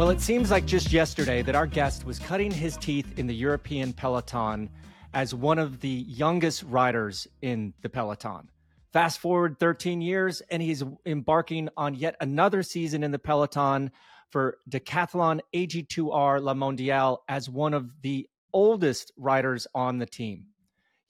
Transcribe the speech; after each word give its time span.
Well, 0.00 0.08
it 0.08 0.22
seems 0.22 0.50
like 0.50 0.64
just 0.64 0.94
yesterday 0.94 1.42
that 1.42 1.54
our 1.54 1.66
guest 1.66 2.06
was 2.06 2.18
cutting 2.18 2.50
his 2.50 2.78
teeth 2.78 3.18
in 3.18 3.26
the 3.26 3.34
European 3.34 3.92
peloton 3.92 4.70
as 5.12 5.34
one 5.34 5.58
of 5.58 5.80
the 5.80 5.90
youngest 5.90 6.62
riders 6.62 7.28
in 7.42 7.74
the 7.82 7.90
peloton. 7.90 8.48
Fast 8.94 9.18
forward 9.18 9.58
13 9.60 10.00
years, 10.00 10.40
and 10.50 10.62
he's 10.62 10.82
embarking 11.04 11.68
on 11.76 11.94
yet 11.94 12.16
another 12.18 12.62
season 12.62 13.04
in 13.04 13.10
the 13.10 13.18
peloton 13.18 13.90
for 14.30 14.56
Decathlon 14.70 15.40
AG2R 15.54 16.40
La 16.40 16.54
Mondiale 16.54 17.18
as 17.28 17.50
one 17.50 17.74
of 17.74 17.90
the 18.00 18.26
oldest 18.54 19.12
riders 19.18 19.66
on 19.74 19.98
the 19.98 20.06
team. 20.06 20.46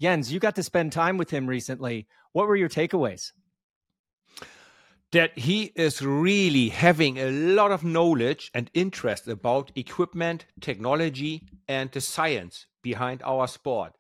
Jens, 0.00 0.32
you 0.32 0.40
got 0.40 0.56
to 0.56 0.64
spend 0.64 0.90
time 0.90 1.16
with 1.16 1.30
him 1.30 1.46
recently. 1.46 2.08
What 2.32 2.48
were 2.48 2.56
your 2.56 2.68
takeaways? 2.68 3.30
That 5.12 5.36
he 5.36 5.72
is 5.74 6.02
really 6.02 6.68
having 6.68 7.18
a 7.18 7.30
lot 7.30 7.72
of 7.72 7.82
knowledge 7.82 8.50
and 8.54 8.70
interest 8.74 9.26
about 9.26 9.72
equipment, 9.74 10.46
technology, 10.60 11.48
and 11.68 11.90
the 11.90 12.00
science 12.00 12.66
behind 12.82 13.22
our 13.24 13.48
sport. 13.48 13.92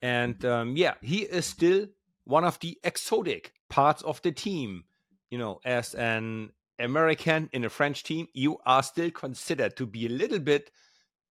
And 0.00 0.42
um, 0.44 0.76
yeah, 0.76 0.94
he 1.02 1.22
is 1.22 1.44
still 1.44 1.86
one 2.24 2.44
of 2.44 2.58
the 2.60 2.78
exotic 2.82 3.52
parts 3.68 4.02
of 4.02 4.22
the 4.22 4.32
team. 4.32 4.84
You 5.30 5.38
know, 5.38 5.60
as 5.64 5.94
an 5.94 6.52
American 6.78 7.50
in 7.52 7.64
a 7.64 7.68
French 7.68 8.02
team, 8.04 8.28
you 8.32 8.58
are 8.64 8.82
still 8.82 9.10
considered 9.10 9.76
to 9.76 9.86
be 9.86 10.06
a 10.06 10.10
little 10.10 10.38
bit 10.38 10.70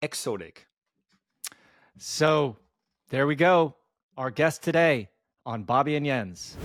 exotic. 0.01 0.67
So 1.97 2.57
there 3.09 3.27
we 3.27 3.35
go. 3.35 3.75
Our 4.17 4.31
guest 4.31 4.63
today 4.63 5.09
on 5.45 5.63
Bobby 5.63 5.95
and 5.95 6.05
Jens. 6.05 6.57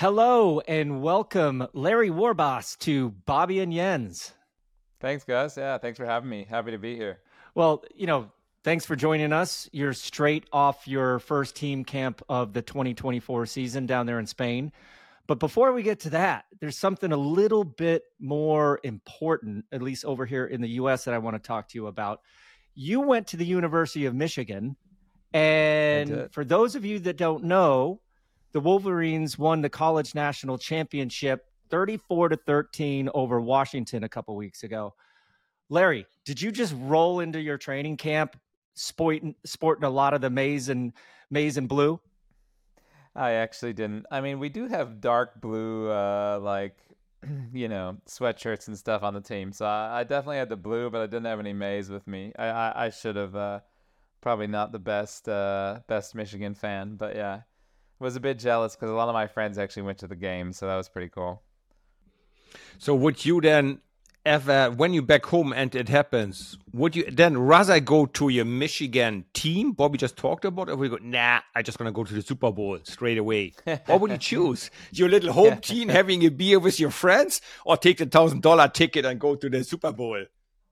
Hello 0.00 0.60
and 0.60 1.02
welcome, 1.02 1.66
Larry 1.72 2.08
Warbasse, 2.08 2.78
to 2.78 3.10
Bobby 3.26 3.58
and 3.58 3.72
Jens. 3.72 4.32
Thanks, 5.00 5.24
guys. 5.24 5.56
Yeah, 5.56 5.76
thanks 5.78 5.98
for 5.98 6.06
having 6.06 6.30
me. 6.30 6.46
Happy 6.48 6.70
to 6.70 6.78
be 6.78 6.94
here. 6.94 7.18
Well, 7.56 7.82
you 7.96 8.06
know, 8.06 8.30
thanks 8.62 8.86
for 8.86 8.94
joining 8.94 9.32
us. 9.32 9.68
You're 9.72 9.92
straight 9.92 10.46
off 10.52 10.86
your 10.86 11.18
first 11.18 11.56
team 11.56 11.84
camp 11.84 12.22
of 12.28 12.52
the 12.52 12.62
2024 12.62 13.46
season 13.46 13.86
down 13.86 14.06
there 14.06 14.20
in 14.20 14.28
Spain. 14.28 14.70
But 15.26 15.40
before 15.40 15.72
we 15.72 15.82
get 15.82 15.98
to 16.02 16.10
that, 16.10 16.44
there's 16.60 16.78
something 16.78 17.10
a 17.10 17.16
little 17.16 17.64
bit 17.64 18.04
more 18.20 18.78
important, 18.84 19.64
at 19.72 19.82
least 19.82 20.04
over 20.04 20.24
here 20.26 20.46
in 20.46 20.60
the 20.60 20.70
US, 20.82 21.06
that 21.06 21.14
I 21.14 21.18
want 21.18 21.34
to 21.34 21.44
talk 21.44 21.70
to 21.70 21.74
you 21.76 21.88
about. 21.88 22.20
You 22.72 23.00
went 23.00 23.26
to 23.26 23.36
the 23.36 23.46
University 23.46 24.06
of 24.06 24.14
Michigan. 24.14 24.76
And 25.32 26.28
for 26.30 26.44
those 26.44 26.76
of 26.76 26.84
you 26.84 27.00
that 27.00 27.16
don't 27.16 27.42
know, 27.42 28.00
the 28.52 28.60
Wolverines 28.60 29.38
won 29.38 29.60
the 29.60 29.68
college 29.68 30.14
national 30.14 30.58
championship 30.58 31.46
34 31.70 32.30
to 32.30 32.36
13 32.36 33.10
over 33.14 33.40
Washington 33.40 34.04
a 34.04 34.08
couple 34.08 34.34
weeks 34.36 34.62
ago. 34.62 34.94
Larry, 35.68 36.06
did 36.24 36.40
you 36.40 36.50
just 36.50 36.74
roll 36.78 37.20
into 37.20 37.40
your 37.40 37.58
training 37.58 37.98
camp 37.98 38.38
sporting, 38.74 39.34
sporting 39.44 39.84
a 39.84 39.90
lot 39.90 40.14
of 40.14 40.20
the 40.20 40.30
maize 40.30 40.68
and 40.68 40.92
maize 41.30 41.56
and 41.56 41.68
blue? 41.68 42.00
I 43.14 43.32
actually 43.32 43.74
didn't. 43.74 44.06
I 44.10 44.20
mean, 44.20 44.38
we 44.38 44.48
do 44.48 44.66
have 44.68 45.00
dark 45.00 45.40
blue, 45.40 45.90
uh, 45.90 46.38
like 46.42 46.76
you 47.52 47.68
know, 47.68 47.98
sweatshirts 48.08 48.68
and 48.68 48.78
stuff 48.78 49.02
on 49.02 49.12
the 49.12 49.20
team. 49.20 49.52
So 49.52 49.66
I, 49.66 50.00
I, 50.00 50.04
definitely 50.04 50.36
had 50.36 50.48
the 50.48 50.56
blue, 50.56 50.88
but 50.88 51.00
I 51.00 51.06
didn't 51.06 51.26
have 51.26 51.40
any 51.40 51.52
maize 51.52 51.90
with 51.90 52.06
me. 52.06 52.32
I, 52.38 52.46
I, 52.46 52.86
I 52.86 52.90
should 52.90 53.16
have. 53.16 53.34
Uh, 53.36 53.60
probably 54.20 54.46
not 54.46 54.72
the 54.72 54.78
best, 54.78 55.28
uh, 55.28 55.80
best 55.86 56.14
Michigan 56.14 56.54
fan, 56.54 56.96
but 56.96 57.14
yeah, 57.14 57.42
was 57.98 58.16
a 58.16 58.20
bit 58.20 58.38
jealous 58.38 58.74
because 58.74 58.90
a 58.90 58.94
lot 58.94 59.08
of 59.08 59.14
my 59.14 59.26
friends 59.26 59.58
actually 59.58 59.82
went 59.82 59.98
to 59.98 60.06
the 60.06 60.16
game, 60.16 60.52
so 60.52 60.66
that 60.66 60.76
was 60.76 60.88
pretty 60.88 61.08
cool. 61.08 61.42
So 62.78 62.94
would 62.94 63.24
you 63.24 63.40
then 63.40 63.80
ever, 64.24 64.70
when 64.70 64.92
you 64.92 65.02
back 65.02 65.26
home 65.26 65.52
and 65.52 65.74
it 65.74 65.88
happens, 65.88 66.58
would 66.72 66.94
you 66.94 67.04
then 67.10 67.38
rather 67.38 67.80
go 67.80 68.06
to 68.06 68.28
your 68.28 68.44
Michigan 68.44 69.24
team, 69.32 69.72
Bobby 69.72 69.98
just 69.98 70.16
talked 70.16 70.44
about, 70.44 70.68
or 70.68 70.76
would 70.76 70.92
you 70.92 70.98
go, 70.98 71.04
nah, 71.04 71.40
I 71.54 71.62
just 71.62 71.78
gonna 71.78 71.92
go 71.92 72.04
to 72.04 72.14
the 72.14 72.22
Super 72.22 72.52
Bowl 72.52 72.78
straight 72.84 73.18
away? 73.18 73.54
what 73.86 74.00
would 74.00 74.10
you 74.10 74.18
choose? 74.18 74.70
Your 74.92 75.08
little 75.08 75.32
home 75.32 75.58
team 75.62 75.88
having 75.88 76.24
a 76.24 76.30
beer 76.30 76.58
with 76.58 76.78
your 76.78 76.90
friends, 76.90 77.40
or 77.64 77.76
take 77.76 77.98
the 77.98 78.06
thousand 78.06 78.42
dollar 78.42 78.68
ticket 78.68 79.04
and 79.04 79.18
go 79.18 79.34
to 79.34 79.48
the 79.48 79.64
Super 79.64 79.92
Bowl? 79.92 80.24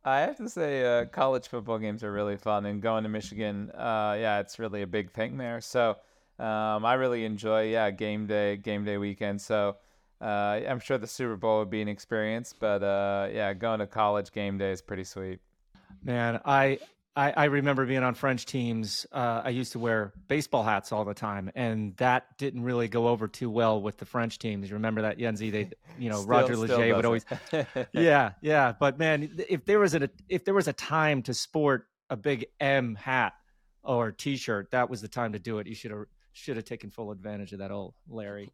I 0.05 0.21
have 0.21 0.37
to 0.37 0.49
say, 0.49 0.85
uh, 0.85 1.07
college 1.07 1.49
football 1.49 1.81
games 1.81 2.05
are 2.05 2.13
really 2.13 2.37
fun, 2.37 2.67
and 2.67 2.81
going 2.81 3.03
to 3.03 3.09
Michigan, 3.09 3.71
uh, 3.73 4.17
yeah, 4.19 4.39
it's 4.39 4.59
really 4.59 4.83
a 4.83 4.87
big 4.87 5.11
thing 5.11 5.37
there. 5.37 5.61
So 5.61 5.97
um, 6.39 6.85
I 6.85 6.95
really 6.95 7.25
enjoy, 7.25 7.71
yeah, 7.71 7.91
game 7.91 8.27
day, 8.27 8.57
game 8.57 8.85
day 8.85 8.99
weekend. 8.99 9.41
So 9.41 9.77
uh, 10.21 10.25
I'm 10.25 10.81
sure 10.81 10.99
the 10.99 11.07
Super 11.07 11.37
Bowl 11.37 11.61
would 11.61 11.71
be 11.71 11.83
an 11.83 11.89
experience, 11.89 12.55
but 12.59 12.83
uh, 12.83 13.29
yeah, 13.33 13.53
going 13.55 13.81
to 13.81 13.87
college 13.87 14.33
game 14.33 14.59
day 14.59 14.71
is 14.71 14.83
pretty 14.83 15.05
sweet. 15.05 15.41
Man, 16.03 16.41
I 16.45 16.79
I, 17.17 17.33
I 17.35 17.45
remember 17.47 17.87
being 17.87 18.03
on 18.03 18.15
French 18.15 18.45
teams. 18.45 19.07
Uh, 19.11 19.41
I 19.43 19.49
used 19.49 19.73
to 19.73 19.79
wear 19.79 20.13
baseball 20.29 20.63
hats 20.63 20.93
all 20.93 21.05
the 21.05 21.15
time, 21.15 21.51
and 21.55 21.97
that 21.97 22.37
didn't 22.37 22.63
really 22.63 22.89
go 22.89 23.09
over 23.09 23.27
too 23.27 23.49
well 23.49 23.81
with 23.81 23.97
the 23.97 24.05
French 24.05 24.39
teams. 24.39 24.69
You 24.69 24.75
remember 24.75 25.03
that 25.03 25.17
Yenzi? 25.17 25.51
They, 25.51 25.71
you 25.99 26.11
know, 26.11 26.17
still, 26.21 26.29
Roger 26.29 26.55
Legeay 26.55 26.95
would 26.95 27.07
always, 27.07 27.25
yeah, 27.93 28.33
yeah. 28.43 28.75
But 28.79 28.99
man, 28.99 29.31
if 29.49 29.65
there 29.65 29.79
was 29.79 29.95
a 29.95 30.11
if 30.29 30.45
there 30.45 30.53
was 30.53 30.69
a 30.69 30.75
time 30.75 31.23
to 31.23 31.33
sport 31.33 31.87
a 32.11 32.17
big 32.17 32.47
M 32.61 32.95
hat 32.95 33.33
or 33.83 34.13
T-shirt, 34.13 34.71
that 34.73 34.91
was 34.91 35.01
the 35.01 35.09
time 35.09 35.33
to 35.33 35.39
do 35.39 35.59
it. 35.59 35.67
You 35.67 35.75
should 35.75 35.93
have 35.93 36.05
should 36.37 36.57
have 36.57 36.65
taken 36.65 36.91
full 36.91 37.11
advantage 37.11 37.53
of 37.53 37.59
that 37.59 37.71
old 37.71 37.95
Larry. 38.09 38.51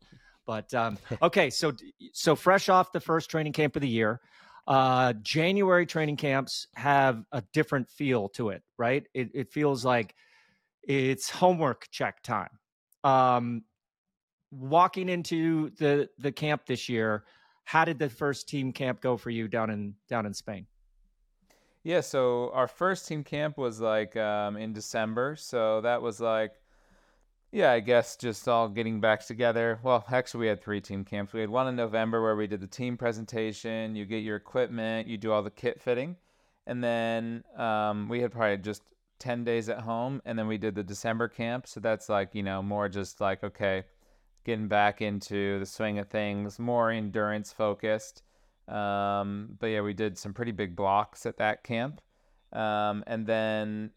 But 0.47 0.72
um, 0.75 0.98
okay, 1.22 1.50
so 1.50 1.72
so 2.12 2.34
fresh 2.34 2.69
off 2.69 2.93
the 2.93 3.00
first 3.00 3.31
training 3.31 3.53
camp 3.53 3.76
of 3.76 3.82
the 3.82 3.88
year, 3.88 4.20
uh, 4.66 5.12
January 5.22 5.87
training 5.87 6.16
camps 6.16 6.66
have 6.75 7.25
a 7.32 7.43
different 7.53 7.88
feel 7.88 8.28
to 8.31 8.50
it, 8.50 8.62
right? 8.78 9.06
It, 9.15 9.31
it 9.34 9.53
feels 9.53 9.84
like 9.84 10.15
it's 10.82 11.28
homework 11.28 11.88
check 11.91 12.22
time. 12.22 12.50
Um, 13.04 13.65
walking 14.50 15.09
into 15.09 15.70
the 15.78 16.09
the 16.19 16.32
camp 16.32 16.66
this 16.66 16.88
year, 16.88 17.25
how 17.64 17.84
did 17.84 17.99
the 17.99 18.09
first 18.09 18.49
team 18.49 18.72
camp 18.72 19.00
go 19.00 19.16
for 19.16 19.31
you 19.31 19.49
down 19.49 19.70
in 19.70 19.94
down 20.09 20.26
in 20.26 20.34
Spain? 20.34 20.66
Yeah, 21.84 22.00
so 22.00 22.50
our 22.54 22.69
first 22.69 23.09
team 23.09 23.25
camp 23.25 23.59
was 23.59 23.81
like 23.81 24.16
um, 24.16 24.56
in 24.56 24.72
December, 24.72 25.34
so 25.34 25.81
that 25.81 26.00
was 26.00 26.20
like 26.20 26.53
yeah, 27.52 27.70
I 27.70 27.80
guess 27.80 28.16
just 28.16 28.48
all 28.48 28.66
getting 28.68 28.98
back 28.98 29.24
together. 29.26 29.78
Well, 29.82 30.04
actually, 30.10 30.40
we 30.40 30.46
had 30.46 30.62
three 30.62 30.80
team 30.80 31.04
camps. 31.04 31.34
We 31.34 31.40
had 31.40 31.50
one 31.50 31.68
in 31.68 31.76
November 31.76 32.22
where 32.22 32.34
we 32.34 32.46
did 32.46 32.62
the 32.62 32.66
team 32.66 32.96
presentation. 32.96 33.94
You 33.94 34.06
get 34.06 34.22
your 34.22 34.36
equipment, 34.36 35.06
you 35.06 35.18
do 35.18 35.30
all 35.30 35.42
the 35.42 35.50
kit 35.50 35.78
fitting, 35.78 36.16
and 36.66 36.82
then 36.82 37.44
um, 37.58 38.08
we 38.08 38.20
had 38.22 38.32
probably 38.32 38.56
just 38.56 38.82
ten 39.18 39.44
days 39.44 39.68
at 39.68 39.80
home, 39.80 40.22
and 40.24 40.38
then 40.38 40.48
we 40.48 40.56
did 40.56 40.74
the 40.74 40.82
December 40.82 41.28
camp. 41.28 41.66
So 41.66 41.78
that's 41.78 42.08
like 42.08 42.34
you 42.34 42.42
know 42.42 42.62
more 42.62 42.88
just 42.88 43.20
like 43.20 43.44
okay, 43.44 43.84
getting 44.44 44.66
back 44.66 45.02
into 45.02 45.58
the 45.58 45.66
swing 45.66 45.98
of 45.98 46.08
things, 46.08 46.58
more 46.58 46.90
endurance 46.90 47.52
focused. 47.52 48.22
Um, 48.66 49.58
but 49.60 49.66
yeah, 49.66 49.82
we 49.82 49.92
did 49.92 50.16
some 50.16 50.32
pretty 50.32 50.52
big 50.52 50.74
blocks 50.74 51.26
at 51.26 51.36
that 51.36 51.64
camp, 51.64 52.00
um, 52.54 53.04
and 53.06 53.26
then 53.26 53.90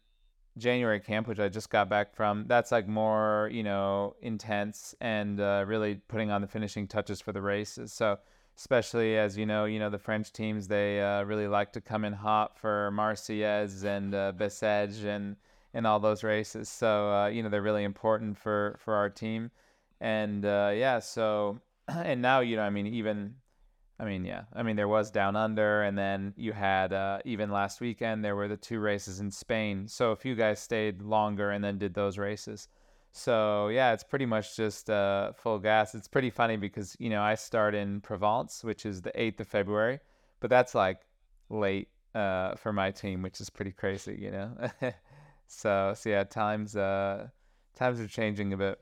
January 0.58 1.00
camp, 1.00 1.28
which 1.28 1.38
I 1.38 1.48
just 1.48 1.70
got 1.70 1.88
back 1.88 2.14
from, 2.14 2.46
that's 2.46 2.72
like 2.72 2.88
more, 2.88 3.50
you 3.52 3.62
know, 3.62 4.16
intense 4.22 4.94
and 5.00 5.40
uh, 5.40 5.64
really 5.66 5.96
putting 6.08 6.30
on 6.30 6.40
the 6.40 6.46
finishing 6.46 6.86
touches 6.86 7.20
for 7.20 7.32
the 7.32 7.42
races. 7.42 7.92
So, 7.92 8.18
especially 8.56 9.18
as 9.18 9.36
you 9.36 9.44
know, 9.44 9.66
you 9.66 9.78
know 9.78 9.90
the 9.90 9.98
French 9.98 10.32
teams 10.32 10.68
they 10.68 11.00
uh, 11.00 11.22
really 11.24 11.46
like 11.46 11.72
to 11.74 11.80
come 11.80 12.04
in 12.04 12.12
hot 12.14 12.58
for 12.58 12.90
Marseillaise 12.92 13.84
and 13.84 14.14
uh, 14.14 14.32
and 15.06 15.36
and 15.74 15.86
all 15.86 16.00
those 16.00 16.24
races. 16.24 16.68
So 16.68 17.12
uh, 17.12 17.26
you 17.26 17.42
know 17.42 17.48
they're 17.50 17.62
really 17.62 17.84
important 17.84 18.38
for 18.38 18.76
for 18.78 18.94
our 18.94 19.10
team. 19.10 19.50
And 20.00 20.44
uh, 20.44 20.72
yeah, 20.74 21.00
so 21.00 21.60
and 21.88 22.22
now 22.22 22.40
you 22.40 22.56
know 22.56 22.62
I 22.62 22.70
mean 22.70 22.86
even 22.86 23.34
I 23.98 24.04
mean, 24.04 24.24
yeah. 24.24 24.42
I 24.52 24.62
mean, 24.62 24.76
there 24.76 24.88
was 24.88 25.10
Down 25.10 25.36
Under, 25.36 25.82
and 25.82 25.96
then 25.96 26.34
you 26.36 26.52
had 26.52 26.92
uh, 26.92 27.18
even 27.24 27.50
last 27.50 27.80
weekend 27.80 28.24
there 28.24 28.36
were 28.36 28.48
the 28.48 28.56
two 28.56 28.78
races 28.78 29.20
in 29.20 29.30
Spain. 29.30 29.88
So 29.88 30.10
a 30.10 30.16
few 30.16 30.34
guys 30.34 30.60
stayed 30.60 31.00
longer 31.00 31.50
and 31.50 31.64
then 31.64 31.78
did 31.78 31.94
those 31.94 32.18
races. 32.18 32.68
So 33.12 33.68
yeah, 33.68 33.94
it's 33.94 34.04
pretty 34.04 34.26
much 34.26 34.56
just 34.56 34.90
uh, 34.90 35.32
full 35.32 35.58
gas. 35.58 35.94
It's 35.94 36.08
pretty 36.08 36.28
funny 36.28 36.58
because 36.58 36.94
you 36.98 37.08
know 37.08 37.22
I 37.22 37.34
start 37.34 37.74
in 37.74 38.02
Provence, 38.02 38.62
which 38.62 38.84
is 38.84 39.00
the 39.00 39.18
eighth 39.20 39.40
of 39.40 39.48
February, 39.48 40.00
but 40.40 40.50
that's 40.50 40.74
like 40.74 41.00
late 41.48 41.88
uh, 42.14 42.56
for 42.56 42.74
my 42.74 42.90
team, 42.90 43.22
which 43.22 43.40
is 43.40 43.48
pretty 43.48 43.72
crazy, 43.72 44.18
you 44.20 44.30
know. 44.30 44.52
so 45.46 45.94
so 45.96 46.10
yeah, 46.10 46.24
times 46.24 46.76
uh, 46.76 47.28
times 47.74 48.00
are 48.00 48.06
changing 48.06 48.52
a 48.52 48.58
bit. 48.58 48.78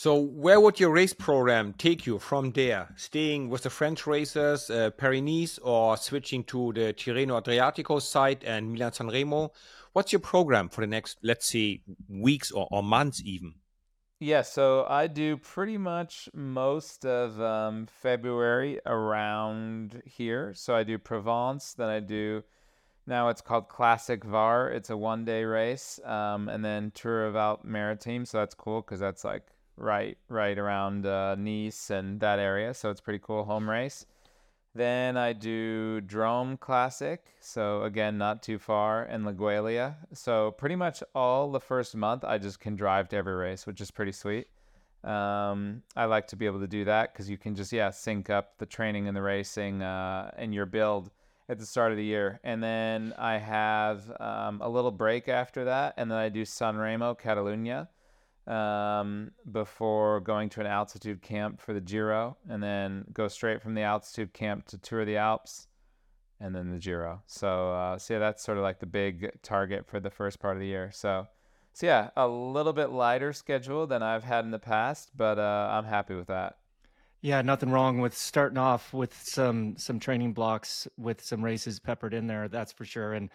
So, 0.00 0.14
where 0.14 0.60
would 0.60 0.78
your 0.78 0.92
race 0.92 1.12
program 1.12 1.72
take 1.72 2.06
you 2.06 2.20
from 2.20 2.52
there? 2.52 2.94
Staying 2.94 3.48
with 3.48 3.62
the 3.64 3.70
French 3.70 4.06
racers, 4.06 4.70
uh, 4.70 4.90
Paris-Nice, 4.92 5.58
or 5.58 5.96
switching 5.96 6.44
to 6.44 6.72
the 6.72 6.94
Tirreno 6.94 7.42
Adriatico 7.42 8.00
side 8.00 8.44
and 8.44 8.72
Milan 8.72 8.92
San 8.92 9.08
Remo? 9.08 9.50
What's 9.94 10.12
your 10.12 10.20
program 10.20 10.68
for 10.68 10.82
the 10.82 10.86
next, 10.86 11.18
let's 11.24 11.50
say, 11.50 11.82
weeks 12.08 12.52
or, 12.52 12.68
or 12.70 12.80
months 12.80 13.20
even? 13.24 13.54
Yeah, 14.20 14.42
so 14.42 14.86
I 14.88 15.08
do 15.08 15.36
pretty 15.36 15.78
much 15.78 16.28
most 16.32 17.04
of 17.04 17.40
um, 17.40 17.88
February 17.88 18.78
around 18.86 20.00
here. 20.04 20.52
So 20.54 20.76
I 20.76 20.84
do 20.84 20.98
Provence, 20.98 21.74
then 21.74 21.88
I 21.88 21.98
do 21.98 22.44
now 23.08 23.30
it's 23.30 23.40
called 23.40 23.68
Classic 23.68 24.22
Var. 24.22 24.70
It's 24.70 24.90
a 24.90 24.96
one 24.96 25.24
day 25.24 25.42
race, 25.42 25.98
um, 26.04 26.48
and 26.48 26.64
then 26.64 26.92
Tour 26.92 27.26
of 27.26 27.34
Alpes 27.34 27.64
Maritime. 27.64 28.24
So 28.26 28.38
that's 28.38 28.54
cool 28.54 28.82
because 28.82 29.00
that's 29.00 29.24
like 29.24 29.42
right 29.78 30.18
right 30.28 30.58
around 30.58 31.06
uh, 31.06 31.34
Nice 31.36 31.90
and 31.90 32.20
that 32.20 32.38
area. 32.38 32.74
So 32.74 32.90
it's 32.90 33.00
pretty 33.00 33.20
cool 33.20 33.44
home 33.44 33.68
race. 33.68 34.06
Then 34.74 35.16
I 35.16 35.32
do 35.32 36.00
Drôme 36.02 36.60
Classic. 36.60 37.24
So 37.40 37.82
again, 37.82 38.18
not 38.18 38.42
too 38.42 38.58
far, 38.58 39.04
and 39.04 39.24
Laigueglia. 39.24 39.96
So 40.12 40.52
pretty 40.52 40.76
much 40.76 41.02
all 41.14 41.50
the 41.50 41.60
first 41.60 41.96
month, 41.96 42.24
I 42.24 42.38
just 42.38 42.60
can 42.60 42.76
drive 42.76 43.08
to 43.08 43.16
every 43.16 43.34
race, 43.34 43.66
which 43.66 43.80
is 43.80 43.90
pretty 43.90 44.12
sweet. 44.12 44.46
Um, 45.04 45.82
I 45.96 46.04
like 46.04 46.26
to 46.28 46.36
be 46.36 46.46
able 46.46 46.60
to 46.60 46.66
do 46.66 46.84
that 46.84 47.12
because 47.12 47.30
you 47.30 47.38
can 47.38 47.54
just 47.54 47.72
yeah 47.72 47.90
sync 47.90 48.30
up 48.30 48.58
the 48.58 48.66
training 48.66 49.08
and 49.08 49.16
the 49.16 49.22
racing 49.22 49.82
uh, 49.82 50.32
and 50.36 50.52
your 50.52 50.66
build 50.66 51.10
at 51.48 51.58
the 51.58 51.66
start 51.66 51.92
of 51.92 51.96
the 51.96 52.04
year. 52.04 52.40
And 52.44 52.62
then 52.62 53.14
I 53.16 53.38
have 53.38 54.10
um, 54.20 54.60
a 54.60 54.68
little 54.68 54.90
break 54.90 55.28
after 55.28 55.64
that, 55.64 55.94
and 55.96 56.10
then 56.10 56.18
I 56.18 56.28
do 56.28 56.42
Sanremo 56.42 57.18
Catalunya 57.18 57.88
um, 58.48 59.30
before 59.50 60.20
going 60.20 60.48
to 60.50 60.60
an 60.60 60.66
altitude 60.66 61.22
camp 61.22 61.60
for 61.60 61.74
the 61.74 61.80
Giro, 61.80 62.36
and 62.48 62.62
then 62.62 63.04
go 63.12 63.28
straight 63.28 63.62
from 63.62 63.74
the 63.74 63.82
altitude 63.82 64.32
camp 64.32 64.66
to 64.68 64.78
Tour 64.78 65.02
of 65.02 65.06
the 65.06 65.18
Alps, 65.18 65.68
and 66.40 66.54
then 66.54 66.70
the 66.70 66.78
Giro. 66.78 67.22
So, 67.26 67.72
uh, 67.72 67.98
so 67.98 68.14
yeah, 68.14 68.20
that's 68.20 68.42
sort 68.42 68.58
of 68.58 68.64
like 68.64 68.80
the 68.80 68.86
big 68.86 69.30
target 69.42 69.86
for 69.86 70.00
the 70.00 70.10
first 70.10 70.40
part 70.40 70.56
of 70.56 70.60
the 70.60 70.66
year. 70.66 70.90
So, 70.92 71.26
so 71.74 71.86
yeah, 71.86 72.10
a 72.16 72.26
little 72.26 72.72
bit 72.72 72.90
lighter 72.90 73.32
schedule 73.32 73.86
than 73.86 74.02
I've 74.02 74.24
had 74.24 74.44
in 74.44 74.50
the 74.50 74.58
past, 74.58 75.10
but 75.14 75.38
uh, 75.38 75.68
I'm 75.70 75.84
happy 75.84 76.14
with 76.14 76.28
that. 76.28 76.56
Yeah, 77.20 77.42
nothing 77.42 77.70
wrong 77.70 78.00
with 78.00 78.16
starting 78.16 78.58
off 78.58 78.94
with 78.94 79.12
some 79.20 79.76
some 79.76 79.98
training 79.98 80.32
blocks 80.34 80.86
with 80.96 81.20
some 81.20 81.44
races 81.44 81.80
peppered 81.80 82.14
in 82.14 82.28
there. 82.28 82.46
That's 82.48 82.72
for 82.72 82.84
sure. 82.84 83.12
And 83.12 83.28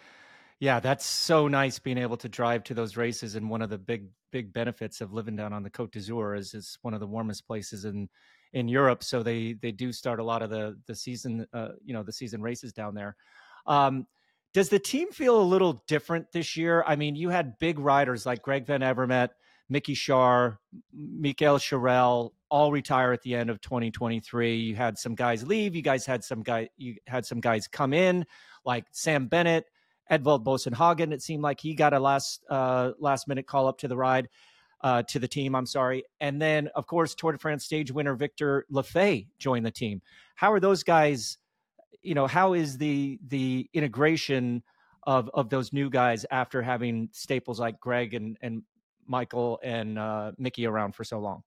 yeah, 0.58 0.80
that's 0.80 1.04
so 1.04 1.48
nice 1.48 1.78
being 1.78 1.98
able 1.98 2.16
to 2.18 2.28
drive 2.28 2.64
to 2.64 2.74
those 2.74 2.96
races. 2.96 3.34
And 3.34 3.50
one 3.50 3.60
of 3.60 3.68
the 3.68 3.76
big 3.76 4.08
big 4.34 4.52
benefits 4.52 5.00
of 5.00 5.12
living 5.12 5.36
down 5.36 5.52
on 5.52 5.62
the 5.62 5.70
Côte 5.70 5.92
d'Azur 5.92 6.36
is 6.36 6.54
it's 6.54 6.76
one 6.82 6.92
of 6.92 6.98
the 6.98 7.06
warmest 7.06 7.46
places 7.46 7.84
in 7.84 8.08
in 8.52 8.66
Europe. 8.66 9.04
So 9.04 9.22
they 9.22 9.52
they 9.52 9.70
do 9.70 9.92
start 9.92 10.18
a 10.18 10.24
lot 10.24 10.42
of 10.42 10.50
the 10.50 10.76
the 10.88 10.96
season 10.96 11.46
uh, 11.52 11.68
you 11.84 11.94
know 11.94 12.02
the 12.02 12.12
season 12.12 12.42
races 12.42 12.72
down 12.72 12.96
there. 12.96 13.14
Um, 13.68 14.08
does 14.52 14.70
the 14.70 14.80
team 14.80 15.12
feel 15.12 15.40
a 15.40 15.50
little 15.54 15.84
different 15.86 16.32
this 16.32 16.56
year? 16.56 16.82
I 16.84 16.96
mean, 16.96 17.14
you 17.14 17.28
had 17.28 17.60
big 17.60 17.78
riders 17.78 18.26
like 18.26 18.42
Greg 18.42 18.66
Van 18.66 18.80
Avermaet, 18.80 19.28
Mickey 19.68 19.94
Schär, 19.94 20.58
Michael 20.92 21.58
Cherel, 21.58 22.30
all 22.50 22.72
retire 22.72 23.12
at 23.12 23.22
the 23.22 23.36
end 23.36 23.50
of 23.50 23.60
2023. 23.60 24.56
You 24.56 24.74
had 24.74 24.98
some 24.98 25.14
guys 25.14 25.46
leave. 25.46 25.76
You 25.76 25.82
guys 25.82 26.04
had 26.04 26.24
some 26.24 26.42
guy. 26.42 26.70
You 26.76 26.96
had 27.06 27.24
some 27.24 27.40
guys 27.40 27.68
come 27.68 27.92
in, 27.92 28.26
like 28.64 28.86
Sam 28.90 29.28
Bennett, 29.28 29.66
Edvald 30.10 30.44
Boasson 30.44 30.74
Hagen. 30.74 31.12
It 31.12 31.22
seemed 31.22 31.42
like 31.42 31.60
he 31.60 31.74
got 31.74 31.92
a 31.92 31.98
last 31.98 32.44
uh, 32.50 32.92
last 32.98 33.28
minute 33.28 33.46
call 33.46 33.66
up 33.68 33.78
to 33.78 33.88
the 33.88 33.96
ride. 33.96 34.28
Uh, 34.80 35.02
to 35.02 35.18
the 35.18 35.26
team, 35.26 35.54
I'm 35.54 35.64
sorry. 35.64 36.04
And 36.20 36.42
then, 36.42 36.68
of 36.74 36.86
course, 36.86 37.14
Tour 37.14 37.32
de 37.32 37.38
France 37.38 37.64
stage 37.64 37.90
winner 37.90 38.14
Victor 38.14 38.66
Lafay 38.70 39.28
joined 39.38 39.64
the 39.64 39.70
team. 39.70 40.02
How 40.34 40.52
are 40.52 40.60
those 40.60 40.82
guys? 40.82 41.38
You 42.02 42.14
know, 42.14 42.26
how 42.26 42.52
is 42.52 42.76
the 42.76 43.18
the 43.28 43.66
integration 43.72 44.62
of 45.04 45.30
of 45.32 45.48
those 45.48 45.72
new 45.72 45.88
guys 45.88 46.26
after 46.30 46.60
having 46.60 47.08
staples 47.12 47.58
like 47.58 47.80
Greg 47.80 48.12
and 48.12 48.36
and 48.42 48.62
Michael 49.06 49.58
and 49.62 49.98
uh, 49.98 50.32
Mickey 50.36 50.66
around 50.66 50.94
for 50.94 51.04
so 51.04 51.18
long? 51.18 51.42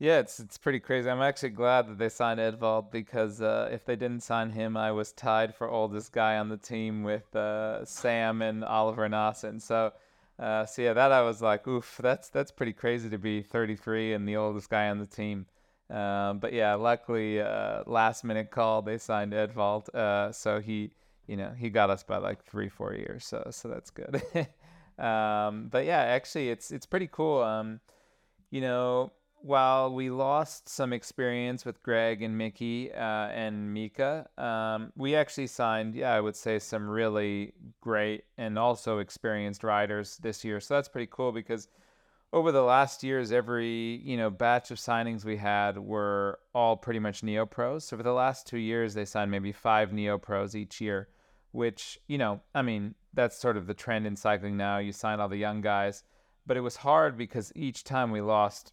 Yeah, 0.00 0.20
it's 0.20 0.38
it's 0.38 0.58
pretty 0.58 0.78
crazy. 0.78 1.10
I'm 1.10 1.20
actually 1.22 1.50
glad 1.50 1.88
that 1.88 1.98
they 1.98 2.08
signed 2.08 2.38
Edvald 2.38 2.90
because 2.92 3.42
uh, 3.42 3.68
if 3.72 3.84
they 3.84 3.96
didn't 3.96 4.22
sign 4.22 4.50
him, 4.50 4.76
I 4.76 4.92
was 4.92 5.10
tied 5.12 5.54
for 5.56 5.68
oldest 5.68 6.12
guy 6.12 6.38
on 6.38 6.48
the 6.48 6.56
team 6.56 7.02
with 7.02 7.34
uh, 7.34 7.84
Sam 7.84 8.40
and 8.42 8.64
Oliver 8.64 9.08
Naesen. 9.08 9.60
So, 9.60 9.92
uh, 10.38 10.66
so 10.66 10.82
yeah, 10.82 10.92
that 10.92 11.10
I 11.10 11.22
was 11.22 11.42
like, 11.42 11.66
oof, 11.66 11.98
that's 12.00 12.28
that's 12.28 12.52
pretty 12.52 12.72
crazy 12.72 13.10
to 13.10 13.18
be 13.18 13.42
33 13.42 14.12
and 14.14 14.28
the 14.28 14.36
oldest 14.36 14.70
guy 14.70 14.88
on 14.88 14.98
the 15.00 15.06
team. 15.06 15.46
Um, 15.90 16.38
but 16.38 16.52
yeah, 16.52 16.74
luckily, 16.74 17.40
uh, 17.40 17.82
last 17.86 18.22
minute 18.22 18.50
call 18.52 18.82
they 18.82 18.98
signed 18.98 19.32
Edvald, 19.32 19.92
uh, 19.94 20.30
so 20.32 20.60
he, 20.60 20.92
you 21.26 21.36
know, 21.36 21.50
he 21.58 21.70
got 21.70 21.90
us 21.90 22.04
by 22.04 22.18
like 22.18 22.44
three 22.44 22.68
four 22.68 22.94
years. 22.94 23.26
So 23.26 23.48
so 23.50 23.68
that's 23.68 23.90
good. 23.90 24.22
um, 25.04 25.66
but 25.70 25.86
yeah, 25.86 26.02
actually, 26.02 26.50
it's 26.50 26.70
it's 26.70 26.86
pretty 26.86 27.08
cool. 27.10 27.42
Um, 27.42 27.80
you 28.50 28.60
know 28.60 29.12
while 29.42 29.92
we 29.92 30.10
lost 30.10 30.68
some 30.68 30.92
experience 30.92 31.64
with 31.64 31.82
Greg 31.82 32.22
and 32.22 32.36
Mickey 32.36 32.92
uh, 32.92 33.28
and 33.28 33.72
Mika, 33.72 34.28
um, 34.36 34.92
we 34.96 35.14
actually 35.14 35.46
signed, 35.46 35.94
yeah, 35.94 36.12
I 36.12 36.20
would 36.20 36.36
say 36.36 36.58
some 36.58 36.88
really 36.88 37.52
great 37.80 38.24
and 38.36 38.58
also 38.58 38.98
experienced 38.98 39.62
riders 39.64 40.18
this 40.18 40.44
year. 40.44 40.60
So 40.60 40.74
that's 40.74 40.88
pretty 40.88 41.08
cool 41.10 41.32
because 41.32 41.68
over 42.32 42.52
the 42.52 42.62
last 42.62 43.02
years, 43.02 43.32
every 43.32 44.02
you 44.04 44.16
know 44.16 44.30
batch 44.30 44.70
of 44.70 44.78
signings 44.78 45.24
we 45.24 45.36
had 45.36 45.78
were 45.78 46.38
all 46.54 46.76
pretty 46.76 47.00
much 47.00 47.22
neo 47.22 47.46
pros. 47.46 47.84
So 47.84 47.96
for 47.96 48.02
the 48.02 48.12
last 48.12 48.46
two 48.46 48.58
years, 48.58 48.94
they 48.94 49.04
signed 49.04 49.30
maybe 49.30 49.52
five 49.52 49.92
neo 49.92 50.18
pros 50.18 50.54
each 50.54 50.80
year, 50.80 51.08
which 51.52 51.98
you 52.06 52.18
know, 52.18 52.40
I 52.54 52.62
mean, 52.62 52.94
that's 53.14 53.38
sort 53.38 53.56
of 53.56 53.66
the 53.66 53.74
trend 53.74 54.06
in 54.06 54.16
cycling 54.16 54.56
now. 54.56 54.78
You 54.78 54.92
sign 54.92 55.20
all 55.20 55.28
the 55.28 55.36
young 55.36 55.60
guys, 55.60 56.04
but 56.46 56.56
it 56.56 56.60
was 56.60 56.76
hard 56.76 57.16
because 57.16 57.52
each 57.54 57.84
time 57.84 58.10
we 58.10 58.20
lost 58.20 58.72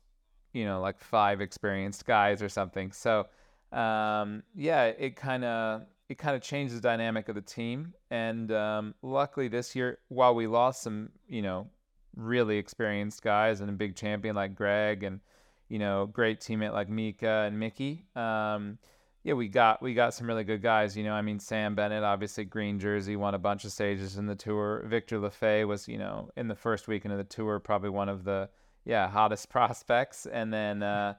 you 0.56 0.66
know, 0.66 0.80
like 0.80 1.00
five 1.00 1.42
experienced 1.42 2.06
guys 2.06 2.42
or 2.42 2.50
something. 2.50 2.92
So, 2.92 3.28
um, 3.72 4.42
yeah, 4.56 4.86
it 4.86 5.16
kind 5.16 5.44
of 5.44 5.84
it 6.08 6.18
kind 6.18 6.36
of 6.36 6.42
changed 6.42 6.76
the 6.76 6.82
dynamic 6.82 7.30
of 7.30 7.36
the 7.36 7.42
team. 7.42 7.94
And 8.10 8.52
um, 8.52 8.96
luckily 9.02 9.48
this 9.50 9.76
year, 9.76 10.00
while 10.08 10.34
we 10.34 10.48
lost 10.48 10.82
some, 10.82 11.10
you 11.28 11.42
know, 11.42 11.68
really 12.16 12.58
experienced 12.58 13.22
guys 13.22 13.60
and 13.60 13.70
a 13.70 13.74
big 13.74 13.96
champion 13.96 14.36
like 14.36 14.56
Greg 14.56 15.04
and 15.04 15.20
you 15.68 15.80
know, 15.80 16.06
great 16.06 16.40
teammate 16.40 16.74
like 16.74 16.90
Mika 16.90 17.44
and 17.48 17.60
Mickey. 17.60 18.06
Um, 18.16 18.78
yeah, 19.24 19.34
we 19.34 19.48
got 19.48 19.82
we 19.82 19.96
got 19.96 20.14
some 20.14 20.28
really 20.28 20.44
good 20.44 20.62
guys. 20.62 20.96
You 20.96 21.04
know, 21.04 21.14
I 21.14 21.24
mean, 21.24 21.40
Sam 21.40 21.74
Bennett, 21.74 22.04
obviously 22.04 22.46
green 22.46 22.80
jersey, 22.80 23.16
won 23.16 23.34
a 23.34 23.40
bunch 23.40 23.66
of 23.66 23.72
stages 23.72 24.18
in 24.18 24.28
the 24.28 24.36
tour. 24.36 24.84
Victor 24.86 25.20
Lafay 25.20 25.68
was, 25.68 25.88
you 25.88 25.98
know, 25.98 26.30
in 26.38 26.48
the 26.48 26.56
first 26.56 26.88
weekend 26.88 27.14
of 27.14 27.18
the 27.18 27.24
tour, 27.24 27.60
probably 27.60 27.90
one 27.90 28.10
of 28.10 28.24
the 28.24 28.48
yeah, 28.86 29.10
hottest 29.10 29.50
prospects. 29.50 30.26
And 30.26 30.54
then, 30.54 30.84
uh, 30.84 31.16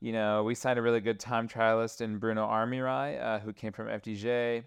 you 0.00 0.12
know, 0.12 0.42
we 0.42 0.54
signed 0.54 0.78
a 0.78 0.82
really 0.82 1.00
good 1.00 1.20
time 1.20 1.48
trialist 1.48 2.00
in 2.00 2.18
Bruno 2.18 2.46
Armirail, 2.46 3.22
uh, 3.22 3.38
who 3.38 3.52
came 3.52 3.72
from 3.72 3.86
FDJ. 3.86 4.64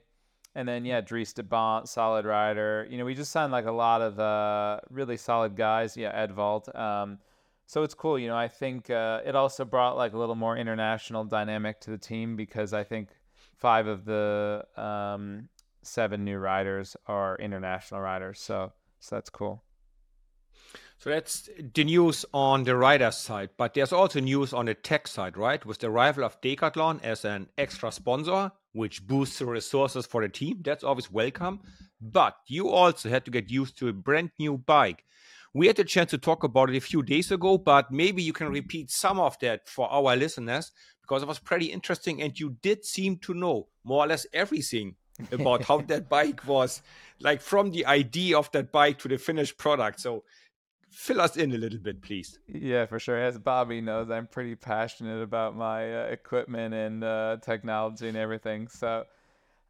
And 0.58 0.66
then, 0.66 0.86
yeah, 0.86 1.02
Dries 1.02 1.34
De 1.34 1.44
Bondt, 1.44 1.90
solid 1.90 2.24
rider. 2.26 2.88
You 2.90 2.98
know, 2.98 3.04
we 3.04 3.14
just 3.14 3.32
signed 3.32 3.52
like 3.52 3.66
a 3.66 3.72
lot 3.72 4.02
of 4.02 4.18
uh, 4.20 4.80
really 4.90 5.18
solid 5.18 5.58
guys. 5.58 5.98
Yeah, 5.98 6.26
Edvald. 6.26 6.74
Um, 6.74 7.18
so 7.66 7.84
it's 7.84 7.94
cool. 7.94 8.18
You 8.18 8.30
know, 8.30 8.38
I 8.38 8.48
think 8.48 8.90
uh, 8.90 9.20
it 9.26 9.36
also 9.36 9.66
brought 9.66 9.98
like 9.98 10.14
a 10.14 10.18
little 10.18 10.36
more 10.36 10.56
international 10.56 11.26
dynamic 11.26 11.82
to 11.82 11.92
the 11.92 11.98
team 11.98 12.38
because 12.38 12.72
I 12.72 12.86
think 12.86 13.10
five 13.58 13.88
of 13.88 14.06
the 14.06 14.66
um, 14.78 15.50
seven 15.82 16.24
new 16.24 16.38
riders 16.38 16.96
are 17.08 17.36
international 17.38 18.00
riders. 18.00 18.40
So, 18.40 18.72
so 19.02 19.16
that's 19.18 19.30
cool. 19.30 19.65
So 20.98 21.10
that's 21.10 21.50
the 21.74 21.84
news 21.84 22.26
on 22.34 22.64
the 22.64 22.76
rider 22.76 23.12
side, 23.12 23.50
but 23.58 23.74
there's 23.74 23.94
also 23.94 24.20
news 24.20 24.54
on 24.54 24.66
the 24.66 24.74
tech 24.74 25.08
side, 25.08 25.38
right? 25.38 25.64
With 25.66 25.80
the 25.80 25.88
arrival 25.88 26.24
of 26.24 26.40
Decathlon 26.42 27.04
as 27.04 27.26
an 27.26 27.48
extra 27.58 27.92
sponsor, 27.92 28.52
which 28.72 29.06
boosts 29.06 29.40
the 29.40 29.46
resources 29.46 30.06
for 30.06 30.22
the 30.22 30.30
team, 30.30 30.62
that's 30.64 30.84
always 30.84 31.12
welcome. 31.12 31.60
But 32.02 32.38
you 32.48 32.70
also 32.70 33.10
had 33.10 33.26
to 33.26 33.32
get 33.32 33.52
used 33.52 33.78
to 33.80 33.90
a 33.90 33.94
brand 33.94 34.32
new 34.40 34.58
bike. 34.58 35.04
We 35.54 35.68
had 35.68 35.80
a 35.80 35.86
chance 35.86 36.12
to 36.12 36.18
talk 36.18 36.44
about 36.44 36.70
it 36.70 36.76
a 36.76 36.82
few 36.82 37.02
days 37.02 37.32
ago, 37.32 37.58
but 37.58 37.92
maybe 37.92 38.22
you 38.22 38.34
can 38.34 38.50
repeat 38.50 38.92
some 38.92 39.20
of 39.20 39.40
that 39.40 39.70
for 39.70 39.90
our 39.90 40.16
listeners 40.16 40.72
because 41.02 41.22
it 41.22 41.28
was 41.28 41.40
pretty 41.40 41.68
interesting 41.68 42.22
and 42.22 42.38
you 42.38 42.58
did 42.62 42.84
seem 42.84 43.18
to 43.20 43.34
know 43.34 43.68
more 43.84 44.04
or 44.04 44.08
less 44.08 44.26
everything 44.34 44.96
about 45.32 45.64
how 45.64 45.78
that 45.88 46.10
bike 46.10 46.46
was 46.46 46.82
like 47.20 47.42
from 47.42 47.72
the 47.72 47.86
idea 47.86 48.38
of 48.38 48.52
that 48.52 48.72
bike 48.72 49.00
to 49.00 49.08
the 49.08 49.18
finished 49.18 49.58
product. 49.58 50.00
So 50.00 50.24
fill 50.96 51.22
us 51.22 51.36
in 51.36 51.52
a 51.52 51.58
little 51.58 51.80
bit, 51.80 52.02
please. 52.02 52.40
Yeah, 52.48 52.86
for 52.86 53.00
sure. 53.00 53.18
As 53.18 53.38
Bobby 53.38 53.82
knows, 53.82 54.10
I'm 54.10 54.28
pretty 54.28 54.56
passionate 54.56 55.22
about 55.22 55.56
my 55.56 56.04
uh, 56.04 56.06
equipment 56.06 56.74
and 56.74 57.04
uh, 57.04 57.38
technology 57.42 58.08
and 58.08 58.18
everything. 58.18 58.68
So, 58.70 59.06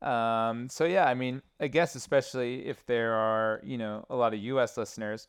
um, 0.01 0.69
so 0.69 0.85
yeah, 0.85 1.05
I 1.05 1.15
mean, 1.15 1.41
I 1.59 1.67
guess 1.67 1.95
especially 1.95 2.67
if 2.67 2.85
there 2.85 3.13
are, 3.13 3.59
you 3.63 3.77
know, 3.77 4.05
a 4.09 4.15
lot 4.15 4.33
of 4.33 4.39
U.S. 4.41 4.77
listeners, 4.77 5.27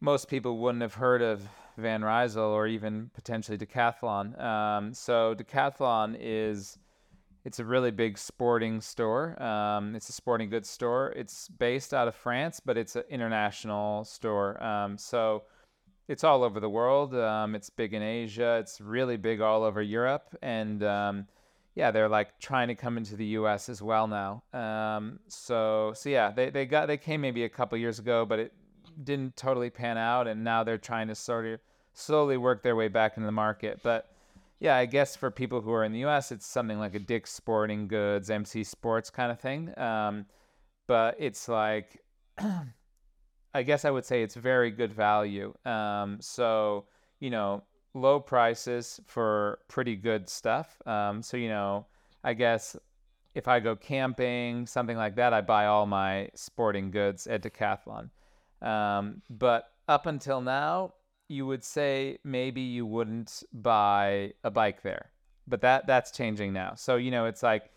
most 0.00 0.28
people 0.28 0.58
wouldn't 0.58 0.82
have 0.82 0.94
heard 0.94 1.22
of 1.22 1.48
Van 1.78 2.02
Rysel 2.02 2.50
or 2.50 2.66
even 2.66 3.10
potentially 3.14 3.56
Decathlon. 3.56 4.38
Um, 4.42 4.92
so 4.92 5.34
Decathlon 5.34 6.16
is 6.20 6.78
it's 7.44 7.58
a 7.58 7.64
really 7.64 7.90
big 7.90 8.18
sporting 8.18 8.80
store. 8.80 9.40
Um, 9.42 9.96
it's 9.96 10.08
a 10.08 10.12
sporting 10.12 10.48
goods 10.48 10.70
store. 10.70 11.12
It's 11.16 11.48
based 11.48 11.92
out 11.92 12.08
of 12.08 12.14
France, 12.14 12.60
but 12.60 12.76
it's 12.76 12.94
an 12.94 13.04
international 13.10 14.04
store. 14.04 14.62
Um, 14.62 14.96
so 14.96 15.42
it's 16.08 16.24
all 16.24 16.44
over 16.44 16.60
the 16.60 16.68
world. 16.68 17.14
Um, 17.14 17.54
it's 17.54 17.70
big 17.70 17.94
in 17.94 18.02
Asia. 18.02 18.58
It's 18.60 18.80
really 18.80 19.16
big 19.16 19.40
all 19.40 19.64
over 19.64 19.82
Europe, 19.82 20.36
and 20.42 20.82
um, 20.84 21.26
yeah, 21.74 21.90
they're 21.90 22.08
like 22.08 22.38
trying 22.38 22.68
to 22.68 22.74
come 22.74 22.96
into 22.96 23.16
the 23.16 23.26
U.S. 23.26 23.68
as 23.68 23.80
well 23.80 24.06
now. 24.06 24.42
Um, 24.52 25.20
so 25.28 25.92
so 25.94 26.08
yeah, 26.08 26.30
they 26.30 26.50
they 26.50 26.66
got 26.66 26.86
they 26.86 26.96
came 26.96 27.20
maybe 27.20 27.44
a 27.44 27.48
couple 27.48 27.78
years 27.78 27.98
ago, 27.98 28.26
but 28.26 28.38
it 28.38 28.52
didn't 29.02 29.36
totally 29.36 29.70
pan 29.70 29.96
out, 29.96 30.28
and 30.28 30.44
now 30.44 30.64
they're 30.64 30.78
trying 30.78 31.08
to 31.08 31.14
sort 31.14 31.46
of 31.46 31.60
slowly 31.94 32.36
work 32.36 32.62
their 32.62 32.76
way 32.76 32.88
back 32.88 33.16
into 33.16 33.26
the 33.26 33.32
market. 33.32 33.80
But 33.82 34.11
yeah, 34.62 34.76
I 34.76 34.86
guess 34.86 35.16
for 35.16 35.32
people 35.32 35.60
who 35.60 35.72
are 35.72 35.82
in 35.82 35.90
the 35.90 35.98
U.S., 36.00 36.30
it's 36.30 36.46
something 36.46 36.78
like 36.78 36.94
a 36.94 37.00
Dick's 37.00 37.32
Sporting 37.32 37.88
Goods, 37.88 38.30
MC 38.30 38.62
Sports 38.62 39.10
kind 39.10 39.32
of 39.32 39.40
thing. 39.40 39.76
Um, 39.76 40.26
but 40.86 41.16
it's 41.18 41.48
like, 41.48 42.00
I 43.54 43.64
guess 43.64 43.84
I 43.84 43.90
would 43.90 44.04
say 44.04 44.22
it's 44.22 44.36
very 44.36 44.70
good 44.70 44.92
value. 44.92 45.52
Um, 45.64 46.18
so 46.20 46.84
you 47.18 47.28
know, 47.28 47.64
low 47.94 48.20
prices 48.20 49.00
for 49.04 49.58
pretty 49.66 49.96
good 49.96 50.28
stuff. 50.28 50.80
Um, 50.86 51.22
so 51.22 51.36
you 51.36 51.48
know, 51.48 51.86
I 52.22 52.32
guess 52.34 52.76
if 53.34 53.48
I 53.48 53.58
go 53.58 53.74
camping, 53.74 54.64
something 54.66 54.96
like 54.96 55.16
that, 55.16 55.34
I 55.34 55.40
buy 55.40 55.66
all 55.66 55.86
my 55.86 56.28
sporting 56.36 56.92
goods 56.92 57.26
at 57.26 57.42
Decathlon. 57.42 58.10
Um, 58.60 59.22
but 59.28 59.72
up 59.88 60.06
until 60.06 60.40
now, 60.40 60.92
you 61.32 61.46
would 61.46 61.64
say 61.64 62.18
maybe 62.24 62.60
you 62.60 62.84
wouldn't 62.86 63.42
buy 63.52 64.32
a 64.44 64.50
bike 64.50 64.82
there, 64.82 65.10
but 65.48 65.60
that 65.62 65.86
that's 65.86 66.10
changing 66.10 66.52
now. 66.52 66.74
So 66.76 66.96
you 66.96 67.10
know, 67.10 67.26
it's 67.26 67.42
like 67.42 67.70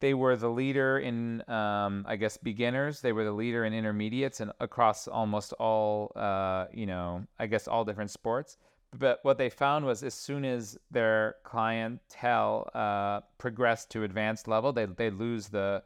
they 0.00 0.14
were 0.14 0.36
the 0.36 0.48
leader 0.48 0.98
in, 0.98 1.42
um, 1.50 2.04
I 2.06 2.16
guess, 2.16 2.36
beginners. 2.36 3.00
They 3.00 3.12
were 3.12 3.24
the 3.24 3.32
leader 3.32 3.64
in 3.64 3.74
intermediates 3.74 4.40
and 4.40 4.52
across 4.60 5.08
almost 5.08 5.52
all, 5.54 6.12
uh, 6.14 6.66
you 6.72 6.86
know, 6.86 7.24
I 7.38 7.46
guess 7.46 7.66
all 7.66 7.84
different 7.84 8.10
sports. 8.10 8.58
But 8.96 9.18
what 9.22 9.38
they 9.38 9.50
found 9.50 9.84
was 9.84 10.02
as 10.02 10.14
soon 10.14 10.44
as 10.44 10.78
their 10.90 11.36
clientele 11.42 12.70
uh, 12.74 13.20
progressed 13.36 13.90
to 13.90 14.04
advanced 14.04 14.48
level, 14.48 14.72
they 14.72 14.86
they 14.86 15.10
lose 15.10 15.48
the 15.48 15.82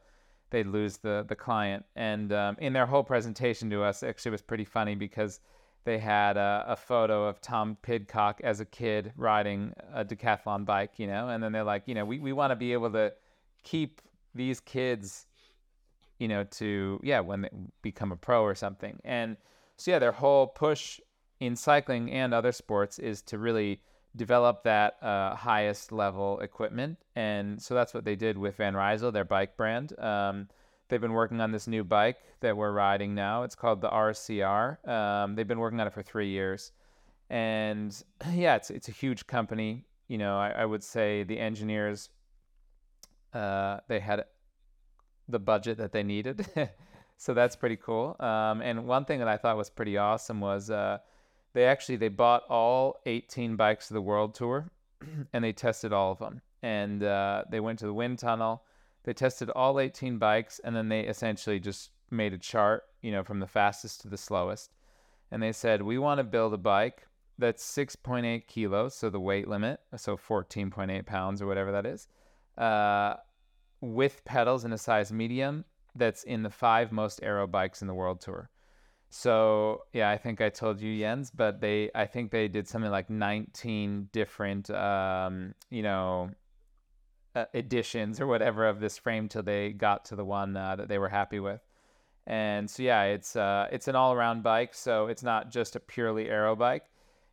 they 0.50 0.62
lose 0.62 0.98
the 0.98 1.24
the 1.26 1.34
client. 1.34 1.84
And 1.96 2.32
um, 2.32 2.56
in 2.60 2.72
their 2.72 2.86
whole 2.86 3.02
presentation 3.02 3.70
to 3.70 3.82
us, 3.82 4.02
actually, 4.02 4.32
was 4.32 4.42
pretty 4.42 4.64
funny 4.64 4.94
because 4.94 5.40
they 5.84 5.98
had 5.98 6.36
a, 6.36 6.64
a, 6.68 6.76
photo 6.76 7.26
of 7.26 7.40
Tom 7.40 7.76
Pidcock 7.82 8.40
as 8.44 8.60
a 8.60 8.64
kid 8.64 9.12
riding 9.16 9.72
a 9.92 10.04
decathlon 10.04 10.64
bike, 10.64 10.92
you 10.98 11.06
know, 11.06 11.28
and 11.28 11.42
then 11.42 11.52
they're 11.52 11.64
like, 11.64 11.82
you 11.86 11.94
know, 11.94 12.04
we, 12.04 12.18
we 12.18 12.32
want 12.32 12.50
to 12.50 12.56
be 12.56 12.72
able 12.72 12.90
to 12.92 13.12
keep 13.64 14.00
these 14.34 14.60
kids, 14.60 15.26
you 16.18 16.28
know, 16.28 16.44
to, 16.44 17.00
yeah, 17.02 17.20
when 17.20 17.42
they 17.42 17.50
become 17.82 18.12
a 18.12 18.16
pro 18.16 18.42
or 18.42 18.54
something. 18.54 18.98
And 19.04 19.36
so, 19.76 19.90
yeah, 19.90 19.98
their 19.98 20.12
whole 20.12 20.46
push 20.46 21.00
in 21.40 21.56
cycling 21.56 22.10
and 22.12 22.32
other 22.32 22.52
sports 22.52 22.98
is 22.98 23.22
to 23.22 23.38
really 23.38 23.80
develop 24.14 24.62
that 24.62 25.02
uh, 25.02 25.34
highest 25.34 25.90
level 25.90 26.38
equipment. 26.40 26.98
And 27.16 27.60
so 27.60 27.74
that's 27.74 27.94
what 27.94 28.04
they 28.04 28.14
did 28.14 28.38
with 28.38 28.56
Van 28.56 28.74
Rysel, 28.74 29.12
their 29.12 29.24
bike 29.24 29.56
brand. 29.56 29.98
Um, 29.98 30.48
They've 30.92 31.00
been 31.00 31.14
working 31.14 31.40
on 31.40 31.52
this 31.52 31.66
new 31.66 31.84
bike 31.84 32.18
that 32.40 32.54
we're 32.54 32.70
riding 32.70 33.14
now. 33.14 33.44
It's 33.44 33.54
called 33.54 33.80
the 33.80 33.88
RCR. 33.88 34.86
Um, 34.86 35.34
they've 35.34 35.48
been 35.48 35.58
working 35.58 35.80
on 35.80 35.86
it 35.86 35.92
for 35.94 36.02
three 36.02 36.28
years, 36.28 36.72
and 37.30 37.96
yeah, 38.34 38.56
it's 38.56 38.68
it's 38.68 38.90
a 38.90 38.92
huge 38.92 39.26
company. 39.26 39.86
You 40.08 40.18
know, 40.18 40.36
I, 40.36 40.50
I 40.50 40.66
would 40.66 40.84
say 40.84 41.22
the 41.22 41.38
engineers 41.38 42.10
uh, 43.32 43.78
they 43.88 44.00
had 44.00 44.26
the 45.30 45.38
budget 45.38 45.78
that 45.78 45.92
they 45.92 46.02
needed, 46.02 46.46
so 47.16 47.32
that's 47.32 47.56
pretty 47.56 47.76
cool. 47.76 48.14
Um, 48.20 48.60
and 48.60 48.86
one 48.86 49.06
thing 49.06 49.18
that 49.20 49.28
I 49.28 49.38
thought 49.38 49.56
was 49.56 49.70
pretty 49.70 49.96
awesome 49.96 50.42
was 50.42 50.68
uh, 50.68 50.98
they 51.54 51.64
actually 51.64 51.96
they 51.96 52.08
bought 52.08 52.42
all 52.50 53.00
18 53.06 53.56
bikes 53.56 53.88
of 53.90 53.94
the 53.94 54.02
World 54.02 54.34
Tour, 54.34 54.70
and 55.32 55.42
they 55.42 55.54
tested 55.54 55.94
all 55.94 56.12
of 56.12 56.18
them, 56.18 56.42
and 56.62 57.02
uh, 57.02 57.44
they 57.48 57.60
went 57.60 57.78
to 57.78 57.86
the 57.86 57.94
wind 57.94 58.18
tunnel 58.18 58.62
they 59.04 59.12
tested 59.12 59.50
all 59.50 59.80
18 59.80 60.18
bikes 60.18 60.60
and 60.62 60.74
then 60.74 60.88
they 60.88 61.00
essentially 61.00 61.58
just 61.58 61.90
made 62.10 62.32
a 62.32 62.38
chart, 62.38 62.84
you 63.00 63.10
know, 63.10 63.24
from 63.24 63.40
the 63.40 63.46
fastest 63.46 64.00
to 64.02 64.08
the 64.08 64.16
slowest. 64.16 64.74
And 65.30 65.42
they 65.42 65.52
said, 65.52 65.82
we 65.82 65.98
want 65.98 66.18
to 66.18 66.24
build 66.24 66.52
a 66.54 66.58
bike 66.58 67.06
that's 67.38 67.64
6.8 67.64 68.46
kilos, 68.46 68.94
so 68.94 69.10
the 69.10 69.18
weight 69.20 69.48
limit, 69.48 69.80
so 69.96 70.16
14.8 70.16 71.06
pounds 71.06 71.40
or 71.40 71.46
whatever 71.46 71.72
that 71.72 71.86
is, 71.86 72.06
uh, 72.58 73.14
with 73.80 74.24
pedals 74.24 74.64
in 74.64 74.72
a 74.72 74.78
size 74.78 75.10
medium 75.10 75.64
that's 75.94 76.22
in 76.24 76.42
the 76.42 76.50
five 76.50 76.92
most 76.92 77.20
aero 77.22 77.46
bikes 77.46 77.82
in 77.82 77.88
the 77.88 77.94
world 77.94 78.20
tour. 78.20 78.50
So 79.10 79.82
yeah, 79.92 80.08
I 80.10 80.16
think 80.16 80.40
I 80.40 80.48
told 80.48 80.80
you 80.80 80.98
Jens, 80.98 81.30
but 81.30 81.60
they 81.60 81.90
I 81.94 82.06
think 82.06 82.30
they 82.30 82.48
did 82.48 82.66
something 82.66 82.90
like 82.90 83.10
19 83.10 84.08
different 84.10 84.70
um, 84.70 85.54
you 85.68 85.82
know 85.82 86.30
uh, 87.34 87.44
editions 87.54 88.20
or 88.20 88.26
whatever 88.26 88.66
of 88.66 88.80
this 88.80 88.98
frame 88.98 89.28
till 89.28 89.42
they 89.42 89.70
got 89.70 90.04
to 90.06 90.16
the 90.16 90.24
one 90.24 90.56
uh, 90.56 90.76
that 90.76 90.88
they 90.88 90.98
were 90.98 91.08
happy 91.08 91.40
with. 91.40 91.60
And 92.26 92.70
so 92.70 92.82
yeah, 92.82 93.04
it's 93.04 93.34
uh, 93.34 93.68
it's 93.72 93.88
an 93.88 93.96
all-around 93.96 94.42
bike, 94.42 94.74
so 94.74 95.06
it's 95.08 95.22
not 95.22 95.50
just 95.50 95.74
a 95.74 95.80
purely 95.80 96.28
aero 96.28 96.54
bike. 96.54 96.84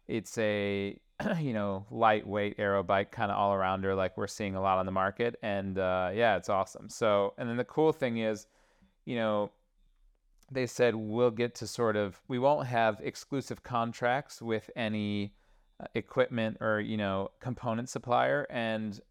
It's 0.08 0.38
a 0.40 1.00
you 1.40 1.54
know 1.54 1.86
lightweight 1.92 2.56
aero 2.58 2.82
bike, 2.82 3.12
kind 3.12 3.32
of 3.32 3.38
all-arounder, 3.38 3.96
like 3.96 4.18
we're 4.18 4.28
seeing 4.28 4.56
a 4.56 4.62
lot 4.62 4.80
on 4.80 4.86
the 4.86 4.92
market. 4.92 5.36
And 5.44 5.78
uh, 5.78 6.10
yeah, 6.14 6.38
it's 6.38 6.50
awesome. 6.50 6.90
So 6.90 7.34
and 7.38 7.48
then 7.48 7.58
the 7.58 7.66
cool 7.66 7.94
thing 7.94 8.18
is, 8.18 8.48
you 9.06 9.16
know, 9.16 9.52
they 10.52 10.66
said 10.66 10.96
we'll 10.96 11.32
get 11.32 11.54
to 11.56 11.68
sort 11.68 11.96
of 11.96 12.20
we 12.28 12.40
won't 12.40 12.68
have 12.68 13.00
exclusive 13.04 13.62
contracts 13.62 14.42
with 14.42 14.72
any 14.76 15.34
uh, 15.80 15.86
equipment 15.94 16.58
or 16.62 16.80
you 16.80 16.98
know 16.98 17.30
component 17.40 17.90
supplier 17.90 18.48
and 18.50 19.02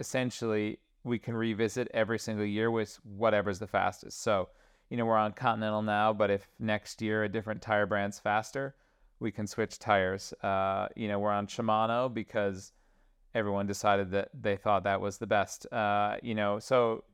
essentially 0.00 0.78
we 1.04 1.18
can 1.18 1.36
revisit 1.36 1.88
every 1.94 2.18
single 2.18 2.44
year 2.44 2.70
with 2.70 2.98
whatever's 3.04 3.58
the 3.58 3.66
fastest. 3.66 4.22
So, 4.22 4.48
you 4.90 4.96
know, 4.96 5.06
we're 5.06 5.16
on 5.16 5.32
Continental 5.32 5.82
now, 5.82 6.12
but 6.12 6.30
if 6.30 6.48
next 6.58 7.00
year 7.00 7.24
a 7.24 7.28
different 7.28 7.62
tire 7.62 7.86
brand's 7.86 8.18
faster, 8.18 8.74
we 9.20 9.30
can 9.30 9.46
switch 9.46 9.78
tires. 9.78 10.32
Uh, 10.42 10.88
you 10.96 11.08
know, 11.08 11.18
we're 11.18 11.30
on 11.30 11.46
Shimano 11.46 12.12
because 12.12 12.72
everyone 13.34 13.66
decided 13.66 14.10
that 14.10 14.30
they 14.34 14.56
thought 14.56 14.84
that 14.84 15.00
was 15.00 15.18
the 15.18 15.26
best. 15.26 15.72
Uh, 15.72 16.16
you 16.22 16.34
know, 16.34 16.58
so 16.58 17.04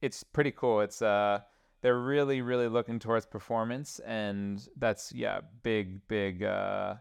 it's 0.00 0.22
pretty 0.22 0.52
cool. 0.52 0.80
It's 0.80 1.02
uh, 1.02 1.40
they're 1.82 1.98
really, 1.98 2.42
really 2.42 2.68
looking 2.68 2.98
towards 2.98 3.26
performance, 3.26 3.98
and 4.00 4.66
that's 4.76 5.12
yeah, 5.12 5.40
big, 5.62 6.06
big, 6.08 6.42
uh, 6.42 6.94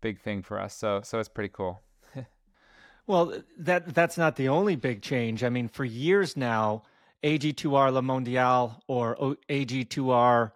big 0.00 0.20
thing 0.20 0.42
for 0.42 0.58
us. 0.58 0.74
So, 0.74 1.00
so 1.02 1.18
it's 1.18 1.28
pretty 1.28 1.50
cool. 1.52 1.82
Well, 3.06 3.34
that 3.58 3.94
that's 3.94 4.16
not 4.16 4.36
the 4.36 4.48
only 4.48 4.76
big 4.76 5.02
change. 5.02 5.42
I 5.42 5.48
mean, 5.48 5.68
for 5.68 5.84
years 5.84 6.36
now, 6.36 6.84
AG2R 7.24 7.92
Le 7.92 8.02
Mondial 8.02 8.80
or 8.86 9.36
AG2R 9.48 10.52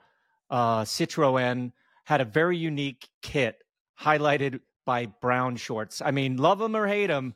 uh, 0.51 0.83
Citroën 0.83 1.73
had 2.05 2.21
a 2.21 2.25
very 2.25 2.57
unique 2.57 3.09
kit 3.23 3.63
highlighted 4.01 4.61
by 4.85 5.07
brown 5.07 5.57
shorts. 5.57 6.01
I 6.01 6.13
mean, 6.13 6.37
love 6.37 6.61
them 6.61 6.77
or 6.77 6.87
hate 6.87 7.09
them, 7.09 7.35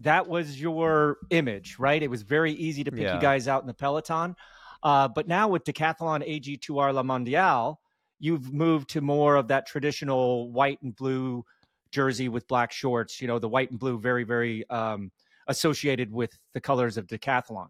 that 0.00 0.28
was 0.28 0.60
your 0.60 1.18
image, 1.30 1.78
right? 1.78 2.02
It 2.02 2.10
was 2.10 2.22
very 2.22 2.52
easy 2.52 2.84
to 2.84 2.90
pick 2.90 3.02
yeah. 3.02 3.14
you 3.14 3.20
guys 3.20 3.48
out 3.48 3.62
in 3.62 3.66
the 3.66 3.74
peloton. 3.74 4.36
Uh, 4.82 5.08
but 5.08 5.28
now 5.28 5.48
with 5.48 5.64
Decathlon 5.64 6.26
AG2R 6.26 6.94
Le 6.94 7.02
Mondial, 7.02 7.76
you've 8.18 8.52
moved 8.52 8.90
to 8.90 9.00
more 9.00 9.36
of 9.36 9.48
that 9.48 9.66
traditional 9.66 10.50
white 10.52 10.80
and 10.82 10.94
blue 10.94 11.44
jersey 11.90 12.28
with 12.28 12.46
black 12.48 12.72
shorts. 12.72 13.20
You 13.20 13.28
know, 13.28 13.38
the 13.38 13.48
white 13.48 13.70
and 13.70 13.78
blue, 13.78 13.98
very, 13.98 14.24
very 14.24 14.68
um, 14.70 15.10
associated 15.46 16.12
with 16.12 16.36
the 16.54 16.60
colors 16.60 16.96
of 16.96 17.06
decathlon. 17.06 17.68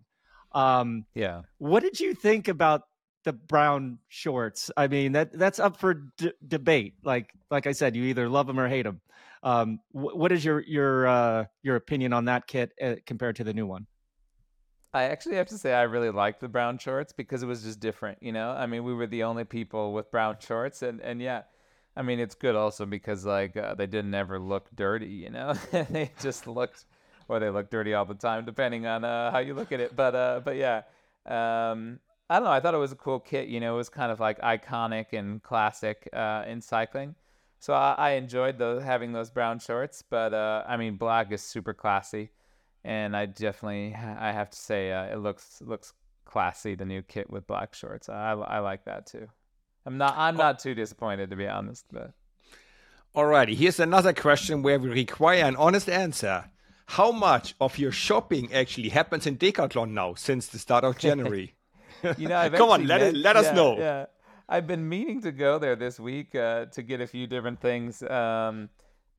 Um, 0.52 1.06
yeah. 1.14 1.42
What 1.58 1.82
did 1.82 2.00
you 2.00 2.14
think 2.14 2.48
about 2.48 2.82
the 3.24 3.32
brown 3.32 3.98
shorts? 4.08 4.70
I 4.76 4.88
mean, 4.88 5.12
that 5.12 5.32
that's 5.32 5.58
up 5.58 5.76
for 5.78 5.94
d- 6.16 6.32
debate. 6.46 6.94
Like, 7.04 7.32
like 7.50 7.66
I 7.66 7.72
said, 7.72 7.96
you 7.96 8.04
either 8.04 8.28
love 8.28 8.46
them 8.46 8.58
or 8.58 8.68
hate 8.68 8.82
them. 8.82 9.00
Um, 9.42 9.80
wh- 9.92 10.16
what 10.16 10.32
is 10.32 10.44
your 10.44 10.60
your 10.60 11.06
uh, 11.06 11.44
your 11.62 11.76
opinion 11.76 12.12
on 12.12 12.26
that 12.26 12.46
kit 12.46 12.72
uh, 12.82 12.96
compared 13.06 13.36
to 13.36 13.44
the 13.44 13.54
new 13.54 13.66
one? 13.66 13.86
I 14.92 15.04
actually 15.04 15.36
have 15.36 15.46
to 15.48 15.58
say 15.58 15.72
I 15.72 15.82
really 15.82 16.10
liked 16.10 16.40
the 16.40 16.48
brown 16.48 16.78
shorts 16.78 17.12
because 17.12 17.44
it 17.44 17.46
was 17.46 17.62
just 17.62 17.78
different, 17.78 18.18
you 18.20 18.32
know. 18.32 18.50
I 18.50 18.66
mean, 18.66 18.82
we 18.82 18.92
were 18.92 19.06
the 19.06 19.22
only 19.22 19.44
people 19.44 19.92
with 19.92 20.10
brown 20.10 20.36
shorts, 20.40 20.82
and 20.82 21.00
and 21.00 21.22
yeah, 21.22 21.42
I 21.96 22.02
mean, 22.02 22.20
it's 22.20 22.34
good 22.34 22.54
also 22.54 22.86
because 22.86 23.24
like 23.24 23.56
uh, 23.56 23.74
they 23.74 23.86
didn't 23.86 24.14
ever 24.14 24.38
look 24.38 24.68
dirty, 24.74 25.06
you 25.06 25.30
know. 25.30 25.54
they 25.72 26.10
just 26.20 26.46
looked, 26.46 26.84
or 27.28 27.40
they 27.40 27.50
look 27.50 27.70
dirty 27.70 27.94
all 27.94 28.04
the 28.04 28.14
time, 28.14 28.44
depending 28.44 28.86
on 28.86 29.04
uh, 29.04 29.30
how 29.30 29.38
you 29.38 29.54
look 29.54 29.72
at 29.72 29.80
it. 29.80 29.96
But 29.96 30.14
uh, 30.14 30.40
but 30.44 30.56
yeah, 30.56 30.82
um, 31.26 31.98
I 32.28 32.36
don't 32.36 32.44
know. 32.44 32.52
I 32.52 32.60
thought 32.60 32.74
it 32.74 32.78
was 32.78 32.92
a 32.92 32.96
cool 32.96 33.18
kit. 33.18 33.48
You 33.48 33.60
know, 33.60 33.74
it 33.74 33.76
was 33.76 33.88
kind 33.88 34.12
of 34.12 34.20
like 34.20 34.40
iconic 34.40 35.12
and 35.12 35.42
classic 35.42 36.08
uh, 36.12 36.44
in 36.46 36.60
cycling. 36.60 37.16
So 37.58 37.74
I, 37.74 37.94
I 37.98 38.10
enjoyed 38.12 38.60
having 38.60 39.12
those 39.12 39.30
brown 39.30 39.58
shorts. 39.58 40.02
But 40.08 40.32
uh, 40.32 40.64
I 40.66 40.76
mean, 40.76 40.96
black 40.96 41.32
is 41.32 41.42
super 41.42 41.74
classy, 41.74 42.30
and 42.84 43.16
I 43.16 43.26
definitely 43.26 43.94
I 43.96 44.32
have 44.32 44.50
to 44.50 44.58
say 44.58 44.92
uh, 44.92 45.04
it 45.06 45.18
looks 45.18 45.60
looks 45.66 45.92
classy. 46.24 46.76
The 46.76 46.84
new 46.84 47.02
kit 47.02 47.28
with 47.28 47.48
black 47.48 47.74
shorts. 47.74 48.08
I 48.08 48.32
I 48.32 48.60
like 48.60 48.84
that 48.84 49.06
too. 49.06 49.28
I'm 49.86 49.98
not. 49.98 50.14
I'm 50.16 50.36
not 50.36 50.58
too 50.58 50.74
disappointed 50.74 51.30
to 51.30 51.36
be 51.36 51.48
honest, 51.48 51.86
but. 51.92 52.12
Alrighty, 53.14 53.56
here's 53.56 53.80
another 53.80 54.12
question 54.12 54.62
where 54.62 54.78
we 54.78 54.88
require 54.88 55.44
an 55.44 55.56
honest 55.56 55.88
answer. 55.88 56.44
How 56.86 57.10
much 57.10 57.54
of 57.60 57.76
your 57.76 57.90
shopping 57.90 58.52
actually 58.52 58.90
happens 58.90 59.26
in 59.26 59.36
Decathlon 59.36 59.90
now 59.90 60.14
since 60.14 60.46
the 60.46 60.58
start 60.58 60.84
of 60.84 60.96
January? 60.96 61.54
you 62.18 62.28
know, 62.28 62.36
I've 62.38 62.52
come 62.52 62.70
on, 62.70 62.86
let, 62.86 63.00
met, 63.00 63.14
it, 63.14 63.16
let 63.16 63.36
us 63.36 63.46
yeah, 63.46 63.52
know. 63.52 63.78
Yeah, 63.78 64.06
I've 64.48 64.66
been 64.66 64.88
meaning 64.88 65.22
to 65.22 65.32
go 65.32 65.58
there 65.58 65.76
this 65.76 65.98
week 65.98 66.34
uh, 66.34 66.66
to 66.66 66.82
get 66.82 67.00
a 67.00 67.06
few 67.06 67.26
different 67.26 67.60
things. 67.60 68.02
Um, 68.02 68.68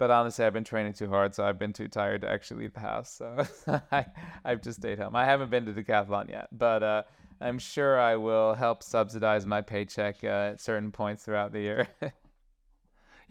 but 0.01 0.09
honestly, 0.09 0.43
I've 0.43 0.53
been 0.53 0.63
training 0.63 0.93
too 0.93 1.09
hard, 1.09 1.35
so 1.35 1.45
I've 1.45 1.59
been 1.59 1.73
too 1.73 1.87
tired 1.87 2.21
to 2.21 2.29
actually 2.29 2.63
leave 2.63 2.73
the 2.73 2.79
house. 2.79 3.11
So 3.19 3.45
I, 3.91 4.05
have 4.43 4.63
just 4.63 4.79
stayed 4.79 4.97
home. 4.97 5.15
I 5.15 5.25
haven't 5.25 5.51
been 5.51 5.65
to 5.67 5.73
Decathlon 5.73 6.29
yet, 6.29 6.47
but 6.51 6.81
uh, 6.81 7.03
I'm 7.41 7.59
sure 7.59 7.99
I 7.99 8.15
will 8.15 8.53
help 8.53 8.83
subsidize 8.83 9.45
my 9.45 9.61
paycheck 9.61 10.23
uh, 10.23 10.51
at 10.53 10.61
certain 10.61 10.91
points 10.91 11.23
throughout 11.25 11.51
the 11.51 11.61
year. 11.61 11.87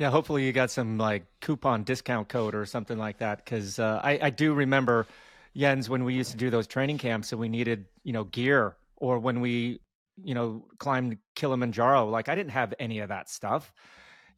Yeah, 0.01 0.09
hopefully 0.09 0.47
you 0.47 0.53
got 0.53 0.71
some 0.71 0.97
like 0.97 1.27
coupon 1.43 1.83
discount 1.83 2.31
code 2.31 2.55
or 2.55 2.65
something 2.65 2.97
like 2.97 3.19
that. 3.19 3.45
Because 3.45 3.79
uh, 3.79 4.01
I, 4.03 4.19
I 4.23 4.31
do 4.31 4.55
remember 4.55 5.07
Jens 5.55 5.91
when 5.91 6.05
we 6.05 6.15
used 6.15 6.31
to 6.31 6.39
do 6.39 6.49
those 6.49 6.67
training 6.67 6.97
camps 6.97 7.33
and 7.33 7.41
we 7.41 7.51
needed 7.51 7.85
you 8.03 8.15
know 8.15 8.25
gear, 8.25 8.77
or 8.97 9.19
when 9.19 9.43
we 9.43 9.79
you 10.25 10.35
know 10.35 10.65
climbed 10.79 11.19
Kilimanjaro. 11.35 12.09
Like 12.09 12.31
I 12.31 12.35
didn't 12.35 12.53
have 12.53 12.73
any 12.79 13.01
of 13.01 13.11
that 13.11 13.29
stuff. 13.29 13.75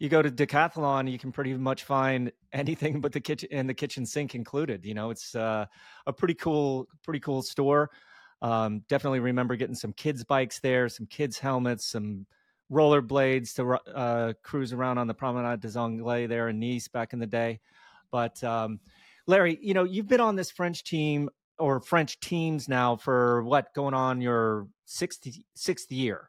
You 0.01 0.09
go 0.09 0.21
to 0.21 0.33
Decathlon, 0.33 1.09
you 1.09 1.17
can 1.17 1.31
pretty 1.31 1.55
much 1.55 1.85
find 1.85 2.33
anything 2.53 3.01
but 3.01 3.13
the 3.13 3.21
kitchen 3.21 3.49
and 3.53 3.69
the 3.69 3.75
kitchen 3.75 4.05
sink 4.05 4.35
included. 4.35 4.85
You 4.85 4.95
know, 4.95 5.11
it's 5.11 5.37
uh, 5.37 5.67
a 6.09 6.13
pretty 6.13 6.35
cool, 6.35 6.89
pretty 7.05 7.21
cool 7.21 7.41
store. 7.41 7.89
Um, 8.43 8.83
definitely 8.89 9.21
remember 9.21 9.57
getting 9.57 9.77
some 9.77 9.93
kids 9.93 10.25
bikes 10.25 10.59
there, 10.59 10.89
some 10.89 11.07
kids 11.07 11.39
helmets, 11.39 11.87
some 11.87 12.27
rollerblades 12.71 13.55
to 13.55 13.95
uh, 13.95 14.33
cruise 14.43 14.73
around 14.73 14.99
on 14.99 15.07
the 15.07 15.15
Promenade 15.15 15.61
des 15.61 15.79
Anglais 15.79 16.27
there 16.27 16.49
in 16.49 16.59
Nice 16.59 16.89
back 16.89 17.13
in 17.13 17.21
the 17.21 17.27
day. 17.27 17.61
But 18.11 18.43
um, 18.43 18.81
Larry, 19.27 19.59
you 19.63 19.75
know, 19.75 19.85
you've 19.85 20.09
been 20.09 20.21
on 20.21 20.37
this 20.37 20.51
French 20.51 20.83
team 20.83 21.31
or 21.59 21.81
French 21.81 22.19
teams 22.19 22.69
now 22.69 22.97
for 22.97 23.45
what 23.45 23.73
going 23.75 23.95
on 23.95 24.21
your 24.21 24.67
sixth 24.87 25.27
sixth 25.55 25.93
year. 25.93 26.29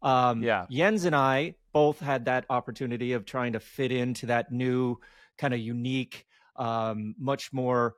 Um, 0.00 0.42
yeah, 0.42 0.66
Jens 0.70 1.04
and 1.04 1.16
I 1.16 1.56
both 1.72 1.98
had 1.98 2.26
that 2.26 2.46
opportunity 2.48 3.14
of 3.14 3.24
trying 3.24 3.54
to 3.54 3.60
fit 3.60 3.90
into 3.90 4.26
that 4.26 4.52
new 4.52 4.96
kind 5.36 5.52
of 5.52 5.60
unique, 5.60 6.24
um, 6.54 7.16
much 7.18 7.52
more 7.52 7.96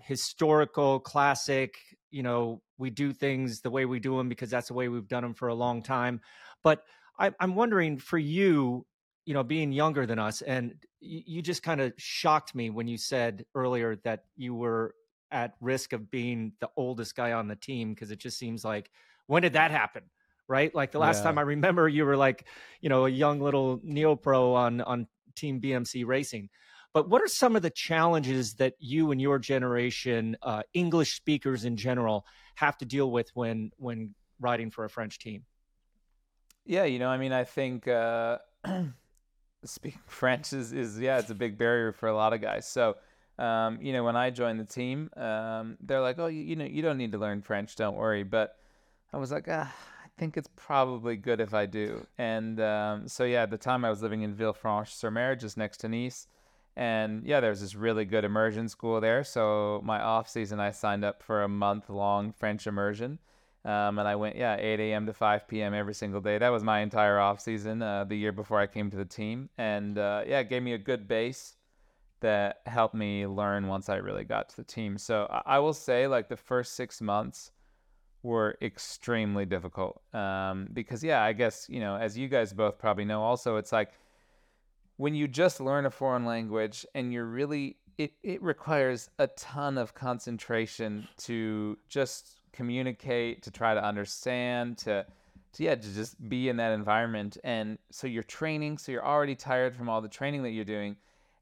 historical, 0.00 0.98
classic. 1.00 1.76
You 2.10 2.22
know, 2.22 2.62
we 2.78 2.90
do 2.90 3.12
things 3.12 3.60
the 3.60 3.70
way 3.70 3.84
we 3.84 4.00
do 4.00 4.16
them 4.16 4.28
because 4.28 4.50
that's 4.50 4.68
the 4.68 4.74
way 4.74 4.88
we've 4.88 5.08
done 5.08 5.22
them 5.22 5.34
for 5.34 5.48
a 5.48 5.54
long 5.54 5.82
time. 5.82 6.20
But 6.62 6.84
I, 7.18 7.32
am 7.40 7.54
wondering 7.54 7.98
for 7.98 8.18
you, 8.18 8.86
you 9.24 9.34
know, 9.34 9.42
being 9.42 9.72
younger 9.72 10.06
than 10.06 10.18
us, 10.18 10.42
and 10.42 10.74
you, 11.00 11.22
you 11.26 11.42
just 11.42 11.62
kind 11.62 11.80
of 11.80 11.92
shocked 11.96 12.54
me 12.54 12.70
when 12.70 12.88
you 12.88 12.98
said 12.98 13.44
earlier 13.54 13.96
that 14.04 14.24
you 14.36 14.54
were 14.54 14.94
at 15.30 15.54
risk 15.60 15.92
of 15.92 16.10
being 16.10 16.52
the 16.60 16.68
oldest 16.76 17.16
guy 17.16 17.32
on 17.32 17.48
the 17.48 17.56
team 17.56 17.94
because 17.94 18.10
it 18.10 18.18
just 18.18 18.38
seems 18.38 18.64
like 18.64 18.90
when 19.26 19.42
did 19.42 19.54
that 19.54 19.70
happen? 19.70 20.02
Right? 20.48 20.72
Like 20.72 20.92
the 20.92 21.00
last 21.00 21.18
yeah. 21.18 21.24
time 21.24 21.38
I 21.38 21.42
remember 21.42 21.88
you 21.88 22.04
were 22.04 22.16
like, 22.16 22.46
you 22.80 22.88
know, 22.88 23.06
a 23.06 23.10
young 23.10 23.40
little 23.40 23.80
neo 23.82 24.14
pro 24.14 24.54
on 24.54 24.80
on 24.80 25.08
Team 25.34 25.60
BMC 25.60 26.06
Racing. 26.06 26.48
But 26.96 27.10
what 27.10 27.20
are 27.20 27.28
some 27.28 27.56
of 27.56 27.60
the 27.60 27.68
challenges 27.68 28.54
that 28.54 28.72
you 28.78 29.10
and 29.10 29.20
your 29.20 29.38
generation, 29.38 30.34
uh, 30.40 30.62
English 30.72 31.14
speakers 31.14 31.66
in 31.66 31.76
general, 31.76 32.24
have 32.54 32.78
to 32.78 32.86
deal 32.86 33.10
with 33.10 33.28
when 33.34 33.70
when 33.76 34.14
riding 34.40 34.70
for 34.70 34.86
a 34.86 34.88
French 34.88 35.18
team? 35.18 35.44
Yeah, 36.64 36.84
you 36.84 36.98
know, 36.98 37.10
I 37.10 37.18
mean, 37.18 37.32
I 37.32 37.44
think 37.44 37.86
uh, 37.86 38.38
speaking 39.66 40.00
French 40.06 40.54
is, 40.54 40.72
is, 40.72 40.98
yeah, 40.98 41.18
it's 41.18 41.28
a 41.28 41.34
big 41.34 41.58
barrier 41.58 41.92
for 41.92 42.08
a 42.08 42.16
lot 42.16 42.32
of 42.32 42.40
guys. 42.40 42.66
So, 42.66 42.96
um, 43.38 43.78
you 43.82 43.92
know, 43.92 44.02
when 44.02 44.16
I 44.16 44.30
joined 44.30 44.58
the 44.58 44.64
team, 44.64 45.10
um, 45.18 45.76
they're 45.82 46.00
like, 46.00 46.18
oh, 46.18 46.28
you, 46.28 46.40
you, 46.40 46.56
know, 46.56 46.64
you 46.64 46.80
don't 46.80 46.96
need 46.96 47.12
to 47.12 47.18
learn 47.18 47.42
French, 47.42 47.76
don't 47.76 47.96
worry. 47.96 48.22
But 48.22 48.56
I 49.12 49.18
was 49.18 49.30
like, 49.30 49.48
ah, 49.50 49.70
I 50.02 50.08
think 50.16 50.38
it's 50.38 50.48
probably 50.56 51.16
good 51.16 51.42
if 51.42 51.52
I 51.52 51.66
do. 51.66 52.06
And 52.16 52.58
um, 52.58 53.06
so, 53.06 53.24
yeah, 53.24 53.42
at 53.42 53.50
the 53.50 53.58
time 53.58 53.84
I 53.84 53.90
was 53.90 54.00
living 54.00 54.22
in 54.22 54.34
Villefranche-sur-Mer, 54.34 55.36
just 55.36 55.58
next 55.58 55.76
to 55.80 55.90
Nice. 55.90 56.26
And 56.76 57.24
yeah, 57.24 57.40
there's 57.40 57.60
this 57.62 57.74
really 57.74 58.04
good 58.04 58.24
immersion 58.24 58.68
school 58.68 59.00
there. 59.00 59.24
So 59.24 59.80
my 59.84 60.00
off 60.00 60.28
season, 60.28 60.60
I 60.60 60.70
signed 60.72 61.04
up 61.04 61.22
for 61.22 61.42
a 61.42 61.48
month 61.48 61.88
long 61.88 62.32
French 62.32 62.66
immersion. 62.66 63.18
Um, 63.66 63.98
and 63.98 64.06
I 64.06 64.14
went, 64.14 64.36
yeah, 64.36 64.56
8 64.56 64.78
a.m. 64.78 65.06
to 65.06 65.12
5 65.12 65.48
p.m. 65.48 65.74
every 65.74 65.94
single 65.94 66.20
day. 66.20 66.38
That 66.38 66.50
was 66.50 66.62
my 66.62 66.80
entire 66.80 67.18
off 67.18 67.40
season, 67.40 67.82
uh, 67.82 68.04
the 68.04 68.14
year 68.14 68.30
before 68.30 68.60
I 68.60 68.68
came 68.68 68.90
to 68.90 68.96
the 68.96 69.04
team, 69.04 69.48
and 69.58 69.98
uh, 69.98 70.22
yeah, 70.24 70.38
it 70.38 70.48
gave 70.48 70.62
me 70.62 70.74
a 70.74 70.78
good 70.78 71.08
base 71.08 71.56
that 72.20 72.60
helped 72.66 72.94
me 72.94 73.26
learn 73.26 73.66
once 73.66 73.88
I 73.88 73.96
really 73.96 74.22
got 74.22 74.48
to 74.50 74.56
the 74.56 74.62
team. 74.62 74.96
So 74.98 75.26
I, 75.28 75.56
I 75.56 75.58
will 75.58 75.74
say, 75.74 76.06
like 76.06 76.28
the 76.28 76.36
first 76.36 76.74
six 76.74 77.00
months 77.00 77.50
were 78.22 78.56
extremely 78.62 79.44
difficult 79.44 80.00
um, 80.14 80.68
because, 80.72 81.02
yeah, 81.02 81.24
I 81.24 81.32
guess 81.32 81.66
you 81.68 81.80
know, 81.80 81.96
as 81.96 82.16
you 82.16 82.28
guys 82.28 82.52
both 82.52 82.78
probably 82.78 83.04
know, 83.04 83.20
also 83.20 83.56
it's 83.56 83.72
like 83.72 83.90
when 84.96 85.14
you 85.14 85.28
just 85.28 85.60
learn 85.60 85.86
a 85.86 85.90
foreign 85.90 86.24
language 86.24 86.86
and 86.94 87.12
you're 87.12 87.26
really 87.26 87.76
it, 87.98 88.12
it 88.22 88.42
requires 88.42 89.08
a 89.18 89.26
ton 89.28 89.78
of 89.78 89.94
concentration 89.94 91.08
to 91.18 91.78
just 91.88 92.40
communicate, 92.52 93.42
to 93.42 93.50
try 93.50 93.74
to 93.74 93.82
understand, 93.82 94.78
to, 94.78 95.06
to 95.54 95.62
yeah, 95.62 95.74
to 95.74 95.94
just 95.94 96.28
be 96.28 96.48
in 96.48 96.56
that 96.58 96.72
environment. 96.72 97.38
And 97.42 97.78
so 97.90 98.06
you're 98.06 98.22
training, 98.22 98.78
so 98.78 98.92
you're 98.92 99.06
already 99.06 99.34
tired 99.34 99.74
from 99.74 99.88
all 99.88 100.00
the 100.00 100.08
training 100.08 100.42
that 100.42 100.50
you're 100.50 100.64
doing. 100.64 100.96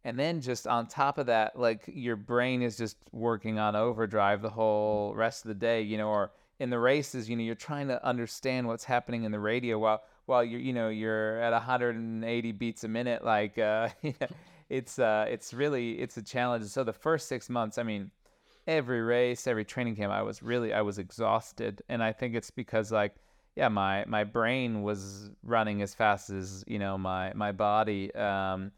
And 0.05 0.19
then 0.19 0.40
just 0.40 0.67
on 0.67 0.87
top 0.87 1.19
of 1.19 1.27
that, 1.27 1.59
like 1.59 1.85
your 1.87 2.17
brain 2.17 2.62
is 2.62 2.77
just 2.77 2.99
working 3.11 3.59
on 3.59 3.75
overdrive 3.75 4.43
the 4.43 4.51
whole 4.51 5.14
rest 5.14 5.45
of 5.45 5.49
the 5.49 5.55
day, 5.55 5.81
you 5.81 5.97
know, 5.97 6.09
or 6.09 6.31
in 6.61 6.71
the 6.71 6.79
races, 6.79 7.29
you 7.29 7.37
know, 7.37 7.43
you're 7.43 7.55
trying 7.55 7.88
to 7.88 8.05
understand 8.07 8.67
what's 8.67 8.85
happening 8.85 9.25
in 9.25 9.33
the 9.33 9.40
radio 9.40 9.79
while 9.79 10.03
while 10.27 10.45
you're 10.45 10.61
you 10.61 10.73
know 10.73 10.89
you're 10.89 11.41
at 11.41 11.53
180 11.53 12.53
beats 12.53 12.85
a 12.85 12.89
minute 12.89 13.25
like 13.25 13.59
uh 13.59 13.89
it's 14.69 14.99
uh 14.99 15.27
it's 15.29 15.53
really 15.53 15.93
it's 16.01 16.17
a 16.17 16.23
challenge 16.23 16.65
so 16.67 16.85
the 16.85 16.93
first 16.93 17.29
six 17.29 17.51
months 17.51 17.79
i 17.79 17.83
mean 17.83 18.11
every 18.67 19.03
race, 19.03 19.47
every 19.47 19.65
training 19.65 19.97
camp, 19.97 20.13
I 20.13 20.23
was 20.23 20.43
really 20.43 20.73
I 20.73 20.83
was 20.83 20.99
exhausted, 20.99 21.83
and 21.89 22.03
I 22.03 22.13
think 22.13 22.35
it's 22.35 22.51
because 22.51 22.91
like 22.93 23.15
yeah, 23.57 23.69
my 23.69 24.05
my 24.07 24.25
brain 24.25 24.83
was 24.83 25.31
running 25.43 25.83
as 25.83 25.95
fast 25.95 26.31
as 26.31 26.65
you 26.67 26.79
know 26.79 26.99
my 26.99 27.33
my 27.35 27.53
body. 27.53 28.15
Um, 28.15 28.73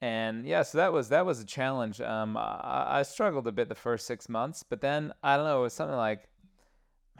and 0.00 0.46
yeah, 0.46 0.62
so 0.62 0.78
that 0.78 0.92
was 0.92 1.08
that 1.10 1.24
was 1.26 1.40
a 1.40 1.46
challenge. 1.46 2.00
Um, 2.00 2.36
I, 2.36 2.98
I 2.98 3.02
struggled 3.02 3.46
a 3.46 3.52
bit 3.52 3.68
the 3.68 3.74
first 3.74 4.06
six 4.06 4.28
months, 4.28 4.62
but 4.68 4.80
then 4.80 5.12
I 5.22 5.36
don't 5.36 5.46
know, 5.46 5.60
it 5.60 5.62
was 5.62 5.72
something 5.72 5.96
like 5.96 6.28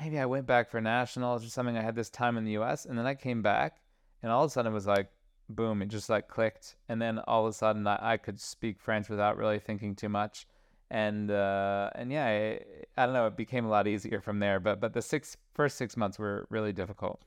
maybe 0.02 0.18
I 0.18 0.26
went 0.26 0.46
back 0.46 0.70
for 0.70 0.80
nationals 0.80 1.44
or 1.44 1.48
something. 1.48 1.76
I 1.76 1.82
had 1.82 1.94
this 1.94 2.10
time 2.10 2.36
in 2.36 2.44
the 2.44 2.52
U.S. 2.52 2.86
and 2.86 2.98
then 2.98 3.06
I 3.06 3.14
came 3.14 3.42
back, 3.42 3.80
and 4.22 4.32
all 4.32 4.44
of 4.44 4.50
a 4.50 4.52
sudden 4.52 4.72
it 4.72 4.74
was 4.74 4.86
like 4.86 5.08
boom, 5.48 5.82
it 5.82 5.88
just 5.88 6.08
like 6.08 6.28
clicked, 6.28 6.76
and 6.88 7.00
then 7.00 7.18
all 7.20 7.46
of 7.46 7.50
a 7.50 7.52
sudden 7.52 7.86
I, 7.86 7.98
I 8.14 8.16
could 8.16 8.40
speak 8.40 8.80
French 8.80 9.08
without 9.08 9.36
really 9.36 9.58
thinking 9.58 9.94
too 9.94 10.08
much 10.08 10.46
and 10.92 11.30
uh, 11.30 11.88
and 11.94 12.12
yeah, 12.12 12.26
I, 12.26 12.60
I, 12.98 13.06
don't 13.06 13.14
know. 13.14 13.26
It 13.26 13.36
became 13.36 13.64
a 13.64 13.70
lot 13.70 13.88
easier 13.88 14.20
from 14.20 14.38
there, 14.40 14.60
but 14.60 14.78
but 14.78 14.92
the 14.92 15.00
six 15.00 15.38
first 15.54 15.78
six 15.78 15.96
months 15.96 16.18
were 16.18 16.46
really 16.50 16.72
difficult. 16.72 17.22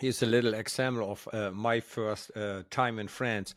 Here's 0.00 0.22
a 0.22 0.26
little 0.26 0.52
example 0.54 1.12
of 1.12 1.28
uh, 1.32 1.52
my 1.52 1.80
first 1.80 2.36
uh, 2.36 2.64
time 2.68 2.98
in 2.98 3.06
France. 3.06 3.54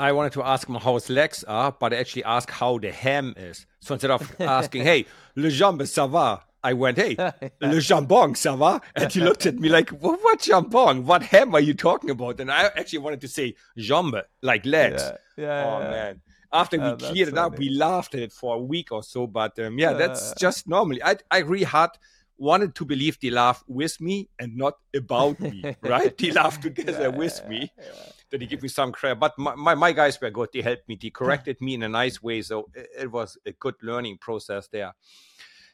I 0.00 0.12
wanted 0.12 0.32
to 0.32 0.42
ask 0.42 0.66
him 0.68 0.76
how 0.76 0.94
his 0.94 1.10
legs 1.10 1.44
are, 1.44 1.70
but 1.70 1.92
I 1.92 1.96
actually 1.96 2.24
asked 2.24 2.50
how 2.50 2.78
the 2.78 2.90
ham 2.90 3.34
is. 3.36 3.66
So 3.80 3.94
instead 3.94 4.12
of 4.12 4.22
asking, 4.40 4.84
"Hey, 4.84 5.04
le 5.36 5.50
jambe 5.50 5.82
ça 5.82 6.08
va," 6.08 6.44
I 6.62 6.72
went, 6.72 6.98
"Hey, 6.98 7.16
le 7.60 7.80
jambon 7.80 8.34
ça 8.34 8.56
va," 8.56 8.80
and 8.94 9.12
he 9.12 9.20
looked 9.20 9.46
at 9.46 9.58
me 9.58 9.68
like, 9.68 9.90
"What, 9.90 10.20
what 10.22 10.40
jambon? 10.40 11.04
What 11.04 11.22
ham 11.22 11.54
are 11.54 11.60
you 11.60 11.74
talking 11.74 12.10
about?" 12.10 12.40
And 12.40 12.50
I 12.50 12.64
actually 12.76 12.98
wanted 12.98 13.20
to 13.22 13.28
say 13.28 13.54
jambe, 13.76 14.22
like 14.42 14.66
legs. 14.66 15.02
Yeah, 15.36 15.44
yeah 15.44 15.64
oh 15.66 15.80
yeah. 15.80 15.90
man 15.90 16.20
after 16.52 16.78
we 16.78 16.84
uh, 16.84 16.96
cleared 16.96 17.28
it 17.28 17.38
up, 17.38 17.58
we 17.58 17.68
laughed 17.68 18.14
at 18.14 18.20
it 18.20 18.32
for 18.32 18.56
a 18.56 18.58
week 18.58 18.90
or 18.90 19.02
so. 19.02 19.26
But 19.26 19.58
um, 19.58 19.78
yeah, 19.78 19.90
uh, 19.90 19.98
that's 19.98 20.34
just 20.38 20.66
normally. 20.66 21.02
I 21.02 21.16
I 21.30 21.38
really 21.40 21.64
had 21.64 21.90
wanted 22.38 22.74
to 22.76 22.84
believe 22.84 23.18
they 23.20 23.30
laugh 23.30 23.64
with 23.66 24.00
me 24.00 24.28
and 24.38 24.56
not 24.56 24.74
about 24.94 25.40
me, 25.40 25.76
right? 25.82 26.16
they 26.16 26.30
laugh 26.30 26.60
together 26.60 27.02
yeah, 27.02 27.08
with 27.08 27.46
me. 27.48 27.72
Yeah. 27.76 27.84
That 28.30 28.38
they 28.38 28.46
give 28.46 28.62
me 28.62 28.68
some 28.68 28.92
credit. 28.92 29.18
But 29.18 29.38
my, 29.38 29.54
my, 29.54 29.74
my, 29.74 29.92
guys 29.92 30.20
were 30.20 30.30
good. 30.30 30.50
They 30.52 30.60
helped 30.60 30.86
me. 30.86 30.98
They 31.00 31.08
corrected 31.08 31.60
me 31.62 31.74
in 31.74 31.82
a 31.82 31.88
nice 31.88 32.22
way. 32.22 32.42
So 32.42 32.68
it, 32.74 32.88
it, 33.00 33.10
was 33.10 33.38
a 33.46 33.52
good 33.52 33.76
learning 33.82 34.18
process 34.18 34.68
there. 34.68 34.92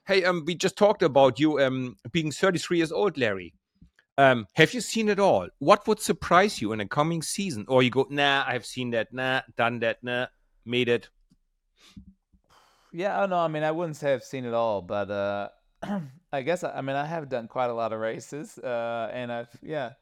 Hey, 0.06 0.22
um, 0.24 0.44
we 0.46 0.54
just 0.54 0.76
talked 0.76 1.02
about 1.02 1.40
you 1.40 1.60
um 1.60 1.96
being 2.12 2.30
33 2.30 2.76
years 2.76 2.92
old, 2.92 3.16
Larry. 3.16 3.54
Um, 4.18 4.46
have 4.54 4.74
you 4.74 4.80
seen 4.80 5.08
it 5.08 5.18
all? 5.18 5.48
What 5.58 5.88
would 5.88 5.98
surprise 5.98 6.60
you 6.60 6.72
in 6.72 6.80
a 6.80 6.86
coming 6.86 7.22
season? 7.22 7.64
Or 7.68 7.82
you 7.82 7.90
go, 7.90 8.06
nah, 8.10 8.44
I've 8.46 8.66
seen 8.66 8.90
that, 8.90 9.12
nah, 9.12 9.40
done 9.56 9.80
that, 9.80 10.04
nah, 10.04 10.26
made 10.64 10.88
it. 10.88 11.08
Yeah, 12.92 13.20
I 13.20 13.26
know. 13.26 13.38
I 13.38 13.48
mean, 13.48 13.64
I 13.64 13.72
wouldn't 13.72 13.96
say 13.96 14.12
I've 14.12 14.22
seen 14.22 14.44
it 14.44 14.54
all, 14.54 14.80
but 14.80 15.10
uh, 15.10 15.48
I 16.32 16.42
guess 16.42 16.62
I 16.62 16.80
mean 16.80 16.96
I 16.96 17.06
have 17.06 17.28
done 17.28 17.48
quite 17.48 17.70
a 17.70 17.74
lot 17.74 17.92
of 17.92 17.98
races, 17.98 18.58
uh, 18.58 19.10
and 19.12 19.32
I've 19.32 19.48
yeah, 19.62 19.92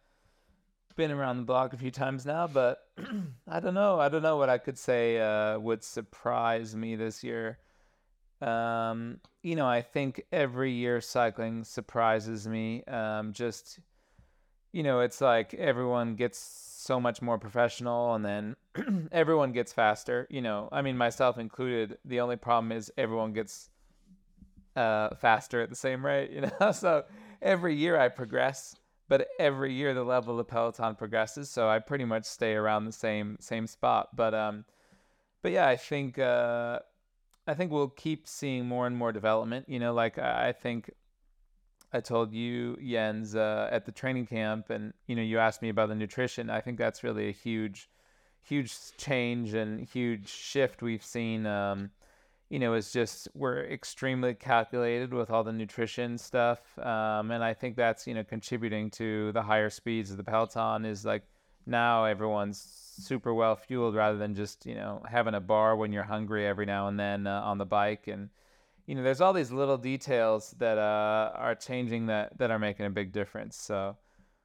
been 0.97 1.11
around 1.11 1.39
the 1.39 1.45
block 1.45 1.73
a 1.73 1.79
few 1.79 1.91
times 1.91 2.27
now, 2.27 2.47
but 2.47 2.81
I 3.49 3.61
don't 3.61 3.75
know. 3.75 3.99
I 3.99 4.09
don't 4.09 4.23
know 4.23 4.37
what 4.37 4.51
I 4.51 4.59
could 4.59 4.79
say 4.79 5.19
uh, 5.21 5.59
would 5.59 5.83
surprise 5.83 6.77
me 6.77 6.97
this 6.97 7.25
year. 7.25 7.59
Um, 8.43 9.21
you 9.43 9.57
know, 9.57 9.67
I 9.67 9.83
think 9.83 10.25
every 10.33 10.73
year 10.73 11.01
cycling 11.01 11.65
surprises 11.65 12.47
me. 12.47 12.83
Um, 12.85 13.33
just, 13.33 13.79
you 14.73 14.83
know, 14.83 15.01
it's 15.01 15.21
like 15.21 15.55
everyone 15.55 16.17
gets 16.17 16.39
so 16.39 17.01
much 17.01 17.23
more 17.23 17.39
professional 17.39 18.15
and 18.15 18.25
then 18.25 18.57
everyone 19.13 19.53
gets 19.53 19.73
faster. 19.73 20.27
You 20.31 20.43
know, 20.43 20.69
I 20.73 20.83
mean, 20.83 20.97
myself 20.97 21.39
included. 21.39 21.99
The 22.05 22.21
only 22.21 22.37
problem 22.37 22.73
is 22.73 22.93
everyone 22.99 23.33
gets 23.33 23.71
uh, 24.75 25.15
faster 25.15 25.61
at 25.61 25.71
the 25.71 25.77
same 25.77 26.05
rate, 26.05 26.31
you 26.31 26.41
know? 26.61 26.73
so 26.73 27.05
every 27.41 27.77
year 27.77 27.99
I 27.99 28.09
progress 28.09 28.77
but 29.09 29.29
every 29.39 29.75
year 29.75 29.93
the 29.93 30.03
level 30.03 30.41
of 30.41 30.49
peloton 30.49 30.95
progresses 30.95 31.51
so 31.51 31.69
i 31.69 31.79
pretty 31.79 32.05
much 32.05 32.25
stay 32.25 32.55
around 32.55 32.87
the 32.87 32.93
same 32.93 33.37
same 33.41 33.67
spot 33.67 34.09
but 34.17 34.33
um 34.33 34.65
but 35.43 35.53
yeah 35.53 35.69
i 35.69 35.77
think 35.77 36.19
uh 36.19 36.79
i 37.47 37.55
think 37.55 37.71
we'll 37.71 37.89
keep 37.89 38.27
seeing 38.27 38.67
more 38.67 38.87
and 38.87 38.97
more 38.97 39.13
development 39.13 39.69
you 39.69 39.79
know 39.79 39.93
like 39.93 40.19
i 40.19 40.53
think 40.53 40.91
i 41.93 42.01
told 42.01 42.33
you 42.33 42.77
jens 42.83 43.35
uh, 43.35 43.69
at 43.71 43.85
the 43.85 43.93
training 43.93 44.27
camp 44.27 44.71
and 44.71 44.93
you 45.07 45.17
know 45.17 45.23
you 45.23 45.39
asked 45.39 45.63
me 45.63 45.69
about 45.69 45.89
the 45.89 45.95
nutrition 45.95 46.51
i 46.51 46.61
think 46.61 46.79
that's 46.79 47.03
really 47.03 47.29
a 47.29 47.33
huge 47.33 47.89
huge 48.43 48.75
change 48.97 49.55
and 49.55 49.81
huge 49.89 50.29
shift 50.29 50.83
we've 50.83 51.05
seen 51.05 51.47
um 51.47 51.91
you 52.53 52.59
know, 52.59 52.75
is 52.75 52.93
just 52.93 53.29
we're 53.33 53.65
extremely 53.65 54.35
calculated 54.35 55.15
with 55.15 55.31
all 55.31 55.43
the 55.43 55.55
nutrition 55.55 56.19
stuff, 56.19 56.79
um, 56.81 57.31
and 57.31 57.43
I 57.43 57.55
think 57.55 57.77
that's 57.77 58.07
you 58.07 58.13
know 58.13 58.25
contributing 58.25 58.91
to 58.91 59.33
the 59.33 59.41
higher 59.41 59.71
speeds 59.71 60.11
of 60.11 60.19
the 60.19 60.23
peloton. 60.23 60.85
Is 60.85 61.03
like 61.07 61.23
now 61.67 62.05
everyone's 62.05 62.61
super 62.99 63.33
well 63.33 63.57
fueled 63.57 63.95
rather 63.95 64.19
than 64.19 64.35
just 64.35 64.67
you 64.67 64.75
know 64.75 65.03
having 65.09 65.35
a 65.35 65.41
bar 65.41 65.77
when 65.77 65.93
you're 65.93 66.03
hungry 66.03 66.47
every 66.47 66.67
now 66.67 66.89
and 66.89 66.99
then 66.99 67.27
uh, 67.27 67.41
on 67.43 67.59
the 67.59 67.67
bike, 67.67 68.09
and 68.09 68.29
you 68.87 68.95
know 68.95 69.03
there's 69.03 69.21
all 69.21 69.33
these 69.33 69.53
little 69.53 69.79
details 69.79 70.55
that 70.59 70.79
uh, 70.79 71.33
are 71.35 71.55
changing 71.55 72.07
that 72.07 72.37
that 72.39 72.51
are 72.51 72.59
making 72.59 72.87
a 72.87 72.91
big 72.91 73.13
difference. 73.13 73.57
So, 73.57 73.97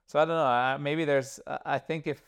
so 0.08 0.20
I 0.20 0.26
don't 0.26 0.36
know. 0.36 0.84
maybe 0.84 1.06
there's. 1.06 1.40
I 1.66 1.80
think 1.80 2.08
if 2.08 2.22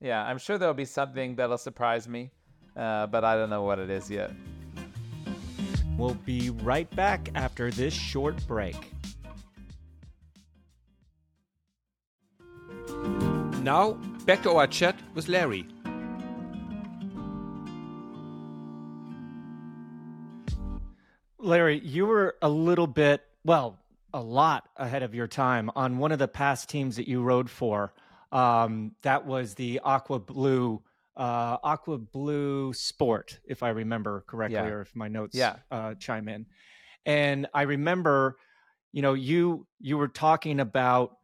yeah, 0.00 0.24
I'm 0.24 0.38
sure 0.38 0.58
there'll 0.58 0.74
be 0.74 0.84
something 0.84 1.36
that'll 1.36 1.58
surprise 1.58 2.08
me, 2.08 2.32
uh, 2.76 3.06
but 3.06 3.24
I 3.24 3.36
don't 3.36 3.50
know 3.50 3.62
what 3.62 3.78
it 3.78 3.90
is 3.90 4.10
yet. 4.10 4.32
We'll 5.96 6.14
be 6.14 6.50
right 6.50 6.90
back 6.96 7.30
after 7.34 7.70
this 7.70 7.94
short 7.94 8.44
break. 8.48 8.76
Now, 13.62 13.96
back 14.22 14.42
to 14.42 14.50
our 14.52 14.66
chat 14.66 14.96
with 15.14 15.28
Larry. 15.28 15.66
Larry, 21.38 21.80
you 21.80 22.06
were 22.06 22.36
a 22.40 22.48
little 22.48 22.86
bit, 22.86 23.22
well, 23.44 23.80
a 24.14 24.20
lot 24.20 24.68
ahead 24.76 25.02
of 25.02 25.14
your 25.14 25.26
time 25.26 25.70
on 25.74 25.98
one 25.98 26.12
of 26.12 26.18
the 26.18 26.28
past 26.28 26.68
teams 26.68 26.96
that 26.96 27.08
you 27.08 27.22
rode 27.22 27.50
for. 27.50 27.92
Um, 28.30 28.92
that 29.02 29.26
was 29.26 29.54
the 29.54 29.80
Aqua 29.84 30.20
Blue 30.20 30.82
uh, 31.16 31.58
Aqua 31.62 31.98
Blue 31.98 32.72
Sport, 32.72 33.40
if 33.44 33.62
I 33.62 33.70
remember 33.70 34.24
correctly, 34.26 34.56
yeah. 34.56 34.66
or 34.68 34.80
if 34.82 34.94
my 34.96 35.08
notes 35.08 35.36
yeah. 35.36 35.56
uh, 35.70 35.94
chime 35.94 36.28
in. 36.28 36.46
And 37.04 37.48
I 37.52 37.62
remember, 37.62 38.36
you 38.92 39.02
know, 39.02 39.14
you 39.14 39.66
you 39.80 39.98
were 39.98 40.08
talking 40.08 40.60
about, 40.60 41.16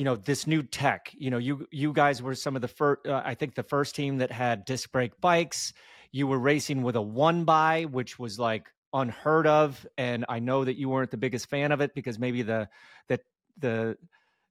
you 0.00 0.04
know, 0.04 0.16
this 0.16 0.46
new 0.46 0.62
tech. 0.62 1.12
You 1.12 1.28
know, 1.28 1.36
you 1.36 1.68
you 1.70 1.92
guys 1.92 2.22
were 2.22 2.34
some 2.34 2.56
of 2.56 2.62
the 2.62 2.68
first. 2.68 3.06
Uh, 3.06 3.20
I 3.22 3.34
think 3.34 3.54
the 3.54 3.62
first 3.62 3.94
team 3.94 4.16
that 4.16 4.32
had 4.32 4.64
disc 4.64 4.90
brake 4.90 5.20
bikes. 5.20 5.74
You 6.10 6.26
were 6.26 6.38
racing 6.38 6.82
with 6.82 6.96
a 6.96 7.02
one 7.02 7.44
by, 7.44 7.84
which 7.84 8.18
was 8.18 8.38
like 8.38 8.72
unheard 8.94 9.46
of, 9.46 9.86
and 9.98 10.24
I 10.26 10.38
know 10.38 10.64
that 10.64 10.78
you 10.78 10.88
weren't 10.88 11.10
the 11.10 11.18
biggest 11.18 11.50
fan 11.50 11.70
of 11.70 11.82
it 11.82 11.94
because 11.94 12.18
maybe 12.18 12.40
the 12.40 12.70
the 13.08 13.20
the 13.58 13.98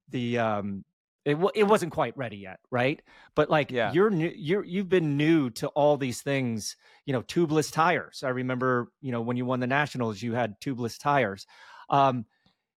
the 0.09 0.37
um 0.37 0.85
it, 1.25 1.33
w- 1.33 1.51
it 1.55 1.63
wasn't 1.63 1.91
quite 1.91 2.15
ready 2.15 2.37
yet 2.37 2.59
right 2.71 3.01
but 3.35 3.49
like 3.49 3.71
yeah. 3.71 3.91
you're 3.91 4.09
new 4.09 4.31
you're 4.35 4.63
you've 4.63 4.89
been 4.89 5.17
new 5.17 5.49
to 5.49 5.67
all 5.69 5.97
these 5.97 6.21
things 6.21 6.75
you 7.05 7.13
know 7.13 7.21
tubeless 7.23 7.71
tires 7.71 8.23
i 8.23 8.29
remember 8.29 8.91
you 9.01 9.11
know 9.11 9.21
when 9.21 9.35
you 9.35 9.45
won 9.45 9.59
the 9.59 9.67
nationals 9.67 10.21
you 10.21 10.33
had 10.33 10.59
tubeless 10.61 10.97
tires 10.97 11.45
um 11.89 12.25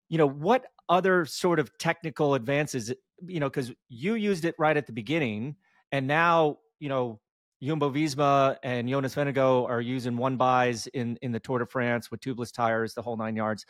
you 0.09 0.17
know 0.17 0.27
what 0.27 0.65
other 0.91 1.25
sort 1.25 1.59
of 1.59 1.75
technical 1.79 2.35
advances 2.35 2.93
you 3.25 3.39
know 3.39 3.49
because 3.49 3.71
you 3.89 4.13
used 4.13 4.45
it 4.45 4.53
right 4.59 4.77
at 4.77 4.85
the 4.85 4.93
beginning 4.93 5.55
and 5.91 6.05
now 6.05 6.57
you 6.79 6.89
know 6.89 7.19
Jumbo 7.63 7.91
Visma 7.91 8.57
and 8.63 8.89
Jonas 8.89 9.13
Vingegaard 9.13 9.69
are 9.69 9.81
using 9.81 10.17
one 10.17 10.35
buys 10.35 10.87
in 10.87 11.17
in 11.21 11.31
the 11.31 11.39
Tour 11.39 11.59
de 11.59 11.65
France 11.65 12.09
with 12.09 12.19
tubeless 12.19 12.51
tires, 12.51 12.95
the 12.95 13.03
whole 13.03 13.17
nine 13.17 13.35
yards. 13.35 13.65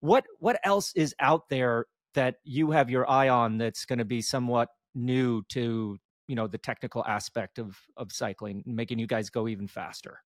What 0.00 0.24
what 0.40 0.58
else 0.64 0.92
is 0.94 1.14
out 1.20 1.48
there 1.48 1.86
that 2.14 2.36
you 2.42 2.72
have 2.72 2.90
your 2.90 3.08
eye 3.08 3.28
on 3.28 3.58
that's 3.58 3.84
going 3.84 4.00
to 4.00 4.04
be 4.04 4.20
somewhat 4.22 4.70
new 4.94 5.42
to 5.50 5.96
you 6.26 6.34
know 6.34 6.48
the 6.48 6.58
technical 6.58 7.04
aspect 7.04 7.58
of 7.58 7.76
of 7.96 8.10
cycling 8.12 8.64
making 8.66 8.98
you 8.98 9.06
guys 9.06 9.30
go 9.30 9.46
even 9.46 9.68
faster 9.68 10.20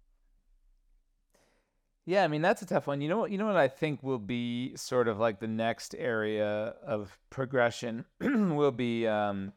yeah 2.07 2.25
i 2.25 2.29
mean 2.29 2.43
that's 2.43 2.62
a 2.62 2.67
tough 2.67 2.87
one 2.87 3.01
you 3.01 3.09
know 3.09 3.19
what 3.19 3.31
you 3.31 3.38
know 3.38 3.47
what 3.47 3.57
i 3.57 3.69
think 3.69 4.03
will 4.03 4.19
be 4.19 4.75
sort 4.77 5.09
of 5.09 5.19
like 5.19 5.41
the 5.41 5.47
next 5.47 5.95
area 5.99 6.75
of 6.85 7.19
progression 7.31 8.05
will 8.21 8.73
be 8.73 9.07
um, 9.07 9.53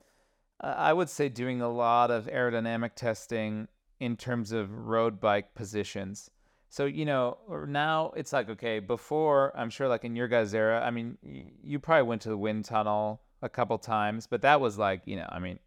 i 0.62 0.92
would 0.92 1.10
say 1.10 1.30
doing 1.30 1.62
a 1.62 1.70
lot 1.70 2.12
of 2.12 2.26
aerodynamic 2.28 2.96
testing 2.96 3.68
in 4.00 4.16
terms 4.16 4.52
of 4.52 4.72
road 4.72 5.20
bike 5.20 5.54
positions 5.56 6.30
so, 6.76 6.84
you 6.84 7.06
know, 7.06 7.38
now 7.70 8.12
it's 8.18 8.34
like, 8.34 8.50
okay, 8.50 8.80
before, 8.80 9.58
I'm 9.58 9.70
sure 9.70 9.88
like 9.88 10.04
in 10.04 10.14
your 10.14 10.28
guys' 10.28 10.54
era, 10.54 10.84
I 10.86 10.92
mean, 10.92 11.18
you 11.64 11.80
probably 11.80 12.04
went 12.04 12.24
to 12.24 12.30
the 12.30 12.38
wind 12.38 12.66
tunnel 12.66 13.22
a 13.42 13.48
couple 13.48 13.78
times, 13.78 14.28
but 14.28 14.42
that 14.42 14.60
was 14.60 14.78
like, 14.78 15.02
you 15.06 15.16
know, 15.16 15.26
I 15.30 15.40
mean, 15.40 15.58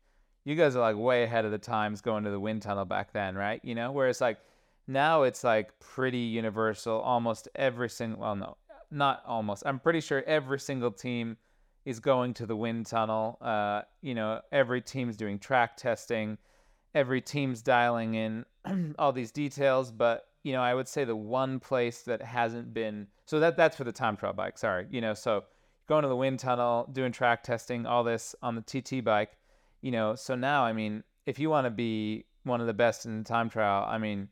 you 0.45 0.55
guys 0.55 0.77
are 0.77 0.81
like 0.81 0.97
way 0.97 1.23
ahead 1.23 1.47
of 1.47 1.51
the 1.51 1.57
times 1.57 2.03
going 2.03 2.25
to 2.25 2.31
the 2.31 2.39
wind 2.39 2.61
tunnel 2.61 2.85
back 2.85 3.15
then, 3.15 3.37
right? 3.37 3.59
You 3.65 3.75
know, 3.75 3.91
whereas 3.91 4.21
like 4.21 4.37
now 4.89 5.23
it's 5.23 5.45
like 5.45 5.79
pretty 5.79 6.19
universal. 6.19 6.99
Almost 7.01 7.49
every 7.55 7.91
single, 7.91 8.21
well, 8.21 8.35
no, 8.35 8.57
not 8.91 9.23
almost. 9.27 9.63
I'm 9.67 9.79
pretty 9.79 10.01
sure 10.01 10.25
every 10.27 10.59
single 10.59 10.91
team 10.91 11.37
is 11.85 12.01
going 12.01 12.35
to 12.35 12.47
the 12.47 12.57
wind 12.57 12.87
tunnel. 12.87 13.39
Uh, 13.41 13.83
you 14.01 14.15
know, 14.15 14.41
every 14.51 14.81
team's 14.81 15.17
doing 15.17 15.39
track 15.39 15.77
testing. 15.77 16.39
Every 16.95 17.21
team's 17.21 17.63
dialing 17.63 18.15
in 18.15 18.45
all 18.99 19.13
these 19.13 19.31
details, 19.31 19.93
but 19.93 20.25
you 20.43 20.53
know, 20.53 20.63
I 20.63 20.75
would 20.75 20.89
say 20.89 21.05
the 21.05 21.15
one 21.17 21.61
place 21.61 22.03
that 22.03 22.23
hasn't 22.23 22.73
been 22.73 23.09
so 23.27 23.41
that 23.41 23.57
that's 23.59 23.77
for 23.77 23.85
the 23.85 23.93
time 23.93 24.17
trial 24.17 24.33
bike. 24.33 24.57
Sorry, 24.57 24.87
you 24.91 25.03
know, 25.03 25.13
so 25.13 25.45
going 25.87 26.03
to 26.03 26.09
the 26.09 26.17
wind 26.17 26.39
tunnel, 26.39 26.89
doing 26.91 27.13
track 27.13 27.43
testing, 27.43 27.85
all 27.85 28.05
this 28.05 28.35
on 28.43 28.55
the 28.55 28.63
TT 28.63 29.05
bike, 29.05 29.37
you 29.83 29.91
know. 29.91 30.15
So 30.15 30.35
now, 30.35 30.65
I 30.65 30.73
mean, 30.73 31.05
if 31.27 31.39
you 31.39 31.51
want 31.51 31.67
to 31.67 31.71
be 31.71 32.25
one 32.45 32.63
of 32.63 32.67
the 32.67 32.75
best 32.75 33.05
in 33.05 33.19
the 33.19 33.25
time 33.25 33.51
trial, 33.51 33.87
I 33.87 33.99
mean, 33.99 34.29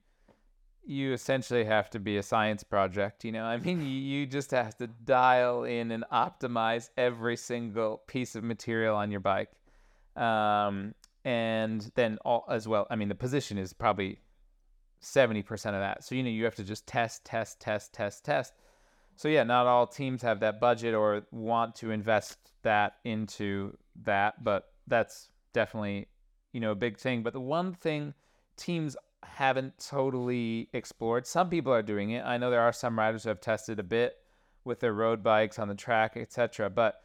you 0.86 1.12
essentially 1.12 1.64
have 1.64 1.90
to 1.90 1.98
be 1.98 2.16
a 2.16 2.22
science 2.22 2.62
project. 2.62 3.24
You 3.24 3.32
know, 3.32 3.44
I 3.44 3.56
mean, 3.56 3.84
you, 3.84 4.24
just 4.24 4.52
have 4.52 4.76
to 4.76 4.86
dial 4.86 5.64
in 5.64 5.90
and 5.90 6.04
optimize 6.12 6.90
every 6.96 7.36
single 7.36 8.02
piece 8.06 8.36
of 8.36 8.44
material 8.44 8.96
on 8.96 9.10
your 9.10 9.20
bike. 9.20 9.50
Um, 10.14 10.94
and 11.24 11.90
then 11.96 12.18
all 12.24 12.44
as 12.48 12.68
well. 12.68 12.86
I 12.88 12.94
mean, 12.96 13.08
the 13.08 13.16
position 13.16 13.58
is 13.58 13.72
probably 13.72 14.20
70% 15.02 15.44
of 15.50 15.72
that. 15.72 16.04
So, 16.04 16.14
you 16.14 16.22
know, 16.22 16.30
you 16.30 16.44
have 16.44 16.54
to 16.54 16.64
just 16.64 16.86
test, 16.86 17.24
test, 17.24 17.60
test, 17.60 17.92
test, 17.92 18.24
test. 18.24 18.54
So, 19.16 19.28
yeah, 19.28 19.42
not 19.42 19.66
all 19.66 19.86
teams 19.86 20.22
have 20.22 20.40
that 20.40 20.60
budget 20.60 20.94
or 20.94 21.22
want 21.32 21.74
to 21.76 21.90
invest 21.90 22.38
that 22.62 22.96
into 23.04 23.76
that, 24.04 24.44
but 24.44 24.70
that's 24.86 25.30
definitely, 25.52 26.06
you 26.52 26.60
know, 26.60 26.70
a 26.70 26.76
big 26.76 26.96
thing. 26.96 27.22
But 27.24 27.32
the 27.32 27.40
one 27.40 27.72
thing 27.74 28.14
teams 28.56 28.96
haven't 29.24 29.78
totally 29.78 30.68
explored, 30.72 31.26
some 31.26 31.48
people 31.48 31.72
are 31.72 31.82
doing 31.82 32.10
it. 32.10 32.24
I 32.24 32.38
know 32.38 32.50
there 32.50 32.60
are 32.60 32.72
some 32.72 32.98
riders 32.98 33.24
who 33.24 33.28
have 33.30 33.40
tested 33.40 33.78
a 33.78 33.82
bit 33.82 34.16
with 34.64 34.80
their 34.80 34.92
road 34.92 35.22
bikes 35.22 35.58
on 35.58 35.68
the 35.68 35.74
track, 35.74 36.16
etc. 36.16 36.70
But 36.70 37.00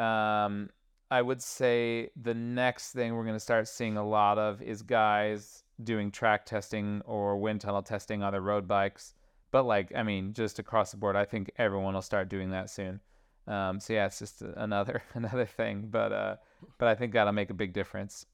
um, 0.00 0.70
I 1.10 1.22
would 1.22 1.40
say 1.40 2.10
the 2.20 2.34
next 2.34 2.92
thing 2.92 3.14
we're 3.14 3.24
going 3.24 3.36
to 3.36 3.40
start 3.40 3.68
seeing 3.68 3.96
a 3.96 4.06
lot 4.06 4.38
of 4.38 4.60
is 4.62 4.82
guys 4.82 5.64
doing 5.82 6.10
track 6.10 6.46
testing 6.46 7.02
or 7.04 7.36
wind 7.36 7.60
tunnel 7.60 7.82
testing 7.82 8.22
on 8.22 8.32
their 8.32 8.40
road 8.40 8.66
bikes. 8.66 9.14
But 9.50 9.64
like, 9.64 9.92
I 9.94 10.02
mean, 10.02 10.32
just 10.32 10.58
across 10.58 10.90
the 10.90 10.96
board, 10.96 11.16
I 11.16 11.24
think 11.24 11.50
everyone 11.58 11.94
will 11.94 12.02
start 12.02 12.28
doing 12.28 12.50
that 12.50 12.70
soon. 12.70 13.00
Um, 13.46 13.78
so 13.78 13.92
yeah, 13.92 14.06
it's 14.06 14.18
just 14.18 14.42
another 14.42 15.02
another 15.14 15.46
thing, 15.46 15.86
but 15.90 16.12
uh, 16.12 16.36
but 16.78 16.88
I 16.88 16.94
think 16.94 17.12
that'll 17.12 17.32
make 17.32 17.50
a 17.50 17.54
big 17.54 17.72
difference. 17.72 18.26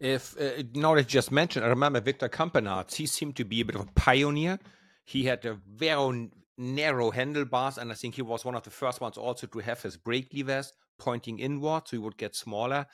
If 0.00 0.40
uh, 0.40 0.62
now 0.74 0.94
that 0.94 1.08
just 1.08 1.32
mentioned, 1.32 1.64
I 1.64 1.68
remember 1.68 2.00
Victor 2.00 2.28
Campenaerts. 2.28 2.94
He 2.94 3.06
seemed 3.06 3.36
to 3.36 3.44
be 3.44 3.60
a 3.60 3.64
bit 3.64 3.76
of 3.76 3.82
a 3.82 3.92
pioneer. 3.94 4.58
He 5.04 5.24
had 5.24 5.44
a 5.44 5.58
very 5.66 6.30
narrow 6.56 7.10
handlebars, 7.10 7.78
and 7.78 7.90
I 7.90 7.94
think 7.94 8.14
he 8.14 8.22
was 8.22 8.44
one 8.44 8.54
of 8.54 8.62
the 8.62 8.70
first 8.70 9.00
ones 9.00 9.16
also 9.16 9.46
to 9.46 9.58
have 9.60 9.82
his 9.82 9.96
brake 9.96 10.28
levers 10.34 10.72
pointing 10.98 11.38
inward, 11.38 11.82
so 11.86 11.96
he 11.96 11.98
would 11.98 12.16
get 12.16 12.34
smaller. 12.34 12.86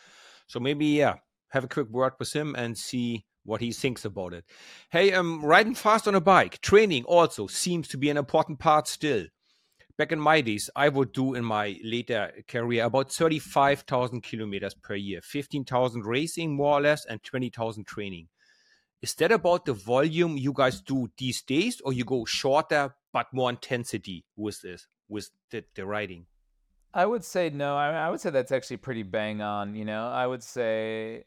So 0.47 0.61
maybe 0.61 0.87
yeah, 0.87 1.15
have 1.51 1.65
a 1.65 1.69
quick 1.69 1.89
word 1.89 2.13
with 2.19 2.33
him 2.33 2.55
and 2.57 2.77
see 2.77 3.25
what 3.45 3.61
he 3.61 3.73
thinks 3.73 4.05
about 4.05 4.33
it. 4.33 4.45
Hey, 4.91 5.13
um, 5.13 5.45
riding 5.45 5.75
fast 5.75 6.09
on 6.09 6.15
a 6.15 6.21
bike, 6.21 6.61
training 6.61 7.05
also 7.05 7.47
seems 7.47 7.89
to 7.89 7.99
be 7.99 8.11
an 8.11 8.17
important 8.17 8.59
part 8.59 8.89
still. 8.89 9.27
Back 9.97 10.13
in 10.13 10.19
my 10.19 10.41
days, 10.41 10.69
I 10.75 10.89
would 10.89 11.13
do 11.13 11.35
in 11.35 11.45
my 11.45 11.79
later 11.85 12.33
career 12.49 12.85
about 12.85 13.13
35,000 13.13 14.23
kilometers 14.23 14.75
per 14.75 14.95
year, 14.97 15.21
15,000 15.23 16.05
racing 16.05 16.57
more 16.57 16.79
or 16.79 16.81
less, 16.81 17.05
and 17.07 17.23
20,000 17.23 17.87
training. 17.87 18.29
Is 19.01 19.15
that 19.17 19.31
about 19.31 19.67
the 19.67 19.73
volume 19.73 20.37
you 20.37 20.53
guys 20.53 20.81
do 20.81 21.09
these 21.17 21.43
days, 21.43 21.81
or 21.85 21.93
you 21.93 22.05
go 22.05 22.25
shorter 22.25 22.95
but 23.13 23.33
more 23.33 23.51
intensity 23.51 24.25
with 24.37 24.61
this, 24.63 24.87
with 25.09 25.31
the, 25.51 25.65
the 25.75 25.87
riding? 25.87 26.27
I 26.93 27.07
would 27.07 27.25
say 27.25 27.51
no. 27.51 27.77
I, 27.77 27.91
I 27.91 28.11
would 28.11 28.21
say 28.21 28.31
that's 28.31 28.53
actually 28.53 28.79
pretty 28.79 29.03
bang 29.03 29.43
on. 29.43 29.75
You 29.75 29.85
know, 29.85 30.09
I 30.09 30.27
would 30.27 30.43
say 30.43 31.25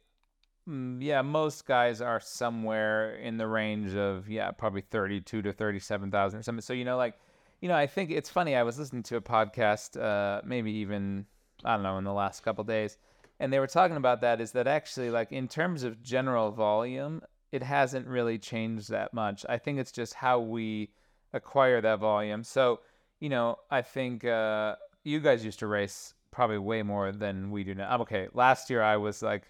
Mm, 0.68 1.02
yeah, 1.02 1.22
most 1.22 1.66
guys 1.66 2.02
are 2.02 2.20
somewhere 2.20 3.16
in 3.16 3.38
the 3.38 3.48
range 3.48 3.96
of 3.96 4.30
yeah, 4.30 4.52
probably 4.52 4.82
thirty-two 4.82 5.42
to 5.44 5.54
thirty-seven 5.54 6.12
thousand 6.12 6.40
or 6.40 6.44
something. 6.44 6.62
So 6.62 6.74
you 6.74 6.84
know, 6.84 6.98
like, 6.98 7.16
you 7.62 7.68
know, 7.68 7.76
I 7.76 7.88
think 7.88 8.12
it's 8.12 8.30
funny. 8.30 8.56
I 8.56 8.64
was 8.64 8.78
listening 8.78 9.04
to 9.04 9.18
a 9.18 9.22
podcast, 9.22 10.00
uh, 10.00 10.42
maybe 10.46 10.72
even 10.72 11.26
I 11.66 11.74
don't 11.74 11.84
know, 11.84 11.98
in 11.98 12.04
the 12.04 12.14
last 12.14 12.44
couple 12.44 12.64
days, 12.64 12.98
and 13.40 13.52
they 13.52 13.60
were 13.60 13.68
talking 13.68 13.98
about 13.98 14.22
that. 14.22 14.42
Is 14.42 14.52
that 14.52 14.68
actually 14.68 15.10
like 15.10 15.32
in 15.32 15.48
terms 15.48 15.84
of 15.84 16.02
general 16.02 16.52
volume, 16.52 17.22
it 17.52 17.64
hasn't 17.64 18.08
really 18.08 18.38
changed 18.38 18.90
that 18.90 19.14
much. 19.14 19.46
I 19.50 19.58
think 19.58 19.80
it's 19.80 19.92
just 19.92 20.14
how 20.14 20.40
we 20.40 20.92
acquire 21.34 21.82
that 21.82 22.00
volume. 22.00 22.44
So 22.44 22.82
you 23.20 23.30
know, 23.30 23.58
I 23.72 23.82
think 23.82 24.26
uh, 24.26 24.76
you 25.04 25.20
guys 25.20 25.44
used 25.44 25.60
to 25.60 25.68
race 25.68 26.14
probably 26.30 26.60
way 26.60 26.84
more 26.84 27.12
than 27.12 27.50
we 27.50 27.64
do 27.64 27.74
now. 27.74 27.98
Okay, 28.02 28.28
last 28.34 28.70
year 28.70 28.84
I 28.84 28.98
was 28.98 29.24
like 29.24 29.44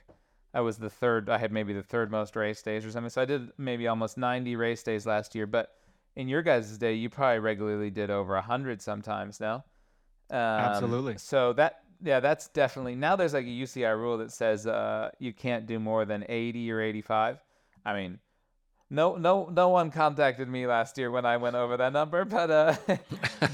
I 0.53 0.61
was 0.61 0.77
the 0.77 0.89
third. 0.89 1.29
I 1.29 1.37
had 1.37 1.51
maybe 1.51 1.73
the 1.73 1.83
third 1.83 2.09
most 2.09 2.35
race 2.35 2.61
days 2.61 2.85
or 2.85 2.91
something. 2.91 3.09
So 3.09 3.21
I 3.21 3.25
did 3.25 3.51
maybe 3.57 3.87
almost 3.87 4.17
90 4.17 4.55
race 4.55 4.81
days 4.81 5.05
last 5.05 5.35
year. 5.35 5.45
But 5.45 5.71
in 6.17 6.27
your 6.27 6.41
guys' 6.41 6.77
day, 6.79 6.95
you 6.95 7.11
probably 7.11 7.39
regularly 7.39 7.91
did 7.91 8.09
over 8.09 8.33
a 8.33 8.39
100 8.39 8.81
sometimes. 8.81 9.39
now. 9.39 9.63
Um, 10.31 10.39
Absolutely. 10.39 11.17
So 11.19 11.53
that 11.53 11.83
yeah, 12.03 12.19
that's 12.19 12.49
definitely 12.49 12.95
now. 12.95 13.15
There's 13.15 13.33
like 13.33 13.45
a 13.45 13.49
UCI 13.49 13.95
rule 13.95 14.17
that 14.17 14.31
says 14.31 14.67
uh, 14.67 15.11
you 15.19 15.31
can't 15.31 15.67
do 15.67 15.79
more 15.79 16.05
than 16.05 16.25
80 16.27 16.71
or 16.71 16.81
85. 16.81 17.41
I 17.85 17.93
mean, 17.93 18.19
no, 18.89 19.15
no, 19.15 19.49
no 19.51 19.69
one 19.69 19.91
contacted 19.91 20.49
me 20.49 20.67
last 20.67 20.97
year 20.97 21.11
when 21.11 21.25
I 21.25 21.37
went 21.37 21.55
over 21.55 21.77
that 21.77 21.93
number, 21.93 22.25
but 22.37 22.49
uh, 22.51 22.75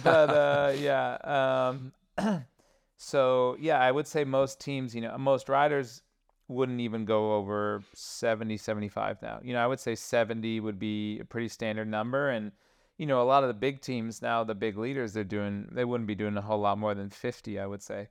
but 0.03 0.29
uh, 0.29 0.73
yeah. 0.77 1.73
Um, 2.17 2.45
so 2.97 3.57
yeah, 3.59 3.79
I 3.79 3.91
would 3.91 4.07
say 4.07 4.23
most 4.23 4.61
teams, 4.61 4.95
you 4.95 5.01
know, 5.01 5.17
most 5.17 5.49
riders 5.49 6.01
wouldn't 6.47 6.81
even 6.81 7.05
go 7.05 7.35
over 7.35 7.81
70 7.93 8.57
75 8.57 9.21
now. 9.21 9.39
You 9.43 9.53
know 9.53 9.63
i 9.63 9.67
would 9.67 9.79
say 9.79 9.95
70 9.95 10.59
would 10.59 10.79
be 10.79 11.19
a 11.19 11.25
pretty 11.25 11.47
standard 11.47 11.87
number 11.87 12.29
and 12.29 12.51
you 12.97 13.05
know 13.05 13.21
a 13.21 13.23
lot 13.23 13.43
of 13.43 13.47
the 13.47 13.53
big 13.53 13.81
teams 13.81 14.21
now 14.21 14.43
the 14.43 14.55
big 14.55 14.77
leaders 14.77 15.13
they're 15.13 15.23
doing 15.23 15.67
they 15.71 15.85
wouldn't 15.85 16.07
be 16.07 16.15
doing 16.15 16.37
a 16.37 16.41
whole 16.41 16.59
lot 16.59 16.77
more 16.77 16.93
than 16.93 17.09
50 17.09 17.59
i 17.59 17.65
would 17.65 17.81
say. 17.81 18.09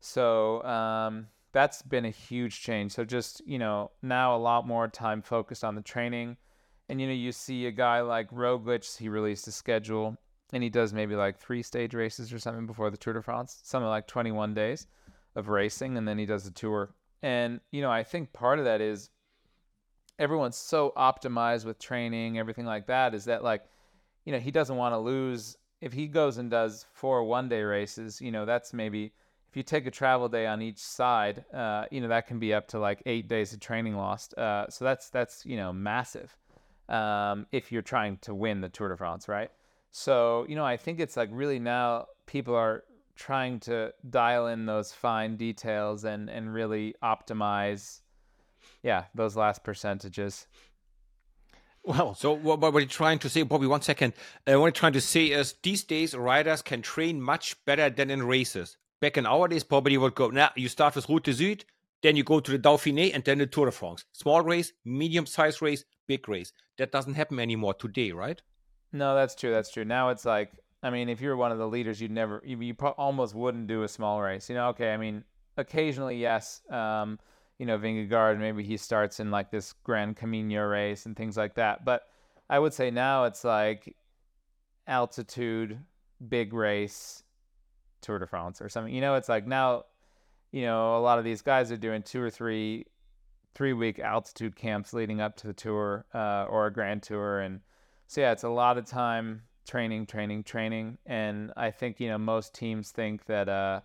So 0.00 0.62
um, 0.64 1.26
that's 1.52 1.82
been 1.82 2.06
a 2.06 2.10
huge 2.10 2.62
change. 2.62 2.92
So 2.92 3.04
just 3.04 3.46
you 3.46 3.58
know 3.58 3.90
now 4.02 4.36
a 4.36 4.38
lot 4.38 4.66
more 4.66 4.88
time 4.88 5.22
focused 5.22 5.64
on 5.64 5.74
the 5.74 5.82
training. 5.82 6.36
And 6.88 7.00
you 7.00 7.06
know 7.06 7.12
you 7.12 7.32
see 7.32 7.66
a 7.66 7.70
guy 7.70 8.00
like 8.00 8.30
Roglic 8.30 8.98
he 8.98 9.08
released 9.08 9.46
a 9.46 9.52
schedule 9.52 10.16
and 10.52 10.62
he 10.62 10.68
does 10.68 10.92
maybe 10.92 11.14
like 11.14 11.38
three 11.38 11.62
stage 11.62 11.94
races 11.94 12.32
or 12.32 12.38
something 12.38 12.66
before 12.66 12.90
the 12.90 12.96
Tour 12.96 13.14
de 13.14 13.22
France 13.22 13.60
something 13.62 13.88
like 13.88 14.08
21 14.08 14.54
days 14.54 14.88
of 15.36 15.48
racing 15.48 15.96
and 15.96 16.08
then 16.08 16.18
he 16.18 16.26
does 16.26 16.42
the 16.42 16.50
tour 16.50 16.92
and, 17.22 17.60
you 17.70 17.82
know, 17.82 17.90
I 17.90 18.02
think 18.02 18.32
part 18.32 18.58
of 18.58 18.64
that 18.64 18.80
is 18.80 19.10
everyone's 20.18 20.56
so 20.56 20.92
optimized 20.96 21.64
with 21.64 21.78
training, 21.78 22.38
everything 22.38 22.66
like 22.66 22.86
that, 22.86 23.14
is 23.14 23.24
that 23.26 23.42
like, 23.42 23.62
you 24.24 24.32
know, 24.32 24.38
he 24.38 24.50
doesn't 24.50 24.76
want 24.76 24.94
to 24.94 24.98
lose. 24.98 25.56
If 25.80 25.92
he 25.92 26.06
goes 26.06 26.36
and 26.38 26.50
does 26.50 26.86
four 26.92 27.24
one 27.24 27.48
day 27.48 27.62
races, 27.62 28.20
you 28.20 28.30
know, 28.30 28.44
that's 28.44 28.72
maybe 28.72 29.12
if 29.48 29.56
you 29.56 29.62
take 29.62 29.86
a 29.86 29.90
travel 29.90 30.28
day 30.28 30.46
on 30.46 30.62
each 30.62 30.78
side, 30.78 31.44
uh, 31.52 31.84
you 31.90 32.00
know, 32.00 32.08
that 32.08 32.26
can 32.26 32.38
be 32.38 32.54
up 32.54 32.68
to 32.68 32.78
like 32.78 33.02
eight 33.06 33.28
days 33.28 33.52
of 33.52 33.60
training 33.60 33.96
lost. 33.96 34.32
Uh, 34.34 34.68
so 34.68 34.84
that's 34.84 35.08
that's 35.08 35.44
you 35.44 35.56
know 35.56 35.72
massive 35.72 36.36
um, 36.88 37.46
if 37.50 37.72
you're 37.72 37.82
trying 37.82 38.18
to 38.18 38.34
win 38.34 38.60
the 38.60 38.68
Tour 38.68 38.90
de 38.90 38.96
France, 38.96 39.26
right? 39.26 39.50
So 39.90 40.46
you 40.48 40.54
know, 40.54 40.64
I 40.64 40.76
think 40.76 41.00
it's 41.00 41.16
like 41.16 41.30
really 41.32 41.58
now 41.58 42.06
people 42.26 42.54
are 42.54 42.84
trying 43.20 43.60
to 43.60 43.92
dial 44.08 44.46
in 44.46 44.64
those 44.64 44.92
fine 44.92 45.36
details 45.36 46.04
and 46.04 46.30
and 46.30 46.52
really 46.54 46.94
optimize 47.02 48.00
yeah 48.82 49.04
those 49.14 49.36
last 49.36 49.62
percentages. 49.62 50.46
Well 51.84 52.14
so 52.14 52.32
what, 52.32 52.60
what 52.60 52.72
we're 52.72 52.86
trying 52.86 53.18
to 53.18 53.28
say 53.28 53.42
bobby 53.42 53.66
one 53.66 53.82
second. 53.82 54.14
Uh, 54.46 54.52
what 54.52 54.62
we're 54.62 54.70
trying 54.70 54.94
to 54.94 55.02
say 55.02 55.26
is 55.26 55.54
these 55.62 55.84
days 55.84 56.14
riders 56.14 56.62
can 56.62 56.80
train 56.80 57.20
much 57.20 57.62
better 57.66 57.90
than 57.90 58.10
in 58.10 58.22
races. 58.22 58.78
Back 59.02 59.18
in 59.18 59.26
our 59.26 59.48
days 59.48 59.64
probably 59.64 59.98
would 59.98 60.14
go 60.14 60.28
now 60.30 60.50
you 60.56 60.70
start 60.70 60.96
with 60.96 61.08
route 61.10 61.24
du 61.24 61.34
Sud, 61.34 61.64
then 62.02 62.16
you 62.16 62.24
go 62.24 62.40
to 62.40 62.50
the 62.50 62.58
dauphiné 62.58 63.14
and 63.14 63.22
then 63.22 63.36
the 63.36 63.46
tour 63.46 63.66
de 63.66 63.72
france. 63.72 64.06
Small 64.12 64.40
race 64.40 64.72
medium 64.86 65.26
size 65.26 65.60
race 65.60 65.84
big 66.08 66.26
race. 66.26 66.54
That 66.78 66.90
doesn't 66.90 67.14
happen 67.14 67.38
anymore 67.38 67.74
today 67.74 68.12
right? 68.12 68.40
No 68.94 69.14
that's 69.14 69.34
true 69.34 69.50
that's 69.50 69.70
true. 69.70 69.84
Now 69.84 70.08
it's 70.08 70.24
like 70.24 70.52
I 70.82 70.90
mean, 70.90 71.08
if 71.08 71.20
you're 71.20 71.36
one 71.36 71.52
of 71.52 71.58
the 71.58 71.68
leaders, 71.68 72.00
you'd 72.00 72.10
never, 72.10 72.42
you, 72.44 72.58
you 72.60 72.74
pro- 72.74 72.90
almost 72.90 73.34
wouldn't 73.34 73.66
do 73.66 73.82
a 73.82 73.88
small 73.88 74.20
race. 74.22 74.48
You 74.48 74.54
know, 74.54 74.68
okay, 74.68 74.92
I 74.92 74.96
mean, 74.96 75.24
occasionally, 75.56 76.16
yes. 76.16 76.62
Um, 76.70 77.18
you 77.58 77.66
know, 77.66 77.78
Vingegaard, 77.78 78.38
maybe 78.38 78.64
he 78.64 78.78
starts 78.78 79.20
in 79.20 79.30
like 79.30 79.50
this 79.50 79.74
Gran 79.84 80.14
Camiño 80.14 80.70
race 80.70 81.04
and 81.04 81.14
things 81.14 81.36
like 81.36 81.54
that. 81.56 81.84
But 81.84 82.04
I 82.48 82.58
would 82.58 82.72
say 82.72 82.90
now 82.90 83.24
it's 83.24 83.44
like 83.44 83.94
altitude, 84.86 85.78
big 86.26 86.54
race, 86.54 87.22
Tour 88.00 88.18
de 88.18 88.26
France 88.26 88.62
or 88.62 88.70
something. 88.70 88.94
You 88.94 89.02
know, 89.02 89.14
it's 89.16 89.28
like 89.28 89.46
now, 89.46 89.84
you 90.52 90.62
know, 90.62 90.96
a 90.96 91.00
lot 91.00 91.18
of 91.18 91.24
these 91.24 91.42
guys 91.42 91.70
are 91.70 91.76
doing 91.76 92.02
two 92.02 92.22
or 92.22 92.30
three, 92.30 92.86
three 93.54 93.74
week 93.74 93.98
altitude 93.98 94.56
camps 94.56 94.94
leading 94.94 95.20
up 95.20 95.36
to 95.36 95.46
the 95.46 95.52
tour 95.52 96.06
uh, 96.14 96.46
or 96.48 96.66
a 96.66 96.72
grand 96.72 97.02
tour. 97.02 97.40
And 97.40 97.60
so, 98.06 98.22
yeah, 98.22 98.32
it's 98.32 98.42
a 98.42 98.48
lot 98.48 98.78
of 98.78 98.86
time 98.86 99.42
training, 99.66 100.06
training, 100.06 100.44
training. 100.44 100.98
And 101.06 101.52
I 101.56 101.70
think, 101.70 102.00
you 102.00 102.08
know, 102.08 102.18
most 102.18 102.54
teams 102.54 102.90
think 102.90 103.26
that 103.26 103.48
uh, 103.48 103.80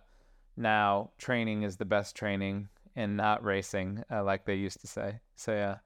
now 0.56 1.10
training 1.18 1.62
is 1.62 1.76
the 1.76 1.84
best 1.84 2.16
training 2.16 2.68
and 2.94 3.16
not 3.16 3.44
racing, 3.44 4.04
uh, 4.10 4.24
like 4.24 4.44
they 4.44 4.54
used 4.54 4.80
to 4.80 4.86
say. 4.86 5.20
So, 5.34 5.52
yeah. 5.52 5.76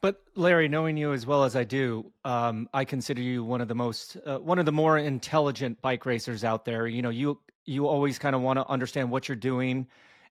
But 0.00 0.22
Larry, 0.34 0.68
knowing 0.68 0.98
you 0.98 1.12
as 1.12 1.26
well 1.26 1.44
as 1.44 1.56
I 1.56 1.64
do, 1.64 2.12
um, 2.26 2.68
I 2.74 2.84
consider 2.84 3.22
you 3.22 3.42
one 3.42 3.62
of 3.62 3.68
the 3.68 3.74
most, 3.74 4.18
uh, 4.26 4.38
one 4.38 4.58
of 4.58 4.66
the 4.66 4.72
more 4.72 4.98
intelligent 4.98 5.80
bike 5.80 6.04
racers 6.04 6.44
out 6.44 6.66
there. 6.66 6.86
You 6.86 7.00
know, 7.00 7.08
you 7.08 7.40
you 7.64 7.86
always 7.88 8.18
kind 8.18 8.36
of 8.36 8.42
want 8.42 8.58
to 8.58 8.68
understand 8.68 9.10
what 9.10 9.28
you're 9.28 9.36
doing, 9.36 9.86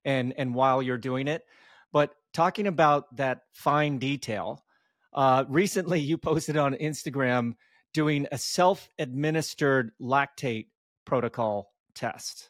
and 0.05 0.31
and 0.37 0.53
while 0.53 0.83
you're 0.83 0.99
doing 0.99 1.27
it. 1.27 1.47
But 1.91 2.13
talking 2.33 2.67
about 2.67 3.15
that 3.17 3.45
fine 3.51 3.97
detail, 3.97 4.63
uh, 5.11 5.45
recently 5.47 6.01
you 6.01 6.17
posted 6.19 6.55
on 6.55 6.75
Instagram 6.75 7.55
doing 7.93 8.27
a 8.31 8.37
self 8.37 8.89
administered 8.99 9.91
lactate 10.01 10.67
protocol 11.05 11.71
test. 11.93 12.49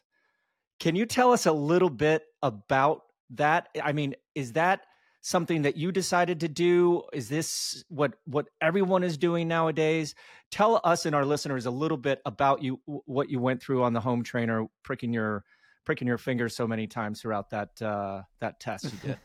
Can 0.80 0.96
you 0.96 1.06
tell 1.06 1.32
us 1.32 1.46
a 1.46 1.52
little 1.52 1.90
bit 1.90 2.24
about 2.42 3.02
that? 3.30 3.68
I 3.82 3.92
mean, 3.92 4.14
is 4.34 4.52
that 4.52 4.80
something 5.20 5.62
that 5.62 5.76
you 5.76 5.92
decided 5.92 6.40
to 6.40 6.48
do? 6.48 7.02
Is 7.12 7.28
this 7.28 7.84
what 7.88 8.14
what 8.24 8.46
everyone 8.60 9.04
is 9.04 9.16
doing 9.16 9.48
nowadays? 9.48 10.14
Tell 10.50 10.80
us 10.84 11.06
and 11.06 11.14
our 11.14 11.24
listeners 11.24 11.66
a 11.66 11.70
little 11.70 11.96
bit 11.96 12.20
about 12.26 12.62
you 12.62 12.80
what 12.86 13.30
you 13.30 13.38
went 13.38 13.62
through 13.62 13.82
on 13.84 13.92
the 13.92 14.00
home 14.00 14.22
trainer 14.22 14.66
pricking 14.82 15.12
your 15.12 15.44
pricking 15.84 16.08
your 16.08 16.18
finger 16.18 16.48
so 16.48 16.66
many 16.66 16.86
times 16.86 17.20
throughout 17.20 17.50
that 17.50 17.80
uh, 17.80 18.22
that 18.40 18.60
test 18.60 18.84
you 18.84 18.98
did. 19.02 19.18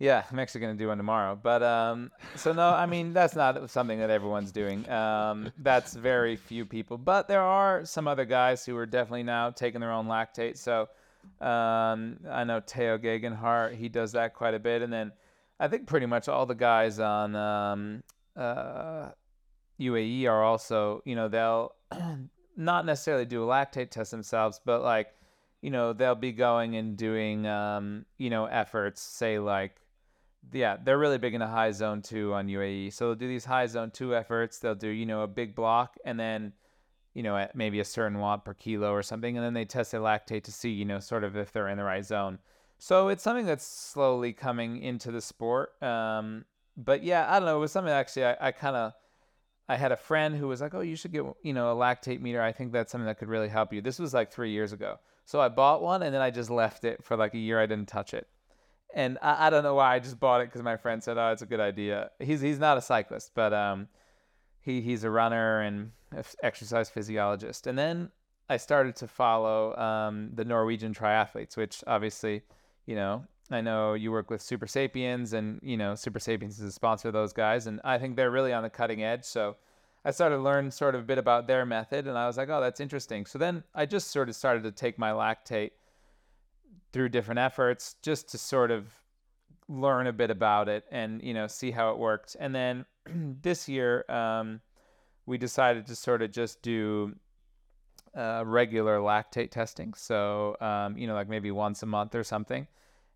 Yeah, 0.00 0.24
I'm 0.32 0.38
actually 0.38 0.62
going 0.62 0.76
to 0.78 0.82
do 0.82 0.88
one 0.88 0.96
tomorrow. 0.96 1.38
But 1.40 1.62
um, 1.62 2.10
so 2.34 2.52
no, 2.52 2.70
I 2.70 2.86
mean 2.86 3.12
that's 3.12 3.36
not 3.36 3.68
something 3.70 3.98
that 3.98 4.08
everyone's 4.08 4.50
doing. 4.50 4.88
Um, 4.88 5.52
that's 5.58 5.92
very 5.92 6.36
few 6.36 6.64
people. 6.64 6.96
But 6.96 7.28
there 7.28 7.42
are 7.42 7.84
some 7.84 8.08
other 8.08 8.24
guys 8.24 8.64
who 8.64 8.76
are 8.78 8.86
definitely 8.86 9.24
now 9.24 9.50
taking 9.50 9.80
their 9.80 9.92
own 9.92 10.06
lactate. 10.06 10.56
So 10.56 10.88
um, 11.44 12.16
I 12.30 12.44
know 12.44 12.60
Tao 12.60 12.96
Geoghegan 12.96 13.36
Hart, 13.36 13.74
he 13.74 13.90
does 13.90 14.12
that 14.12 14.32
quite 14.32 14.54
a 14.54 14.58
bit. 14.58 14.80
And 14.80 14.90
then 14.90 15.12
I 15.60 15.68
think 15.68 15.86
pretty 15.86 16.06
much 16.06 16.28
all 16.28 16.46
the 16.46 16.54
guys 16.54 16.98
on 16.98 17.36
um, 17.36 18.02
uh, 18.34 19.10
UAE 19.78 20.26
are 20.26 20.42
also, 20.42 21.02
you 21.04 21.14
know, 21.14 21.28
they'll 21.28 21.74
not 22.56 22.86
necessarily 22.86 23.26
do 23.26 23.44
a 23.44 23.46
lactate 23.46 23.90
test 23.90 24.12
themselves, 24.12 24.62
but 24.64 24.82
like, 24.82 25.14
you 25.60 25.68
know, 25.68 25.92
they'll 25.92 26.14
be 26.14 26.32
going 26.32 26.76
and 26.76 26.96
doing, 26.96 27.46
um, 27.46 28.06
you 28.16 28.30
know, 28.30 28.46
efforts, 28.46 29.02
say 29.02 29.38
like 29.38 29.79
yeah, 30.52 30.76
they're 30.82 30.98
really 30.98 31.18
big 31.18 31.34
into 31.34 31.46
high 31.46 31.70
zone 31.70 32.02
two 32.02 32.32
on 32.34 32.48
UAE. 32.48 32.92
So 32.92 33.06
they'll 33.08 33.14
do 33.14 33.28
these 33.28 33.44
high 33.44 33.66
zone 33.66 33.90
two 33.90 34.14
efforts. 34.14 34.58
They'll 34.58 34.74
do, 34.74 34.88
you 34.88 35.06
know, 35.06 35.22
a 35.22 35.28
big 35.28 35.54
block 35.54 35.96
and 36.04 36.18
then, 36.18 36.52
you 37.14 37.22
know, 37.22 37.36
at 37.36 37.54
maybe 37.54 37.80
a 37.80 37.84
certain 37.84 38.18
watt 38.18 38.44
per 38.44 38.54
kilo 38.54 38.92
or 38.92 39.02
something. 39.02 39.36
And 39.36 39.44
then 39.44 39.54
they 39.54 39.64
test 39.64 39.92
their 39.92 40.00
lactate 40.00 40.44
to 40.44 40.52
see, 40.52 40.70
you 40.70 40.84
know, 40.84 40.98
sort 40.98 41.24
of 41.24 41.36
if 41.36 41.52
they're 41.52 41.68
in 41.68 41.78
the 41.78 41.84
right 41.84 42.04
zone. 42.04 42.38
So 42.78 43.08
it's 43.08 43.22
something 43.22 43.46
that's 43.46 43.66
slowly 43.66 44.32
coming 44.32 44.82
into 44.82 45.12
the 45.12 45.20
sport. 45.20 45.80
Um, 45.82 46.46
but 46.76 47.02
yeah, 47.02 47.26
I 47.28 47.38
don't 47.38 47.46
know. 47.46 47.56
It 47.56 47.60
was 47.60 47.72
something 47.72 47.92
actually 47.92 48.24
I, 48.24 48.48
I 48.48 48.52
kind 48.52 48.76
of, 48.76 48.92
I 49.68 49.76
had 49.76 49.92
a 49.92 49.96
friend 49.96 50.34
who 50.34 50.48
was 50.48 50.60
like, 50.60 50.74
oh, 50.74 50.80
you 50.80 50.96
should 50.96 51.12
get, 51.12 51.24
you 51.42 51.52
know, 51.52 51.70
a 51.70 51.76
lactate 51.76 52.20
meter. 52.20 52.42
I 52.42 52.50
think 52.50 52.72
that's 52.72 52.90
something 52.90 53.06
that 53.06 53.18
could 53.18 53.28
really 53.28 53.48
help 53.48 53.72
you. 53.72 53.82
This 53.82 53.98
was 53.98 54.14
like 54.14 54.32
three 54.32 54.50
years 54.50 54.72
ago. 54.72 54.98
So 55.26 55.40
I 55.40 55.48
bought 55.48 55.82
one 55.82 56.02
and 56.02 56.12
then 56.12 56.22
I 56.22 56.30
just 56.30 56.50
left 56.50 56.84
it 56.84 57.04
for 57.04 57.16
like 57.16 57.34
a 57.34 57.38
year. 57.38 57.60
I 57.60 57.66
didn't 57.66 57.86
touch 57.86 58.14
it 58.14 58.26
and 58.94 59.18
I, 59.22 59.46
I, 59.46 59.50
don't 59.50 59.62
know 59.62 59.74
why 59.74 59.94
I 59.94 59.98
just 59.98 60.18
bought 60.18 60.40
it 60.40 60.48
because 60.48 60.62
my 60.62 60.76
friend 60.76 61.02
said, 61.02 61.18
"Oh, 61.18 61.32
it's 61.32 61.42
a 61.42 61.46
good 61.46 61.60
idea." 61.60 62.10
He's 62.18 62.40
he's 62.40 62.58
not 62.58 62.78
a 62.78 62.82
cyclist, 62.82 63.32
but 63.34 63.52
um, 63.52 63.88
he 64.60 64.80
he's 64.80 65.04
a 65.04 65.10
runner 65.10 65.60
and 65.60 65.92
exercise 66.42 66.90
physiologist. 66.90 67.66
And 67.66 67.78
then 67.78 68.10
I 68.48 68.56
started 68.56 68.96
to 68.96 69.08
follow 69.08 69.76
um, 69.76 70.30
the 70.34 70.44
Norwegian 70.44 70.94
triathletes, 70.94 71.56
which 71.56 71.84
obviously, 71.86 72.42
you 72.86 72.96
know, 72.96 73.24
I 73.50 73.60
know 73.60 73.94
you 73.94 74.10
work 74.10 74.30
with 74.30 74.40
Supersapiens, 74.40 75.32
and 75.32 75.60
you 75.62 75.76
know, 75.76 75.92
Supersapiens 75.92 76.50
is 76.50 76.60
a 76.60 76.72
sponsor 76.72 77.08
of 77.08 77.14
those 77.14 77.32
guys, 77.32 77.66
and 77.66 77.80
I 77.84 77.98
think 77.98 78.16
they're 78.16 78.30
really 78.30 78.52
on 78.52 78.62
the 78.62 78.70
cutting 78.70 79.02
edge. 79.02 79.24
So. 79.24 79.56
I 80.02 80.12
started 80.12 80.36
to 80.36 80.42
learn 80.42 80.70
sort 80.70 80.94
of 80.94 81.02
a 81.02 81.04
bit 81.04 81.18
about 81.18 81.46
their 81.46 81.66
method, 81.66 82.06
and 82.06 82.16
I 82.16 82.26
was 82.26 82.38
like, 82.38 82.48
"Oh, 82.48 82.62
that's 82.62 82.80
interesting." 82.80 83.26
So 83.26 83.38
then 83.38 83.64
I 83.74 83.84
just 83.84 84.10
sort 84.10 84.30
of 84.30 84.34
started 84.34 84.62
to 84.62 84.72
take 84.72 84.98
my 84.98 85.10
lactate 85.10 85.72
through 86.92 87.08
different 87.08 87.38
efforts 87.38 87.96
just 88.02 88.28
to 88.30 88.38
sort 88.38 88.70
of 88.70 88.86
learn 89.68 90.08
a 90.08 90.12
bit 90.12 90.30
about 90.30 90.68
it 90.68 90.84
and 90.90 91.22
you 91.22 91.32
know 91.32 91.46
see 91.46 91.70
how 91.70 91.90
it 91.90 91.98
worked. 91.98 92.36
And 92.38 92.54
then 92.54 92.84
this 93.42 93.68
year 93.68 94.04
um, 94.10 94.60
we 95.26 95.38
decided 95.38 95.86
to 95.86 95.96
sort 95.96 96.22
of 96.22 96.32
just 96.32 96.60
do 96.62 97.14
uh, 98.16 98.42
regular 98.44 98.98
lactate 98.98 99.50
testing. 99.50 99.94
So 99.94 100.56
um, 100.60 100.96
you 100.96 101.06
know 101.06 101.14
like 101.14 101.28
maybe 101.28 101.50
once 101.50 101.82
a 101.82 101.86
month 101.86 102.14
or 102.14 102.24
something. 102.24 102.66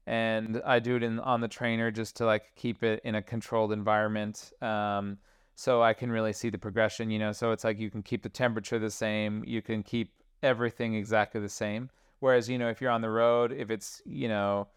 And 0.06 0.60
i 0.66 0.80
do 0.80 0.96
it 0.96 1.02
in 1.02 1.18
on 1.20 1.40
the 1.40 1.48
trainer 1.48 1.90
just 1.90 2.16
to 2.16 2.26
like 2.26 2.54
keep 2.56 2.82
it 2.82 3.00
in 3.04 3.14
a 3.16 3.22
controlled 3.22 3.72
environment. 3.72 4.52
Um, 4.62 5.18
so 5.56 5.82
i 5.82 5.94
can 5.94 6.10
really 6.10 6.32
see 6.32 6.50
the 6.50 6.58
progression 6.58 7.10
you 7.10 7.18
know. 7.18 7.32
So 7.32 7.50
it's 7.50 7.64
like 7.64 7.78
you 7.80 7.90
can 7.90 8.02
keep 8.02 8.22
the 8.22 8.28
temperature 8.28 8.78
the 8.78 8.90
same. 8.90 9.42
You 9.46 9.62
can 9.62 9.82
keep 9.82 10.12
everything 10.42 10.94
exactly 10.94 11.40
the 11.40 11.48
same 11.48 11.90
Whereas, 12.24 12.48
you 12.48 12.56
know, 12.56 12.70
if 12.70 12.80
you're 12.80 12.90
on 12.90 13.02
the 13.02 13.10
road, 13.10 13.52
if 13.52 13.70
it's, 13.70 14.00
you 14.06 14.28
know, 14.28 14.68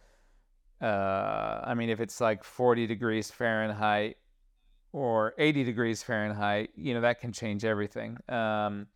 uh, 0.81 1.61
I 1.63 1.75
mean, 1.75 1.89
if 1.89 2.01
it's 2.01 2.19
like 2.19 2.43
40 2.43 2.87
degrees 2.87 3.31
Fahrenheit 3.31 4.17
or 4.91 5.33
80 5.37 5.63
degrees 5.63 6.03
Fahrenheit, 6.03 6.71
you 6.75 6.93
know, 6.93 6.99
that 6.99 7.21
can 7.21 7.31
change 7.31 7.63
everything. 7.63 8.17
Um, 8.27 8.87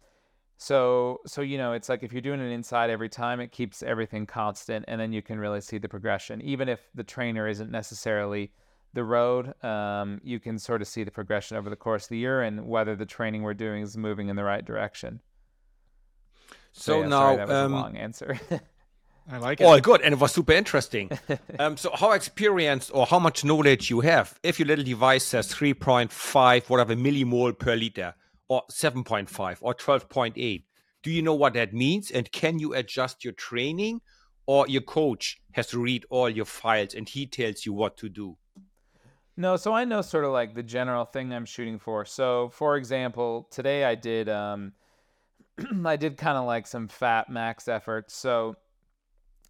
so, 0.57 1.21
so 1.25 1.39
you 1.39 1.57
know, 1.57 1.71
it's 1.71 1.87
like 1.87 2.03
if 2.03 2.11
you're 2.11 2.21
doing 2.21 2.41
it 2.41 2.51
inside 2.51 2.89
every 2.89 3.07
time, 3.07 3.39
it 3.39 3.53
keeps 3.53 3.83
everything 3.83 4.25
constant, 4.25 4.83
and 4.89 4.99
then 4.99 5.13
you 5.13 5.21
can 5.21 5.39
really 5.39 5.61
see 5.61 5.77
the 5.77 5.87
progression. 5.87 6.41
Even 6.41 6.67
if 6.67 6.89
the 6.93 7.05
trainer 7.05 7.47
isn't 7.47 7.71
necessarily 7.71 8.51
the 8.93 9.05
road, 9.05 9.53
um, 9.63 10.19
you 10.25 10.41
can 10.41 10.59
sort 10.59 10.81
of 10.81 10.89
see 10.89 11.05
the 11.05 11.09
progression 11.09 11.55
over 11.55 11.69
the 11.69 11.77
course 11.77 12.03
of 12.03 12.09
the 12.09 12.17
year 12.17 12.41
and 12.41 12.67
whether 12.67 12.97
the 12.97 13.05
training 13.05 13.43
we're 13.43 13.53
doing 13.53 13.81
is 13.81 13.95
moving 13.95 14.27
in 14.27 14.35
the 14.35 14.43
right 14.43 14.65
direction. 14.65 15.21
So, 16.71 17.01
yeah, 17.01 17.07
now, 17.07 17.19
sorry, 17.19 17.37
that 17.37 17.47
was 17.47 17.57
um, 17.57 17.73
a 17.73 17.81
long 17.81 17.97
answer. 17.97 18.39
I 19.31 19.37
like 19.37 19.61
it. 19.61 19.63
Oh, 19.63 19.79
good, 19.79 20.01
and 20.01 20.13
it 20.13 20.19
was 20.19 20.31
super 20.31 20.53
interesting. 20.53 21.11
um, 21.59 21.77
so, 21.77 21.91
how 21.93 22.11
experienced 22.11 22.91
or 22.93 23.05
how 23.05 23.19
much 23.19 23.43
knowledge 23.45 23.89
you 23.89 23.99
have 24.01 24.37
if 24.43 24.59
your 24.59 24.67
little 24.67 24.85
device 24.85 25.23
says 25.23 25.53
3.5, 25.53 26.69
whatever 26.69 26.95
millimole 26.95 27.57
per 27.57 27.75
liter, 27.75 28.15
or 28.49 28.63
7.5, 28.71 29.57
or 29.61 29.73
12.8? 29.73 30.63
Do 31.03 31.11
you 31.11 31.21
know 31.21 31.33
what 31.33 31.53
that 31.53 31.73
means, 31.73 32.11
and 32.11 32.31
can 32.31 32.59
you 32.59 32.73
adjust 32.73 33.23
your 33.23 33.33
training, 33.33 34.01
or 34.45 34.67
your 34.67 34.81
coach 34.81 35.39
has 35.51 35.67
to 35.67 35.79
read 35.79 36.05
all 36.09 36.29
your 36.29 36.45
files 36.45 36.93
and 36.93 37.07
he 37.07 37.25
tells 37.25 37.65
you 37.65 37.73
what 37.73 37.97
to 37.97 38.09
do? 38.09 38.37
No, 39.37 39.55
so 39.55 39.73
I 39.73 39.85
know 39.85 40.01
sort 40.01 40.25
of 40.25 40.31
like 40.31 40.53
the 40.55 40.63
general 40.63 41.05
thing 41.05 41.33
I'm 41.33 41.45
shooting 41.45 41.79
for. 41.79 42.05
So, 42.05 42.49
for 42.49 42.75
example, 42.75 43.47
today 43.49 43.85
I 43.85 43.95
did 43.95 44.29
um, 44.29 44.73
I 45.85 45.95
did 45.95 46.17
kind 46.17 46.37
of 46.37 46.45
like 46.45 46.67
some 46.67 46.87
fat 46.87 47.29
max 47.29 47.67
efforts. 47.67 48.15
So 48.15 48.55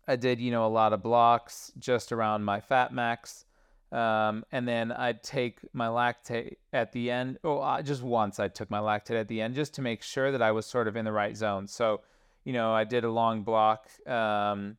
I 0.08 0.16
did, 0.16 0.40
you 0.40 0.52
know, 0.52 0.66
a 0.66 0.68
lot 0.68 0.94
of 0.94 1.04
blocks 1.04 1.72
just 1.80 2.12
around 2.12 2.44
my 2.44 2.60
fat 2.60 2.94
max. 2.94 3.46
Um, 3.92 4.46
and 4.52 4.68
then 4.68 4.92
I'd 4.92 5.22
take 5.22 5.60
my 5.74 5.88
lactate 5.88 6.56
at 6.72 6.94
the 6.94 7.12
end. 7.12 7.40
Oh, 7.44 7.60
uh, 7.60 7.82
just 7.82 8.02
once 8.02 8.40
I 8.40 8.48
took 8.48 8.72
my 8.72 8.80
lactate 8.80 9.20
at 9.20 9.28
the 9.28 9.42
end 9.42 9.56
just 9.56 9.74
to 9.76 9.82
make 9.82 10.02
sure 10.02 10.32
that 10.32 10.42
I 10.42 10.52
was 10.52 10.66
sort 10.66 10.88
of 10.88 10.96
in 10.96 11.04
the 11.04 11.12
right 11.12 11.36
zone. 11.36 11.68
So, 11.68 12.02
you 12.46 12.54
know, 12.54 12.74
I 12.74 12.86
did 12.86 13.04
a 13.04 13.12
long 13.12 13.44
block. 13.44 13.90
Um, 14.08 14.78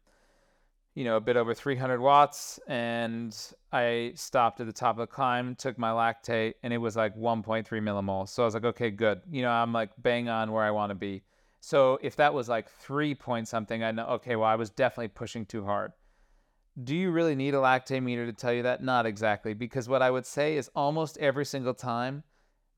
you 0.95 1.05
know, 1.05 1.17
a 1.17 1.21
bit 1.21 1.37
over 1.37 1.55
300 1.55 2.01
watts, 2.01 2.61
and 2.67 3.37
I 3.73 4.13
stopped 4.15 4.61
at 4.61 4.67
the 4.67 4.73
top 4.73 4.97
of 4.97 5.01
the 5.01 5.07
climb, 5.07 5.55
took 5.55 5.79
my 5.79 5.91
lactate, 5.91 6.55
and 6.63 6.73
it 6.73 6.79
was 6.79 6.97
like 6.97 7.17
1.3 7.17 7.67
millimoles. 7.67 8.29
So 8.29 8.43
I 8.43 8.47
was 8.47 8.55
like, 8.55 8.65
okay, 8.65 8.91
good. 8.91 9.23
You 9.31 9.43
know, 9.43 9.51
I'm 9.51 9.73
like 9.73 9.91
bang 9.99 10.29
on 10.29 10.53
where 10.53 10.65
I 10.65 10.71
want 10.71 10.91
to 10.91 10.95
be. 10.95 11.23
So 11.61 11.99
if 12.03 12.17
that 12.17 12.35
was 12.35 12.49
like 12.49 12.69
three 12.69 13.15
point 13.15 13.49
something, 13.49 13.83
I 13.83 13.93
know, 13.93 14.07
okay, 14.07 14.37
well, 14.37 14.49
I 14.49 14.57
was 14.57 14.69
definitely 14.69 15.09
pushing 15.09 15.47
too 15.47 15.65
hard. 15.65 15.93
Do 16.83 16.97
you 16.97 17.11
really 17.11 17.35
need 17.35 17.55
a 17.55 17.59
lactate 17.59 18.03
meter 18.03 18.27
to 18.27 18.33
tell 18.33 18.53
you 18.53 18.65
that? 18.65 18.83
Not 18.83 19.07
exactly, 19.07 19.55
because 19.55 19.89
what 19.89 20.03
I 20.03 20.11
would 20.11 20.27
say 20.27 20.57
is 20.57 20.71
almost 20.75 21.19
every 21.19 21.45
single 21.45 21.75
time 21.75 22.25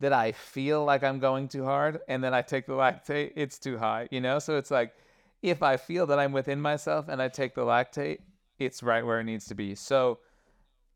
that 0.00 0.12
I 0.12 0.32
feel 0.32 0.84
like 0.84 1.02
I'm 1.02 1.18
going 1.18 1.48
too 1.48 1.64
hard 1.64 2.00
and 2.08 2.22
then 2.22 2.34
I 2.34 2.42
take 2.42 2.66
the 2.66 2.72
lactate, 2.74 3.32
it's 3.36 3.58
too 3.58 3.78
high, 3.78 4.08
you 4.10 4.20
know? 4.20 4.38
So 4.38 4.56
it's 4.56 4.70
like, 4.70 4.92
if 5.44 5.62
I 5.62 5.76
feel 5.76 6.06
that 6.06 6.18
I'm 6.18 6.32
within 6.32 6.58
myself 6.58 7.08
and 7.08 7.20
I 7.20 7.28
take 7.28 7.54
the 7.54 7.60
lactate, 7.60 8.20
it's 8.58 8.82
right 8.82 9.04
where 9.04 9.20
it 9.20 9.24
needs 9.24 9.44
to 9.48 9.54
be. 9.54 9.74
So 9.74 10.20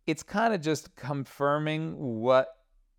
it's 0.06 0.22
kind 0.22 0.54
of 0.54 0.62
just 0.62 0.96
confirming 0.96 1.94
what 1.98 2.48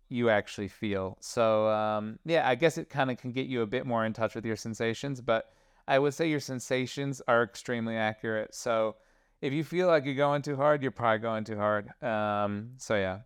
you 0.08 0.30
actually 0.30 0.68
feel. 0.68 1.18
So 1.20 1.66
um, 1.66 2.20
yeah, 2.24 2.48
I 2.48 2.54
guess 2.54 2.78
it 2.78 2.88
kind 2.88 3.10
of 3.10 3.18
can 3.18 3.32
get 3.32 3.46
you 3.46 3.62
a 3.62 3.66
bit 3.66 3.84
more 3.84 4.04
in 4.04 4.12
touch 4.12 4.36
with 4.36 4.46
your 4.46 4.54
sensations, 4.54 5.20
but 5.20 5.46
I 5.88 5.98
would 5.98 6.14
say 6.14 6.30
your 6.30 6.38
sensations 6.38 7.20
are 7.26 7.42
extremely 7.42 7.96
accurate. 7.96 8.54
So 8.54 8.94
if 9.42 9.52
you 9.52 9.64
feel 9.64 9.88
like 9.88 10.04
you're 10.04 10.14
going 10.14 10.42
too 10.42 10.54
hard, 10.54 10.82
you're 10.82 10.92
probably 10.92 11.18
going 11.18 11.42
too 11.42 11.56
hard. 11.56 11.90
Um, 12.00 12.74
so 12.76 12.94
yeah. 12.94 13.18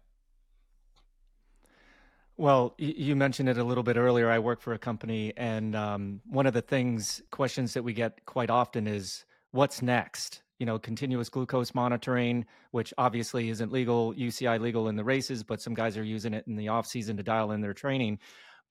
Well, 2.36 2.74
you 2.78 3.14
mentioned 3.14 3.48
it 3.48 3.58
a 3.58 3.64
little 3.64 3.84
bit 3.84 3.96
earlier. 3.96 4.28
I 4.28 4.40
work 4.40 4.60
for 4.60 4.72
a 4.72 4.78
company, 4.78 5.32
and 5.36 5.76
um, 5.76 6.20
one 6.26 6.46
of 6.46 6.52
the 6.52 6.62
things, 6.62 7.22
questions 7.30 7.74
that 7.74 7.84
we 7.84 7.92
get 7.92 8.24
quite 8.26 8.50
often 8.50 8.88
is 8.88 9.24
what's 9.52 9.82
next? 9.82 10.42
You 10.58 10.66
know, 10.66 10.78
continuous 10.78 11.28
glucose 11.28 11.74
monitoring, 11.74 12.44
which 12.72 12.92
obviously 12.98 13.50
isn't 13.50 13.70
legal, 13.70 14.14
UCI 14.14 14.60
legal 14.60 14.88
in 14.88 14.96
the 14.96 15.04
races, 15.04 15.44
but 15.44 15.60
some 15.60 15.74
guys 15.74 15.96
are 15.96 16.02
using 16.02 16.34
it 16.34 16.44
in 16.48 16.56
the 16.56 16.68
off 16.68 16.86
season 16.86 17.16
to 17.18 17.22
dial 17.22 17.52
in 17.52 17.60
their 17.60 17.74
training. 17.74 18.18